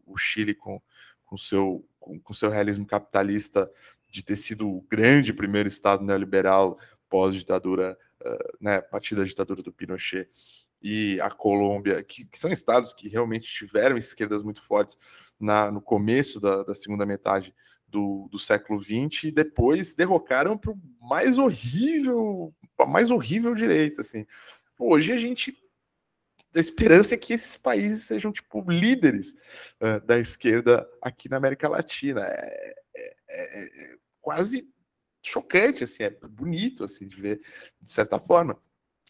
[0.06, 0.82] o Chile com
[1.34, 3.72] com seu com, com seu realismo capitalista
[4.10, 6.78] de ter sido o grande primeiro estado neoliberal
[7.14, 7.96] pós-ditadura,
[8.26, 10.28] uh, né, a partir da ditadura do Pinochet,
[10.82, 14.98] e a Colômbia, que, que, são estados que realmente tiveram esquerdas muito fortes
[15.40, 17.54] na, no começo da, da segunda metade
[17.88, 24.02] do, do século XX, e depois derrocaram para o mais horrível, a mais horrível direita.
[24.02, 24.26] Assim.
[24.80, 25.56] Hoje a gente
[26.56, 29.34] a esperança é que esses países sejam tipo líderes
[29.82, 32.22] uh, da esquerda aqui na América Latina.
[32.26, 34.73] É, é, é, é, quase
[35.24, 37.42] chocante, assim, é bonito assim de ver
[37.82, 38.58] de certa forma.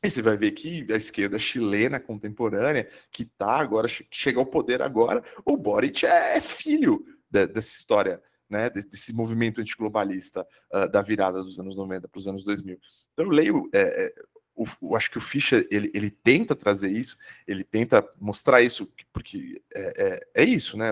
[0.03, 4.81] E você vai ver que a esquerda chilena contemporânea, que tá agora, chega ao poder
[4.81, 10.89] agora, o Boric é, é filho de, dessa história, né, desse, desse movimento antiglobalista uh,
[10.89, 12.77] da virada dos anos 90 para os anos 2000.
[13.13, 14.13] Então eu leio é, é
[14.55, 17.17] o, eu acho que o Fischer ele, ele tenta trazer isso,
[17.47, 20.89] ele tenta mostrar isso, porque é, é, é isso, né?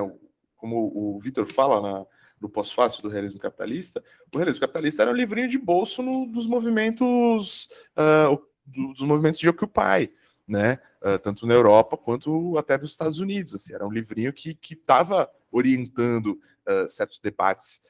[0.56, 2.06] Como o Vitor fala na,
[2.42, 4.04] no pós-fácil do realismo capitalista,
[4.34, 9.48] o realismo capitalista era um livrinho de bolso no, dos movimentos uh, dos movimentos de
[9.48, 10.12] Occupy,
[10.48, 10.80] né?
[11.04, 13.54] Uh, tanto na Europa quanto até nos Estados Unidos.
[13.54, 17.82] Assim, era um livrinho que estava orientando uh, certos debates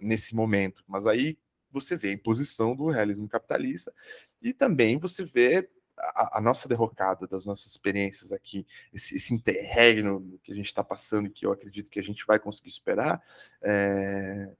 [0.00, 0.84] nesse momento.
[0.86, 1.36] Mas aí
[1.68, 3.92] você vê a imposição do realismo capitalista
[4.40, 5.68] e também você vê
[6.00, 10.84] a, a nossa derrocada das nossas experiências aqui, esse, esse interregno que a gente está
[10.84, 13.22] passando que eu acredito que a gente vai conseguir superar,
[13.62, 14.50] é,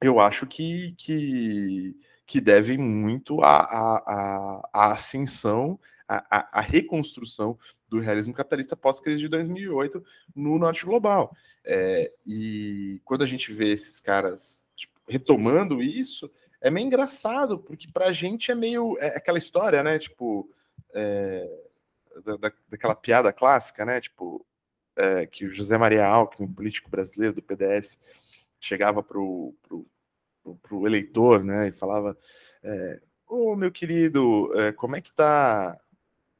[0.00, 1.96] eu acho que, que,
[2.26, 5.78] que deve muito à, à, à ascensão,
[6.08, 10.02] à reconstrução do realismo capitalista pós-crise de 2008
[10.34, 11.34] no norte global.
[11.64, 16.30] É, e quando a gente vê esses caras tipo, retomando isso,
[16.60, 19.98] é meio engraçado, porque para a gente é meio é aquela história, né?
[19.98, 20.50] Tipo,
[20.94, 21.48] é,
[22.24, 24.00] da, daquela piada clássica, né?
[24.00, 24.44] Tipo,
[24.96, 27.98] é, que o José Maria Alckmin, político brasileiro do PDS,
[28.60, 29.86] chegava pro, pro,
[30.42, 31.68] pro, pro eleitor, né?
[31.68, 32.16] E falava:
[32.62, 35.78] é, Ô, meu querido, é, como é que tá?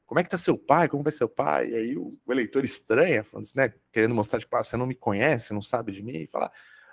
[0.05, 0.89] Como é que tá seu pai?
[0.89, 1.69] Como vai seu pai?
[1.69, 3.73] E aí o, o eleitor estranha, falando assim, né?
[3.91, 6.51] Querendo mostrar, tipo, ah, você não me conhece, não sabe de mim, e fala,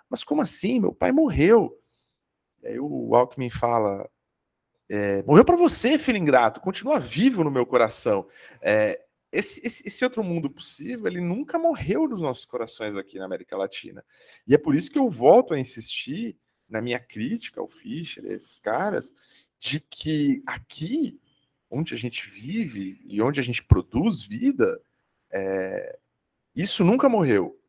[0.08, 0.78] mas como assim?
[0.78, 1.80] Meu pai morreu.
[2.66, 4.08] Aí o Alckmin fala:
[4.88, 8.26] é, morreu para você, filho ingrato, continua vivo no meu coração.
[8.60, 9.00] É,
[9.32, 13.56] esse, esse, esse, outro mundo possível, ele nunca morreu nos nossos corações aqui na América
[13.56, 14.04] Latina.
[14.46, 16.38] E é por isso que eu volto a insistir
[16.68, 19.12] na minha crítica ao Fischer, esses caras,
[19.58, 21.20] de que aqui,
[21.70, 24.80] onde a gente vive e onde a gente produz vida,
[25.30, 25.98] é,
[26.54, 27.60] isso nunca morreu.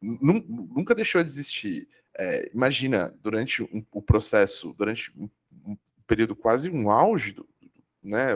[0.00, 1.88] Nunca deixou de existir.
[2.18, 5.28] É, imagina, durante um, o processo, durante um,
[5.64, 5.76] um,
[6.06, 7.48] período quase um auge, do,
[8.02, 8.34] né?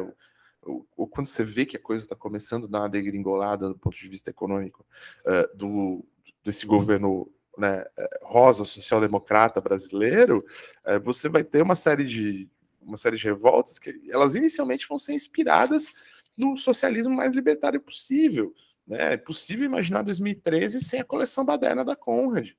[0.63, 3.97] Ou, quando você vê que a coisa está começando a dar uma degringolada do ponto
[3.97, 4.87] de vista econômico
[5.27, 6.05] uh, do,
[6.45, 7.29] desse governo
[7.59, 10.47] né, é, rosa social-democrata brasileiro,
[10.87, 12.49] uh, você vai ter uma série de
[12.81, 15.93] uma série de revoltas que elas inicialmente vão ser inspiradas
[16.37, 18.55] no socialismo mais libertário possível.
[18.87, 19.15] Né?
[19.15, 22.51] É possível imaginar 2013 sem a coleção baderna da Conrad,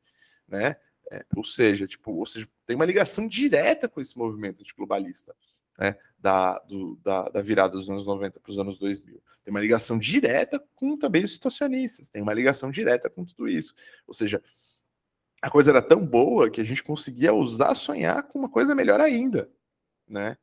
[0.47, 0.77] né?
[1.13, 5.35] É, ou seja, tipo, ou seja, tem uma ligação direta com esse movimento antiglobalista,
[5.77, 9.21] né, da, do, da, da, virada dos anos 90 para os anos 2000.
[9.43, 13.75] Tem uma ligação direta com também os situacionistas, tem uma ligação direta com tudo isso.
[14.07, 14.41] Ou seja,
[15.39, 18.99] a coisa era tão boa que a gente conseguia usar sonhar com uma coisa melhor
[18.99, 19.51] ainda,
[20.07, 20.35] né?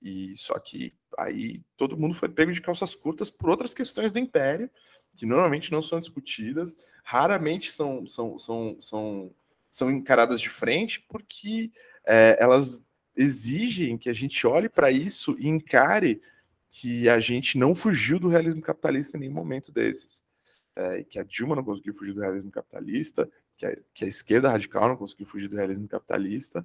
[0.00, 4.20] E só que aí todo mundo foi pego de calças curtas por outras questões do
[4.20, 4.70] império,
[5.16, 9.34] que normalmente não são discutidas, raramente são, são, são, são
[9.74, 11.72] são encaradas de frente porque
[12.06, 12.86] é, elas
[13.16, 16.22] exigem que a gente olhe para isso e encare
[16.70, 20.22] que a gente não fugiu do realismo capitalista em nenhum momento desses.
[20.76, 24.48] É, que a Dilma não conseguiu fugir do realismo capitalista, que a, que a esquerda
[24.48, 26.64] radical não conseguiu fugir do realismo capitalista,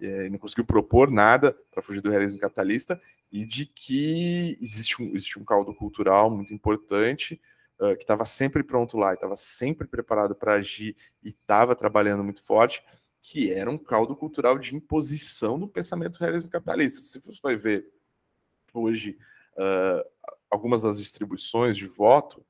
[0.00, 3.00] é, não conseguiu propor nada para fugir do realismo capitalista,
[3.32, 7.40] e de que existe um, existe um caldo cultural muito importante
[7.80, 12.42] uh, que estava sempre pronto lá, estava sempre preparado para agir e estava trabalhando muito
[12.42, 12.82] forte,
[13.22, 17.00] que era um caldo cultural de imposição do pensamento realismo capitalista.
[17.00, 17.88] Se você vai ver
[18.72, 19.18] hoje
[19.54, 22.44] uh, algumas das distribuições de voto,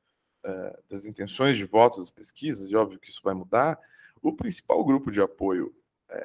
[0.45, 3.79] uh, das intenções de voto das pesquisas, e óbvio que isso vai mudar,
[4.23, 5.75] o principal grupo de apoio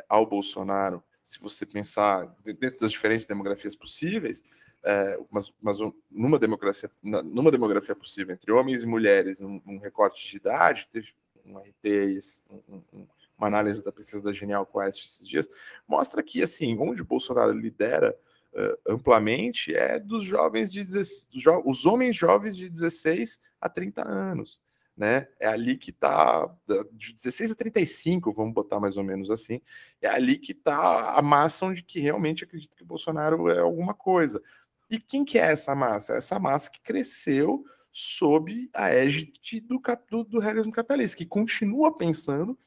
[0.08, 4.44] ao Bolsonaro, se você pensar dentro das diferentes demografias possíveis,
[4.84, 5.78] é, mas, mas
[6.10, 11.14] numa democracia, numa demografia possível entre homens e mulheres, num, num recorte de idade, teve
[11.46, 15.50] um RT, um, um, uma análise da pesquisa da Genial Quest esses dias,
[15.88, 18.16] mostra que assim, onde o Bolsonaro lidera
[18.54, 24.08] uh, amplamente é dos jovens de 16, jo os homens jovens de 16 a 30
[24.08, 24.62] anos.
[24.96, 25.28] Né?
[25.40, 26.54] É ali que está,
[26.92, 29.60] de 16 a 35, vamos botar mais ou menos assim,
[30.00, 33.94] é ali que está a massa onde que realmente acredita que o Bolsonaro é alguma
[33.96, 34.44] coisa.
[34.92, 36.16] E quem que é essa massa?
[36.16, 37.64] Essa massa que cresceu
[37.94, 42.60] sob a égide do, do, do realismo capitalista, que continua pensando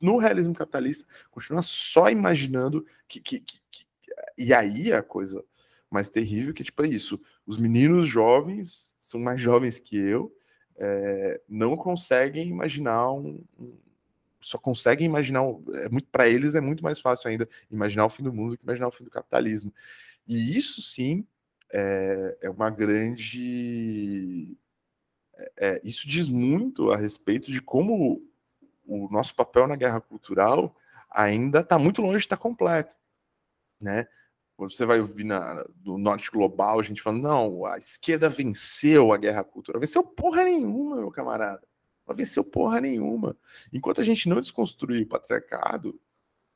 [0.00, 3.86] no realismo capitalista, continua só imaginando que, que, que, que,
[4.38, 5.44] E aí a coisa
[5.90, 10.32] mais terrível que tipo, é isso: os meninos jovens são mais jovens que eu,
[10.76, 13.76] é, não conseguem imaginar um, um
[14.40, 15.42] só conseguem imaginar,
[15.82, 18.56] é muito para eles é muito mais fácil ainda imaginar o fim do mundo do
[18.56, 19.74] que imaginar o fim do capitalismo.
[20.28, 21.26] E isso sim
[21.72, 24.56] é, é uma grande.
[25.56, 28.22] É, isso diz muito a respeito de como
[28.84, 30.74] o nosso papel na guerra cultural
[31.10, 32.96] ainda está muito longe de estar tá completo,
[33.82, 34.06] né?
[34.56, 39.16] Você vai ouvir na, do norte global a gente falando, não, a esquerda venceu a
[39.16, 39.80] guerra cultural.
[39.80, 41.62] Venceu porra nenhuma, meu camarada.
[42.12, 43.36] Venceu porra nenhuma.
[43.72, 46.00] Enquanto a gente não desconstruir o patriarcado,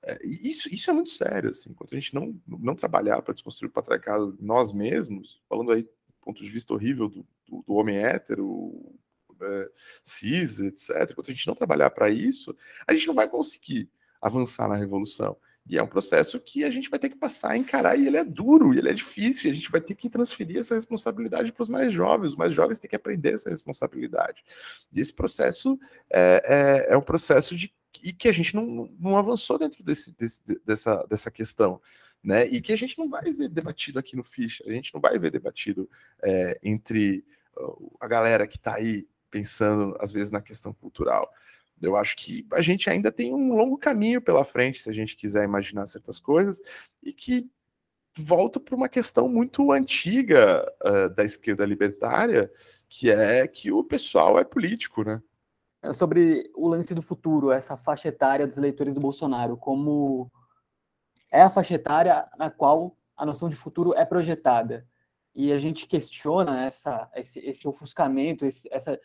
[0.04, 3.70] é, isso, isso é muito sério, assim, enquanto a gente não, não trabalhar para desconstruir
[3.70, 7.98] o patriarcado nós mesmos, falando aí do ponto de vista horrível do, do, do homem
[7.98, 8.94] hétero,
[9.40, 9.70] é,
[10.04, 12.54] cis, etc., enquanto a gente não trabalhar para isso,
[12.86, 15.36] a gente não vai conseguir avançar na revolução.
[15.68, 18.16] E é um processo que a gente vai ter que passar a encarar, e ele
[18.16, 21.52] é duro, e ele é difícil, e a gente vai ter que transferir essa responsabilidade
[21.52, 22.30] para os mais jovens.
[22.30, 24.42] Os mais jovens têm que aprender essa responsabilidade.
[24.92, 25.78] E esse processo
[26.12, 27.72] é, é, é um processo de
[28.02, 31.80] e que a gente não, não avançou dentro desse, desse, dessa, dessa questão.
[32.22, 32.46] Né?
[32.46, 35.18] E que a gente não vai ver debatido aqui no Ficha, a gente não vai
[35.18, 35.90] ver debatido
[36.22, 37.24] é, entre
[38.00, 41.28] a galera que está aí pensando, às vezes, na questão cultural.
[41.80, 45.16] Eu acho que a gente ainda tem um longo caminho pela frente, se a gente
[45.16, 46.60] quiser imaginar certas coisas,
[47.02, 47.50] e que
[48.16, 52.52] volta para uma questão muito antiga uh, da esquerda libertária,
[52.88, 55.20] que é que o pessoal é político, né?
[55.82, 60.30] É sobre o lance do futuro, essa faixa etária dos eleitores do Bolsonaro, como
[61.30, 64.86] é a faixa etária na qual a noção de futuro é projetada.
[65.34, 69.00] E a gente questiona essa, esse, esse ofuscamento, esse, essa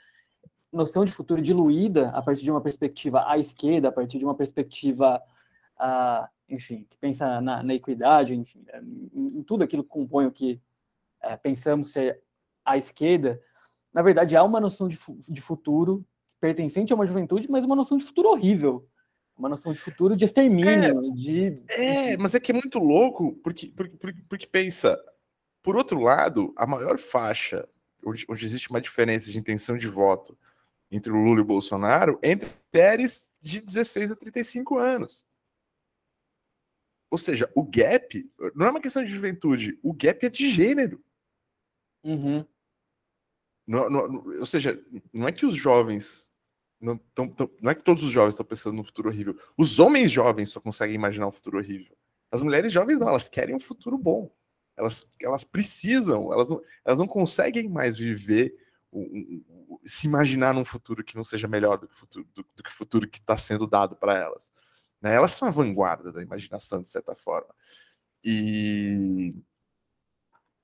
[0.72, 4.36] noção de futuro diluída a partir de uma perspectiva à esquerda, a partir de uma
[4.36, 5.20] perspectiva,
[6.48, 8.64] enfim, que pensa na, na equidade, enfim,
[9.14, 10.62] em, em, tudo aquilo que compõe o que
[11.22, 12.22] é, pensamos ser
[12.64, 13.42] à esquerda,
[13.92, 16.06] na verdade há uma noção de, de futuro
[16.40, 18.88] pertencente a uma juventude, mas uma noção de futuro horrível.
[19.38, 21.62] Uma noção de futuro de extermínio, é, de...
[21.70, 25.00] É, mas é que é muito louco, porque, porque, porque, porque pensa,
[25.62, 27.68] por outro lado, a maior faixa
[28.04, 30.38] onde, onde, existe uma diferença de intenção de voto
[30.90, 35.26] entre o Lula e o Bolsonaro, entre mulheres de 16 a 35 anos.
[37.12, 41.04] Ou seja, o gap não é uma questão de juventude, o gap é de gênero.
[42.04, 42.46] Uhum.
[43.68, 44.82] Não, não, ou seja,
[45.12, 46.32] não é que os jovens.
[46.80, 49.38] Não, tão, tão, não é que todos os jovens estão pensando no futuro horrível.
[49.58, 51.98] Os homens jovens só conseguem imaginar um futuro horrível.
[52.32, 54.32] As mulheres jovens não, elas querem um futuro bom.
[54.78, 58.56] Elas, elas precisam, elas não, elas não conseguem mais viver,
[58.94, 62.46] um, um, se imaginar num futuro que não seja melhor do que o futuro, do,
[62.56, 64.54] do que futuro que está sendo dado para elas.
[65.02, 65.16] Né?
[65.16, 67.54] Elas são a vanguarda da imaginação, de certa forma.
[68.24, 69.34] E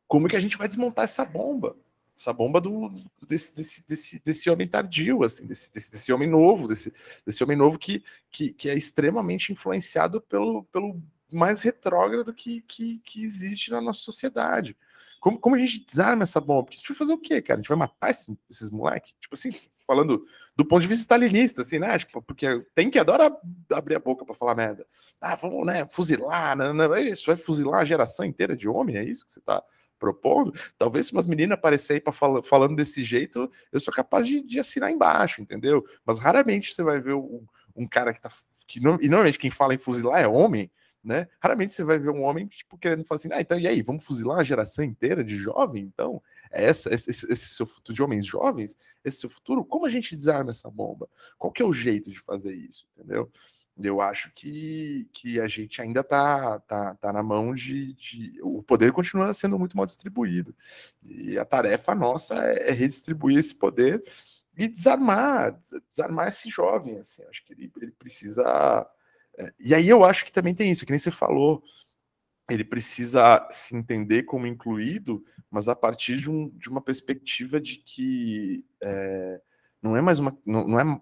[0.07, 1.75] como que a gente vai desmontar essa bomba?
[2.18, 2.91] Essa bomba do
[3.27, 6.94] desse, desse, desse, desse homem tardio, assim, desse, desse, desse, homem novo, desse,
[7.26, 12.99] desse homem novo que, que, que é extremamente influenciado pelo, pelo mais retrógrado que, que,
[12.99, 14.77] que existe na nossa sociedade.
[15.19, 16.64] Como, como a gente desarma essa bomba?
[16.64, 17.60] Porque a gente vai fazer o quê, cara?
[17.60, 19.14] A gente vai matar esse, esses moleques?
[19.19, 19.52] Tipo assim,
[19.88, 20.26] falando
[20.56, 21.98] do ponto de vista stalinista, assim, né?
[21.98, 23.35] Tipo, porque tem que adora
[23.72, 24.85] abrir a boca para falar merda.
[25.19, 28.98] Ah, vamos, né, fuzilar, né, né, é isso, vai fuzilar a geração inteira de homem,
[28.98, 29.64] é isso que você tá
[30.03, 34.41] propondo, talvez se umas meninas aparecerem para fal falando desse jeito, eu sou capaz de,
[34.41, 35.81] de, assinar embaixo, entendeu?
[36.05, 38.30] Mas raramente você vai ver um, um cara que tá.
[38.67, 40.69] Que não, e normalmente quem fala em fuzilar é homem,
[41.01, 41.30] né?
[41.39, 44.05] Raramente você vai ver um homem tipo, querendo falar assim, ah, então e aí, vamos
[44.05, 45.84] fuzilar a geração inteira de jovem?
[45.84, 46.21] Então,
[46.51, 48.75] é essa, esse, esse, seu futuro de homens jovens,
[49.05, 51.07] esse seu futuro, como a gente desarma essa bomba?
[51.38, 53.31] Qual que é o jeito de fazer isso, entendeu?
[53.82, 58.62] Eu acho que, que a gente ainda está tá, tá na mão de, de, O
[58.62, 60.56] poder continua sendo muito mal distribuído.
[61.02, 64.04] E a tarefa nossa é, é redistribuir esse poder
[64.56, 65.60] e desarmar,
[65.90, 66.98] desarmar esse jovem.
[66.98, 68.88] Assim, acho que ele, ele precisa.
[69.38, 71.64] É, e aí eu acho que também tem isso, que nem você falou.
[72.50, 77.78] ele precisa se entender como incluído, mas a partir de, um, de uma perspectiva de
[77.78, 79.41] que é,
[79.82, 81.02] não é mais uma não, não, é,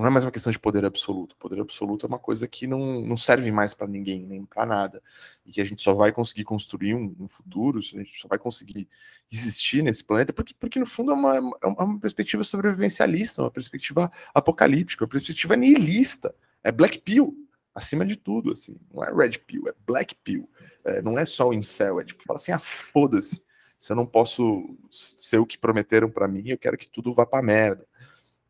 [0.00, 1.36] não é mais uma questão de poder absoluto.
[1.36, 5.02] Poder absoluto é uma coisa que não, não serve mais para ninguém, nem para nada,
[5.44, 8.38] e que a gente só vai conseguir construir um, um, futuro, a gente só vai
[8.38, 8.88] conseguir
[9.30, 14.10] existir nesse planeta, porque, porque no fundo é uma, é uma perspectiva sobrevivencialista, uma perspectiva
[14.34, 17.36] apocalíptica, uma perspectiva nihilista, é Black Pill
[17.74, 18.76] acima de tudo, assim.
[18.92, 20.48] Não é red pill, é black pill.
[20.84, 23.42] É, não é só o incel, é tipo, fala assim, ah, foda-se.
[23.78, 27.24] Se eu não posso ser o que prometeram para mim, eu quero que tudo vá
[27.24, 27.86] pra merda.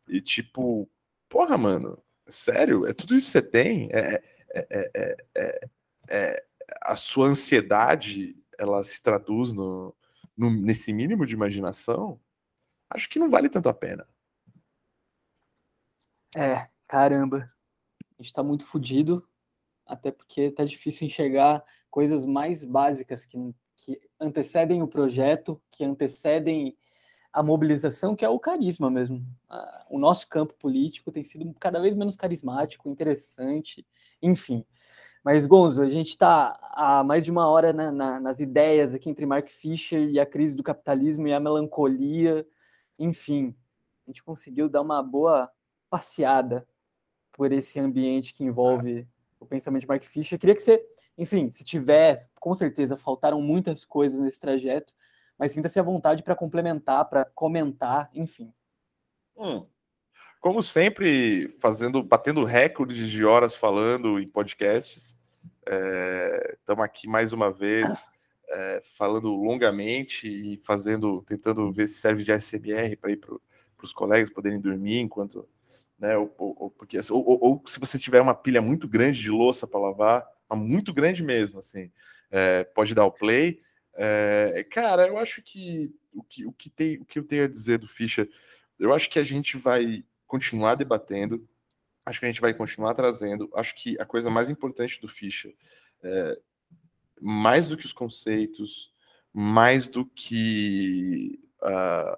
[0.07, 0.89] E tipo,
[1.31, 1.97] porra, mano,
[2.27, 2.85] sério?
[2.85, 3.89] É tudo isso que você tem?
[3.91, 4.21] É,
[4.53, 4.91] é,
[5.33, 5.69] é,
[6.09, 6.45] é,
[6.81, 9.95] a sua ansiedade, ela se traduz no,
[10.37, 12.19] no, nesse mínimo de imaginação?
[12.89, 14.05] Acho que não vale tanto a pena.
[16.35, 17.51] É, caramba
[18.21, 19.27] a gente está muito fodido,
[19.83, 23.37] até porque está difícil enxergar coisas mais básicas que,
[23.75, 26.77] que antecedem o projeto, que antecedem
[27.33, 29.25] a mobilização, que é o carisma mesmo.
[29.89, 33.85] O nosso campo político tem sido cada vez menos carismático, interessante,
[34.21, 34.65] enfim.
[35.23, 39.09] Mas, Gonzo, a gente está há mais de uma hora na, na, nas ideias aqui
[39.09, 42.45] entre Mark Fisher e a crise do capitalismo e a melancolia,
[42.97, 43.55] enfim.
[44.05, 45.49] A gente conseguiu dar uma boa
[45.89, 46.67] passeada
[47.31, 49.07] por esse ambiente que envolve
[49.39, 50.37] o pensamento de Mark Fisher.
[50.37, 50.83] Queria que você,
[51.17, 54.93] enfim, se tiver, com certeza faltaram muitas coisas nesse trajeto,
[55.41, 58.53] mas sinta-se à vontade para complementar, para comentar, enfim.
[59.35, 59.65] Hum.
[60.39, 65.19] Como sempre, fazendo, batendo recordes de horas falando em podcasts.
[66.59, 68.11] Estamos é, aqui mais uma vez
[68.49, 73.35] é, falando longamente e fazendo, tentando ver se serve de ASMR para ir para
[73.81, 75.49] os colegas poderem dormir enquanto
[75.97, 76.15] né?
[76.17, 79.65] Ou, ou, porque, assim, ou, ou, se você tiver uma pilha muito grande de louça
[79.65, 80.23] para lavar,
[80.53, 81.91] muito grande mesmo, assim,
[82.29, 83.59] é, pode dar o play.
[83.93, 87.47] É, cara, eu acho que o, que o que tem o que eu tenho a
[87.47, 88.29] dizer do Fischer,
[88.79, 91.47] eu acho que a gente vai continuar debatendo,
[92.05, 93.49] acho que a gente vai continuar trazendo.
[93.55, 95.55] Acho que a coisa mais importante do Fischer,
[96.03, 96.39] é,
[97.19, 98.93] mais do que os conceitos,
[99.33, 102.17] mais do que uh,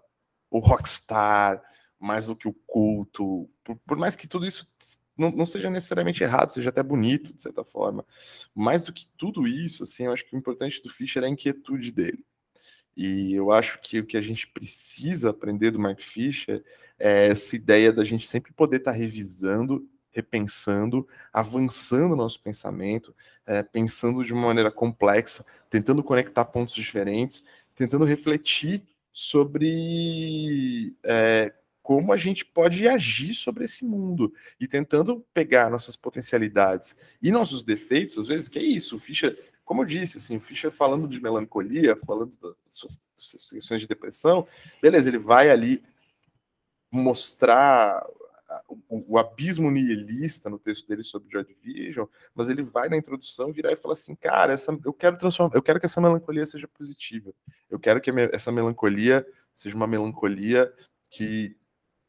[0.49, 1.61] o rockstar,
[1.99, 4.71] mais do que o culto, por, por mais que tudo isso
[5.17, 8.05] não, não, seja necessariamente errado, seja até bonito, de certa forma,
[8.53, 11.29] mais do que tudo isso, assim, eu acho que o importante do Fischer é a
[11.29, 12.23] inquietude dele.
[12.95, 16.63] E eu acho que o que a gente precisa aprender do Mark Fisher
[16.99, 23.15] é essa ideia da gente sempre poder estar tá revisando, repensando, avançando o nosso pensamento,
[23.47, 27.43] é, pensando de uma maneira complexa, tentando conectar pontos diferentes,
[27.75, 31.53] tentando refletir sobre é,
[31.83, 37.65] como a gente pode agir sobre esse mundo e tentando pegar nossas potencialidades e nossos
[37.65, 41.07] defeitos, às vezes, que é isso, o Fischer, como eu disse, assim, o Fischer falando
[41.09, 43.01] de melancolia, falando das suas,
[43.51, 44.47] questões de depressão,
[44.81, 45.83] beleza, ele vai ali
[46.89, 48.05] mostrar
[48.67, 53.51] o, o, abismo nihilista no texto dele sobre Joy Division, mas ele vai na introdução
[53.51, 56.67] virar e falar assim, cara, essa, eu quero transformar, eu quero que essa melancolia seja
[56.67, 57.33] positiva,
[57.69, 60.71] eu quero que essa melancolia seja uma melancolia
[61.09, 61.57] que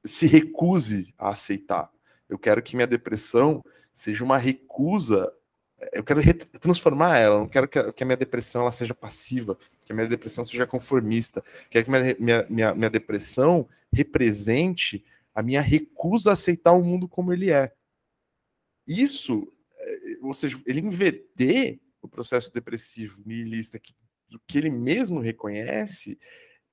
[0.05, 1.91] se recuse a aceitar.
[2.29, 3.63] Eu quero que minha depressão
[3.93, 5.33] seja uma recusa.
[5.93, 6.21] Eu quero
[6.61, 7.37] transformar ela.
[7.37, 10.67] Eu não quero que a, minha depressão ela seja passiva, que a minha depressão seja
[10.67, 11.43] conformista.
[11.71, 15.05] Quero que minha, minha, minha, minha depressão represente
[15.35, 17.73] a minha recusa a aceitar o mundo como ele é.
[18.87, 23.95] Isso, é, ou seja, ele inverter o processo depressivo nihilista que,
[24.47, 26.19] que ele mesmo reconhece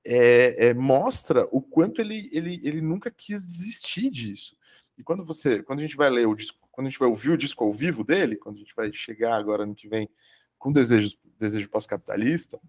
[0.04, 4.56] é, é, mostra o quanto ele, ele, ele nunca quis desistir disso.
[4.98, 7.30] E quando você, quando a gente vai ler o disco, quando a gente vai ouvir
[7.30, 10.08] o disco ao vivo dele, quando a gente vai chegar agora no que vem
[10.58, 12.60] com desejo, desejo pós-capitalista,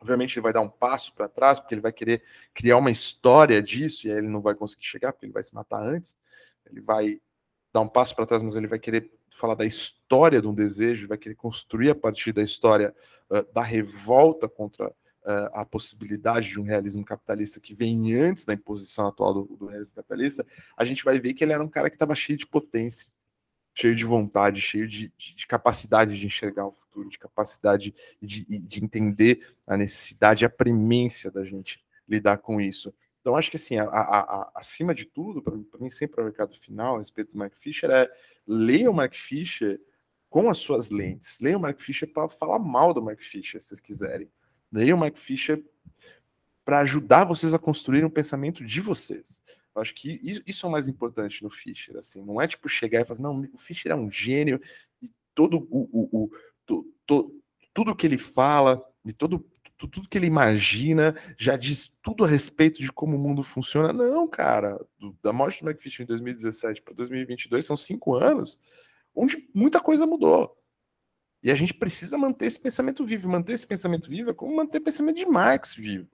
[0.00, 2.22] obviamente ele vai dar um passo para trás, porque ele vai querer
[2.52, 5.54] criar uma história disso, e aí ele não vai conseguir chegar, porque ele vai se
[5.54, 6.16] matar antes.
[6.66, 7.20] Ele vai
[7.72, 11.08] dar um passo para trás, mas ele vai querer falar da história de um desejo,
[11.08, 12.94] vai querer construir a partir da história
[13.28, 14.94] uh, da revolta contra
[15.24, 19.66] uh, a possibilidade de um realismo capitalista que vem antes da imposição atual do, do
[19.66, 20.46] realismo capitalista,
[20.76, 23.08] a gente vai ver que ele era um cara que estava cheio de potência,
[23.74, 28.44] cheio de vontade, cheio de, de, de, capacidade de enxergar o futuro, de capacidade de,
[28.44, 32.94] de entender a necessidade, a premência da gente lidar com isso.
[33.20, 36.54] Então, acho que assim, a, a, a, acima de tudo, para mim, sempre o recado
[36.58, 38.08] final a respeito do Mark Fisher é
[38.46, 39.80] ler o Mark Fisher
[40.28, 41.40] com as suas lentes.
[41.40, 44.28] Leia o Mark Fisher para falar mal do Mark Fisher, se vocês quiserem.
[44.74, 45.64] Leiam Mike Fisher
[46.64, 49.40] para ajudar vocês a construir um pensamento de vocês.
[49.74, 53.00] Eu acho que isso é o mais importante no Fischer, assim, não é tipo chegar
[53.00, 54.60] e falar, não, o Fischer é um gênio
[55.02, 56.30] e todo o, o, o
[56.64, 57.42] to, to,
[57.72, 59.44] tudo que ele fala, de todo
[59.76, 63.92] tudo que ele imagina, já diz tudo a respeito de como o mundo funciona.
[63.92, 68.58] Não, cara, do, da morte do McFish em 2017 para 2022 são cinco anos,
[69.14, 70.56] onde muita coisa mudou.
[71.44, 73.28] E a gente precisa manter esse pensamento vivo.
[73.28, 76.08] Manter esse pensamento vivo é como manter o pensamento de Marx vivo.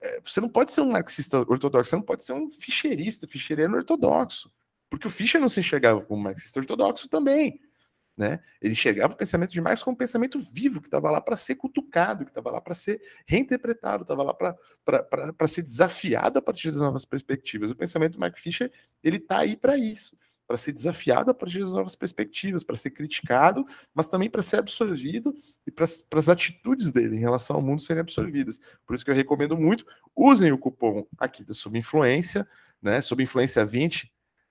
[0.00, 3.76] É, você não pode ser um marxista ortodoxo, você não pode ser um ficheirista, ficheiriano
[3.76, 4.48] ortodoxo.
[4.88, 7.60] Porque o Fischer não se enxergava como marxista ortodoxo também.
[8.16, 8.40] Né?
[8.62, 11.56] Ele chegava o pensamento de Marx como um pensamento vivo, que estava lá para ser
[11.56, 16.80] cutucado, que estava lá para ser reinterpretado, estava lá para ser desafiado a partir das
[16.80, 17.72] novas perspectivas.
[17.72, 20.16] O pensamento do Mark Fisher ele está aí para isso,
[20.48, 24.56] para ser desafiado a partir das novas perspectivas, para ser criticado, mas também para ser
[24.56, 25.34] absorvido
[25.66, 28.58] e para as atitudes dele em relação ao mundo serem absorvidas.
[28.86, 29.84] Por isso que eu recomendo muito,
[30.16, 32.48] usem o cupom aqui da Subinfluência,
[32.80, 33.02] né?
[33.02, 34.10] Subinfluência 20,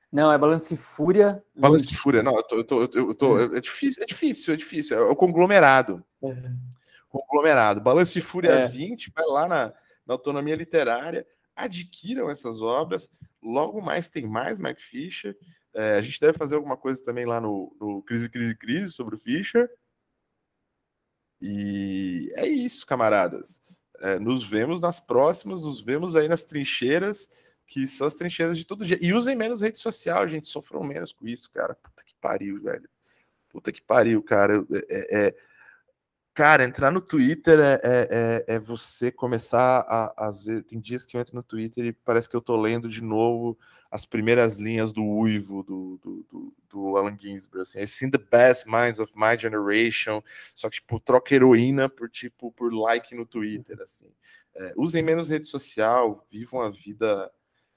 [0.09, 1.43] não, é Balance Fúria.
[1.53, 4.57] Balance de Fúria, não, eu tô, eu tô, eu tô, é difícil, é difícil, é
[4.57, 4.97] difícil.
[4.97, 6.01] É o conglomerado.
[6.21, 6.57] Uhum.
[7.09, 7.81] Conglomerado.
[7.81, 8.67] Balance Fúria é.
[8.67, 9.73] 20, vai lá na,
[10.05, 13.11] na autonomia literária, adquiram essas obras.
[13.43, 15.35] Logo mais tem mais Mark Fisher.
[15.73, 19.15] É, a gente deve fazer alguma coisa também lá no, no Crise, Crise, Crise sobre
[19.15, 19.69] o Fischer.
[21.41, 23.61] E é isso, camaradas.
[23.99, 27.29] É, nos vemos nas próximas, nos vemos aí nas trincheiras
[27.67, 28.97] que são as trincheiras de todo dia.
[29.01, 30.47] E usem menos rede social, gente.
[30.47, 31.75] Sofram menos com isso, cara.
[31.75, 32.89] Puta que pariu, velho.
[33.49, 34.65] Puta que pariu, cara.
[34.89, 35.35] É, é...
[36.33, 40.27] Cara, entrar no Twitter é, é, é, é você começar a.
[40.27, 42.87] Às vezes, tem dias que eu entro no Twitter e parece que eu tô lendo
[42.87, 43.59] de novo
[43.89, 47.61] as primeiras linhas do Uivo, do, do, do, do Alan Ginsberg.
[47.61, 47.79] Assim.
[47.79, 50.21] I've seen the best minds of my generation.
[50.55, 54.11] Só que, tipo, troca heroína por, tipo, por like no Twitter, assim.
[54.55, 57.31] É, usem menos rede social, vivam a vida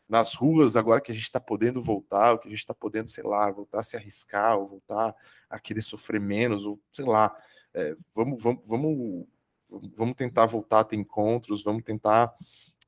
[0.08, 3.22] nas ruas, agora que a gente está podendo voltar, que a gente está podendo, sei
[3.22, 5.14] lá, voltar a se arriscar, ou voltar
[5.48, 7.32] a querer sofrer menos, ou sei lá,
[7.72, 9.26] é, vamos, vamos, vamos,
[9.96, 12.34] vamos tentar voltar a ter encontros, vamos tentar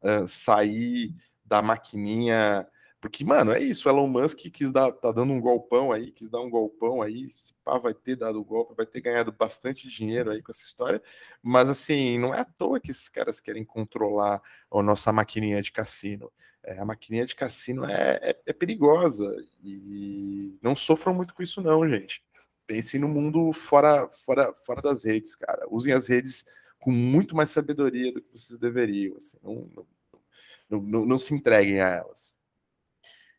[0.03, 2.67] uh, sair da maquininha
[3.03, 3.89] porque, mano, é isso.
[3.89, 7.29] Elon Musk quis dar, tá dando um golpão aí, quis dar um golpão aí.
[7.29, 10.63] Se pá, vai ter dado o golpe, vai ter ganhado bastante dinheiro aí com essa
[10.63, 11.03] história.
[11.43, 15.73] Mas, assim, não é à toa que esses caras querem controlar a nossa maquininha de
[15.73, 16.33] cassino.
[16.63, 19.35] É, a maquininha de cassino é, é, é, perigosa.
[19.65, 22.25] E não sofram muito com isso, não, gente.
[22.69, 25.67] Pensem no mundo fora, fora, fora das redes, cara.
[25.69, 26.45] Usem as redes
[26.79, 29.17] com muito mais sabedoria do que vocês deveriam.
[29.17, 29.39] Assim.
[29.43, 29.69] não,
[30.71, 32.41] não, não, não se entreguem a elas.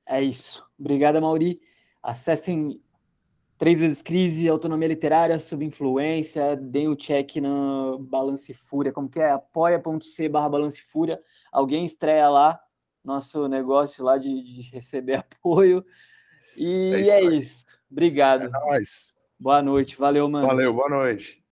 [0.05, 0.65] É isso.
[0.77, 1.59] Obrigada, Mauri.
[2.01, 2.81] Acessem
[3.63, 9.21] Três vezes crise, autonomia literária, subinfluência, deem o um check no Balance Fúria, como que
[9.21, 9.31] é?
[9.31, 11.17] apoia.c barra Balance Fúria.
[11.49, 12.59] Alguém estreia lá
[13.01, 15.85] nosso negócio lá de, de receber apoio.
[16.57, 17.13] E é isso.
[17.13, 17.65] É isso.
[17.89, 18.43] Obrigado.
[18.43, 19.15] É nóis.
[19.39, 19.95] Boa noite.
[19.95, 20.45] Valeu, mano.
[20.45, 21.41] Valeu, boa noite.